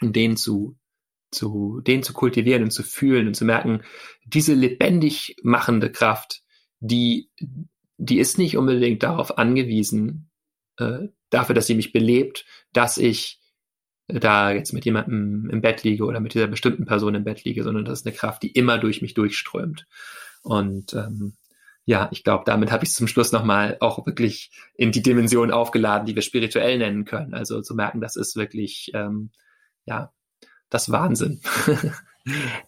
um 0.00 0.12
den 0.12 0.36
zu 0.36 0.76
zu, 1.30 1.80
den 1.80 2.02
zu 2.02 2.12
kultivieren 2.12 2.62
und 2.62 2.70
zu 2.70 2.82
fühlen 2.82 3.26
und 3.26 3.34
zu 3.34 3.44
merken, 3.44 3.82
diese 4.24 4.54
lebendig 4.54 5.36
machende 5.42 5.90
Kraft, 5.90 6.42
die, 6.80 7.30
die 7.98 8.18
ist 8.18 8.38
nicht 8.38 8.56
unbedingt 8.56 9.02
darauf 9.02 9.38
angewiesen, 9.38 10.30
äh, 10.78 11.08
dafür, 11.30 11.54
dass 11.54 11.66
sie 11.66 11.74
mich 11.74 11.92
belebt, 11.92 12.44
dass 12.72 12.98
ich 12.98 13.40
da 14.08 14.52
jetzt 14.52 14.72
mit 14.72 14.84
jemandem 14.84 15.50
im 15.50 15.60
Bett 15.60 15.82
liege 15.82 16.04
oder 16.04 16.20
mit 16.20 16.34
dieser 16.34 16.46
bestimmten 16.46 16.84
Person 16.84 17.14
im 17.14 17.24
Bett 17.24 17.44
liege, 17.44 17.64
sondern 17.64 17.84
das 17.84 18.00
ist 18.00 18.06
eine 18.06 18.14
Kraft, 18.14 18.42
die 18.42 18.52
immer 18.52 18.78
durch 18.78 19.02
mich 19.02 19.14
durchströmt. 19.14 19.86
Und 20.42 20.94
ähm, 20.94 21.36
ja, 21.84 22.08
ich 22.12 22.22
glaube, 22.22 22.44
damit 22.46 22.70
habe 22.70 22.84
ich 22.84 22.92
zum 22.92 23.08
Schluss 23.08 23.32
nochmal 23.32 23.76
auch 23.80 24.06
wirklich 24.06 24.50
in 24.74 24.92
die 24.92 25.02
Dimension 25.02 25.50
aufgeladen, 25.50 26.06
die 26.06 26.14
wir 26.14 26.22
spirituell 26.22 26.78
nennen 26.78 27.04
können. 27.04 27.34
Also 27.34 27.62
zu 27.62 27.74
merken, 27.74 28.00
das 28.00 28.16
ist 28.16 28.36
wirklich 28.36 28.90
ähm, 28.94 29.30
ja 29.86 30.12
das 30.70 30.90
Wahnsinn. 30.90 31.40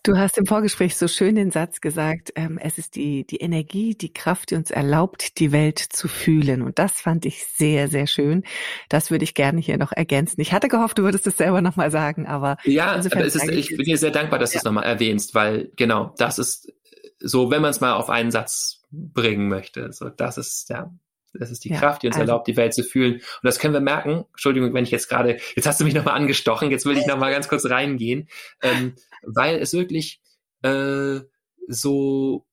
Du 0.05 0.17
hast 0.17 0.39
im 0.39 0.47
Vorgespräch 0.47 0.97
so 0.97 1.09
schön 1.09 1.35
den 1.35 1.51
Satz 1.51 1.81
gesagt, 1.81 2.33
ähm, 2.37 2.59
es 2.63 2.79
ist 2.79 2.95
die, 2.95 3.27
die 3.27 3.39
Energie, 3.39 3.97
die 3.97 4.13
Kraft, 4.13 4.53
die 4.53 4.55
uns 4.55 4.71
erlaubt, 4.71 5.41
die 5.41 5.51
Welt 5.51 5.81
zu 5.81 6.07
fühlen. 6.07 6.63
Und 6.63 6.79
das 6.79 7.01
fand 7.01 7.27
ich 7.27 7.45
sehr, 7.45 7.89
sehr 7.89 8.07
schön. 8.07 8.45
Das 8.89 9.11
würde 9.11 9.25
ich 9.25 9.35
gerne 9.35 9.61
hier 9.61 9.77
noch 9.77 9.91
ergänzen. 9.91 10.41
Ich 10.41 10.53
hatte 10.53 10.69
gehofft, 10.69 10.99
du 10.99 11.03
würdest 11.03 11.27
es 11.27 11.37
selber 11.37 11.61
nochmal 11.61 11.91
sagen, 11.91 12.27
aber. 12.27 12.57
Ja, 12.65 12.93
aber 12.93 13.25
ist, 13.25 13.43
ich 13.49 13.77
bin 13.77 13.85
dir 13.85 13.99
sehr 13.99 14.13
dankbar, 14.13 14.39
dass 14.39 14.53
ja. 14.53 14.59
du 14.59 14.59
es 14.59 14.65
nochmal 14.65 14.85
erwähnst, 14.85 15.35
weil 15.35 15.73
genau, 15.75 16.15
das 16.19 16.39
ist 16.39 16.73
so, 17.19 17.51
wenn 17.51 17.63
man 17.63 17.73
es 17.73 17.81
mal 17.81 17.95
auf 17.95 18.11
einen 18.11 18.31
Satz 18.31 18.85
bringen 18.93 19.49
möchte. 19.49 19.93
So, 19.93 20.09
das 20.09 20.39
ist, 20.39 20.71
ja, 20.71 20.93
das 21.35 21.51
ist 21.51 21.65
die 21.65 21.71
ja, 21.71 21.79
Kraft, 21.79 22.03
die 22.03 22.07
uns 22.07 22.17
also, 22.17 22.31
erlaubt, 22.31 22.49
die 22.49 22.57
Welt 22.57 22.75
zu 22.75 22.83
fühlen. 22.83 23.15
Und 23.15 23.23
das 23.43 23.59
können 23.59 23.75
wir 23.75 23.81
merken. 23.81 24.25
Entschuldigung, 24.31 24.73
wenn 24.75 24.85
ich 24.85 24.91
jetzt 24.91 25.09
gerade, 25.09 25.39
jetzt 25.55 25.67
hast 25.67 25.81
du 25.81 25.85
mich 25.85 25.95
nochmal 25.95 26.15
angestochen, 26.15 26.71
jetzt 26.71 26.87
will 26.87 26.97
ich 26.97 27.07
nochmal 27.07 27.31
ganz 27.31 27.49
kurz 27.49 27.67
reingehen, 27.67 28.29
ähm, 28.63 28.95
weil 29.23 29.57
es 29.57 29.73
wirklich 29.73 30.21
äh, 30.63 31.21
so, 31.69 32.47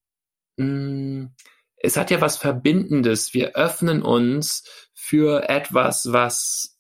mh, 0.58 0.66
mm, 0.66 1.36
es 1.78 1.98
hat 1.98 2.10
ja 2.10 2.20
was 2.20 2.38
Verbindendes. 2.38 3.34
Wir 3.34 3.56
öffnen 3.56 4.02
uns 4.02 4.64
für 4.94 5.50
etwas, 5.50 6.12
was 6.12 6.80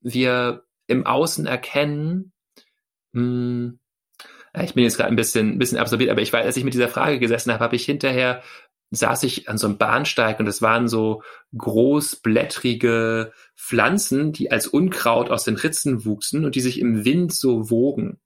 wir 0.00 0.64
im 0.86 1.06
Außen 1.06 1.46
erkennen. 1.46 2.32
Mh, 3.12 3.22
mm, 3.22 3.80
ich 4.62 4.74
bin 4.74 4.84
jetzt 4.84 4.96
gerade 4.96 5.10
ein 5.10 5.16
bisschen, 5.16 5.50
ein 5.50 5.58
bisschen 5.58 5.78
absorbiert, 5.78 6.10
aber 6.10 6.22
ich 6.22 6.32
weiß, 6.32 6.44
als 6.44 6.56
ich 6.56 6.64
mit 6.64 6.74
dieser 6.74 6.88
Frage 6.88 7.18
gesessen 7.18 7.52
habe, 7.52 7.62
habe 7.62 7.76
ich 7.76 7.84
hinterher 7.84 8.42
saß 8.90 9.22
ich 9.24 9.48
an 9.48 9.58
so 9.58 9.66
einem 9.66 9.78
Bahnsteig 9.78 10.40
und 10.40 10.46
es 10.46 10.62
waren 10.62 10.88
so 10.88 11.22
großblättrige 11.56 13.32
Pflanzen, 13.56 14.32
die 14.32 14.50
als 14.50 14.66
Unkraut 14.66 15.30
aus 15.30 15.44
den 15.44 15.56
Ritzen 15.56 16.04
wuchsen 16.04 16.44
und 16.44 16.54
die 16.54 16.60
sich 16.60 16.80
im 16.80 17.04
Wind 17.04 17.34
so 17.34 17.70
wogen. 17.70 18.18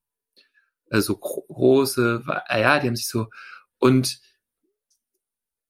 Also 0.91 1.17
große, 1.17 2.23
ja, 2.27 2.79
die 2.79 2.87
haben 2.87 2.97
sich 2.97 3.09
so 3.09 3.29
und 3.79 4.21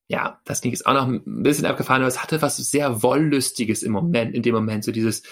ja, 0.09 0.43
das 0.45 0.61
ging 0.61 0.73
jetzt 0.73 0.85
auch 0.85 0.93
noch 0.93 1.07
ein 1.07 1.43
bisschen 1.43 1.65
abgefahren, 1.65 2.03
aber 2.03 2.09
es 2.09 2.23
hatte 2.23 2.43
was 2.43 2.59
sehr 2.59 3.03
Wollüstiges 3.03 3.83
im 3.83 3.93
Moment, 3.93 4.35
in 4.35 4.43
dem 4.43 4.55
Moment, 4.55 4.85
so 4.85 4.93
dieses 4.93 5.23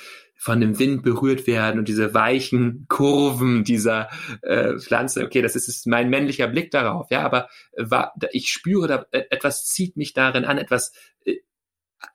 von 0.41 0.59
dem 0.59 0.78
Wind 0.78 1.03
berührt 1.03 1.47
werden 1.47 1.78
und 1.78 1.86
diese 1.86 2.14
weichen 2.14 2.86
Kurven 2.88 3.62
dieser 3.62 4.09
äh, 4.41 4.78
Pflanze. 4.78 5.22
Okay, 5.26 5.43
das 5.43 5.55
ist, 5.55 5.68
ist 5.68 5.86
mein 5.86 6.09
männlicher 6.09 6.49
Blick 6.49 6.70
darauf, 6.70 7.11
ja, 7.11 7.20
aber 7.20 7.51
war, 7.76 8.14
ich 8.32 8.49
spüre, 8.49 8.88
da, 8.88 9.07
äh, 9.11 9.24
etwas 9.28 9.66
zieht 9.66 9.99
mich 9.99 10.14
darin 10.14 10.47
an, 10.47 10.57
etwas 10.57 10.93
äh, 11.26 11.36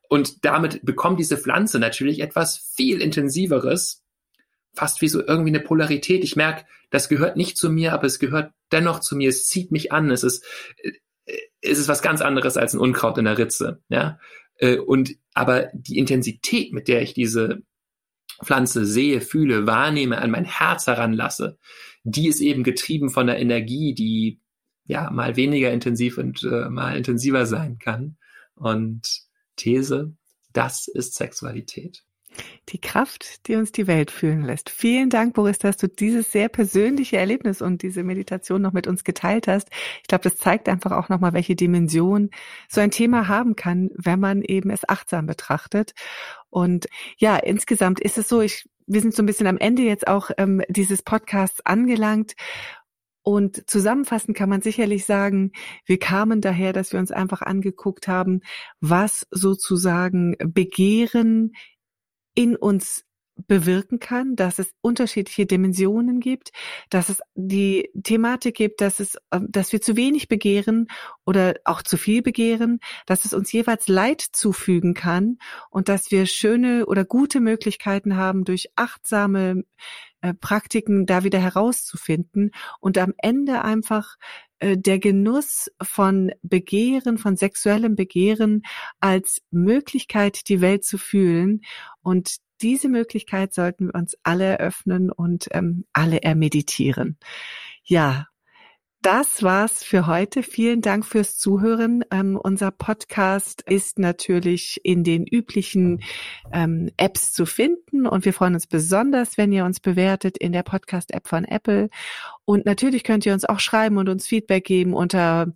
und 0.09 0.43
damit 0.43 0.84
bekommt 0.84 1.19
diese 1.19 1.38
Pflanze 1.38 1.78
natürlich 1.78 2.19
etwas 2.19 2.57
viel 2.76 2.99
intensiveres, 2.99 4.03
fast 4.73 5.03
wie 5.03 5.07
so 5.07 5.21
irgendwie 5.21 5.51
eine 5.51 5.59
Polarität. 5.59 6.23
Ich 6.23 6.36
merke, 6.36 6.65
das 6.89 7.09
gehört 7.09 7.38
nicht 7.38 7.57
zu 7.57 7.69
mir, 7.69 7.93
aber 7.93 8.05
es 8.05 8.17
gehört 8.17 8.53
dennoch 8.71 9.01
zu 9.01 9.15
mir. 9.15 9.30
Es 9.30 9.45
zieht 9.45 9.71
mich 9.71 9.91
an. 9.91 10.09
Es 10.09 10.23
ist, 10.23 10.43
äh, 10.82 10.93
es 11.61 11.78
ist 11.78 11.88
was 11.88 12.01
ganz 12.01 12.21
anderes 12.21 12.57
als 12.57 12.73
ein 12.73 12.80
Unkraut 12.80 13.19
in 13.19 13.26
der 13.26 13.38
Ritze, 13.38 13.84
ja. 13.88 14.17
Äh, 14.57 14.78
und 14.78 15.15
aber 15.36 15.69
die 15.73 15.99
Intensität, 15.99 16.73
mit 16.73 16.88
der 16.88 17.03
ich 17.03 17.13
diese 17.13 17.61
Pflanze 18.43 18.86
sehe, 18.86 19.21
fühle, 19.21 19.67
wahrnehme, 19.67 20.19
an 20.19 20.31
mein 20.31 20.45
Herz 20.45 20.88
heranlasse, 20.88 21.57
die 22.03 22.27
ist 22.27 22.39
eben 22.41 22.63
getrieben 22.63 23.09
von 23.09 23.27
der 23.27 23.39
Energie, 23.39 23.93
die 23.93 24.39
ja 24.86 25.09
mal 25.09 25.36
weniger 25.36 25.71
intensiv 25.71 26.17
und 26.17 26.43
äh, 26.43 26.69
mal 26.69 26.95
intensiver 26.95 27.45
sein 27.45 27.79
kann. 27.79 28.17
Und 28.55 29.23
These, 29.55 30.15
das 30.53 30.88
ist 30.88 31.15
Sexualität. 31.15 32.05
Die 32.69 32.79
Kraft, 32.79 33.47
die 33.47 33.55
uns 33.55 33.71
die 33.71 33.88
Welt 33.88 34.11
fühlen 34.11 34.43
lässt. 34.43 34.69
Vielen 34.69 35.09
Dank, 35.09 35.33
Boris, 35.33 35.59
dass 35.59 35.77
du 35.77 35.88
dieses 35.88 36.31
sehr 36.31 36.49
persönliche 36.49 37.17
Erlebnis 37.17 37.61
und 37.61 37.81
diese 37.81 38.03
Meditation 38.03 38.61
noch 38.61 38.73
mit 38.73 38.88
uns 38.88 39.03
geteilt 39.03 39.47
hast. 39.47 39.69
Ich 40.01 40.07
glaube, 40.07 40.23
das 40.23 40.38
zeigt 40.38 40.67
einfach 40.69 40.91
auch 40.91 41.09
nochmal, 41.09 41.33
welche 41.33 41.55
Dimension 41.55 42.29
so 42.67 42.81
ein 42.81 42.91
Thema 42.91 43.27
haben 43.27 43.55
kann, 43.55 43.89
wenn 43.95 44.19
man 44.19 44.41
eben 44.41 44.69
es 44.69 44.88
achtsam 44.88 45.25
betrachtet. 45.27 45.93
Und 46.49 46.88
ja, 47.17 47.38
insgesamt 47.38 47.99
ist 47.99 48.17
es 48.17 48.27
so, 48.27 48.41
ich, 48.41 48.67
wir 48.88 49.01
sind 49.01 49.13
so 49.13 49.21
ein 49.21 49.25
bisschen 49.25 49.47
am 49.47 49.57
Ende 49.57 49.83
jetzt 49.83 50.07
auch 50.07 50.31
ähm, 50.38 50.61
dieses 50.69 51.03
Podcasts 51.03 51.61
angelangt. 51.65 52.33
Und 53.27 53.67
zusammenfassend 53.67 54.38
kann 54.38 54.49
man 54.49 54.61
sicherlich 54.61 55.03
sagen, 55.03 55.51
wir 55.88 55.97
kamen 55.97 56.41
daher, 56.41 56.73
dass 56.73 56.93
wir 56.93 56.99
uns 56.99 57.09
einfach 57.09 57.41
angeguckt 57.41 58.07
haben, 58.07 58.41
was 58.81 59.25
sozusagen 59.31 60.36
Begehren 60.38 61.53
in 62.36 62.55
uns 62.55 63.05
bewirken 63.47 63.99
kann, 63.99 64.36
dass 64.36 64.59
es 64.59 64.73
unterschiedliche 64.81 65.45
Dimensionen 65.45 66.19
gibt, 66.19 66.51
dass 66.89 67.09
es 67.09 67.21
die 67.36 67.89
Thematik 68.03 68.55
gibt, 68.55 68.81
dass 68.81 68.99
es, 68.99 69.17
ähm, 69.31 69.47
dass 69.49 69.73
wir 69.73 69.81
zu 69.81 69.97
wenig 69.97 70.27
begehren 70.27 70.88
oder 71.25 71.55
auch 71.65 71.81
zu 71.81 71.97
viel 71.97 72.21
begehren, 72.21 72.79
dass 73.05 73.25
es 73.25 73.33
uns 73.33 73.51
jeweils 73.51 73.88
Leid 73.88 74.21
zufügen 74.21 74.93
kann 74.93 75.38
und 75.69 75.89
dass 75.89 76.11
wir 76.11 76.25
schöne 76.27 76.86
oder 76.86 77.03
gute 77.03 77.41
Möglichkeiten 77.41 78.15
haben, 78.15 78.45
durch 78.45 78.69
achtsame 78.75 79.63
äh, 80.21 80.33
Praktiken 80.33 81.05
da 81.05 81.23
wieder 81.23 81.39
herauszufinden 81.39 82.51
und 82.79 82.97
am 82.97 83.13
Ende 83.17 83.63
einfach 83.63 84.15
äh, 84.55 84.55
der 84.74 84.99
Genuss 84.99 85.70
von 85.82 86.32
Begehren, 86.41 87.18
von 87.18 87.38
sexuellem 87.38 87.95
Begehren 87.95 88.63
als 88.99 89.41
Möglichkeit, 89.51 90.49
die 90.49 90.61
Welt 90.61 90.84
zu 90.84 90.97
fühlen. 90.97 91.61
Und 92.01 92.38
diese 92.61 92.89
Möglichkeit 92.89 93.53
sollten 93.53 93.88
wir 93.88 93.95
uns 93.95 94.16
alle 94.24 94.45
eröffnen 94.45 95.11
und 95.11 95.47
ähm, 95.51 95.86
alle 95.93 96.24
ermeditieren. 96.24 97.18
Ja, 97.84 98.28
das 99.06 99.43
war's 99.43 99.84
für 99.84 100.08
heute. 100.08 100.41
Vielen 100.41 100.82
Dank 100.82 101.06
fürs 101.06 101.38
Zuhören. 101.38 102.03
Ähm, 102.10 102.39
unser 102.41 102.72
Podcast 102.72 103.62
ist 103.62 103.99
natürlich 103.99 104.82
in 104.84 105.03
den 105.03 105.28
üblichen 105.28 106.01
ähm, 106.51 106.89
Apps 106.97 107.32
zu 107.32 107.45
finden 107.45 108.08
und 108.08 108.26
wir 108.26 108.34
freuen 108.34 108.56
uns 108.56 108.66
besonders, 108.66 109.38
wenn 109.38 109.51
ihr 109.51 109.64
uns 109.64 109.80
bewertet 109.80 110.39
in 110.39 110.53
der 110.53 110.64
Podcast-App 110.64 111.28
von 111.28 111.45
Apple. 111.45 111.89
Und 112.45 112.66
natürlich 112.66 113.03
könnt 113.03 113.28
ihr 113.28 113.34
uns 113.34 113.45
auch 113.45 113.60
schreiben 113.60 113.97
und 113.97 114.10
uns 114.10 114.26
Feedback 114.26 114.64
geben 114.64 114.95
unter 114.95 115.53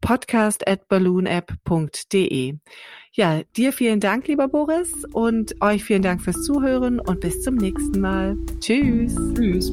podcast 0.00 0.68
at 0.68 0.86
balloonapp.de. 0.86 2.54
Ja, 3.12 3.42
dir 3.56 3.72
vielen 3.72 3.98
Dank, 3.98 4.28
lieber 4.28 4.46
Boris, 4.46 4.92
und 5.12 5.60
euch 5.60 5.82
vielen 5.82 6.02
Dank 6.02 6.22
fürs 6.22 6.44
Zuhören 6.44 7.00
und 7.00 7.18
bis 7.18 7.42
zum 7.42 7.56
nächsten 7.56 8.00
Mal. 8.00 8.36
Tschüss. 8.60 9.16
Tschüss. 9.34 9.72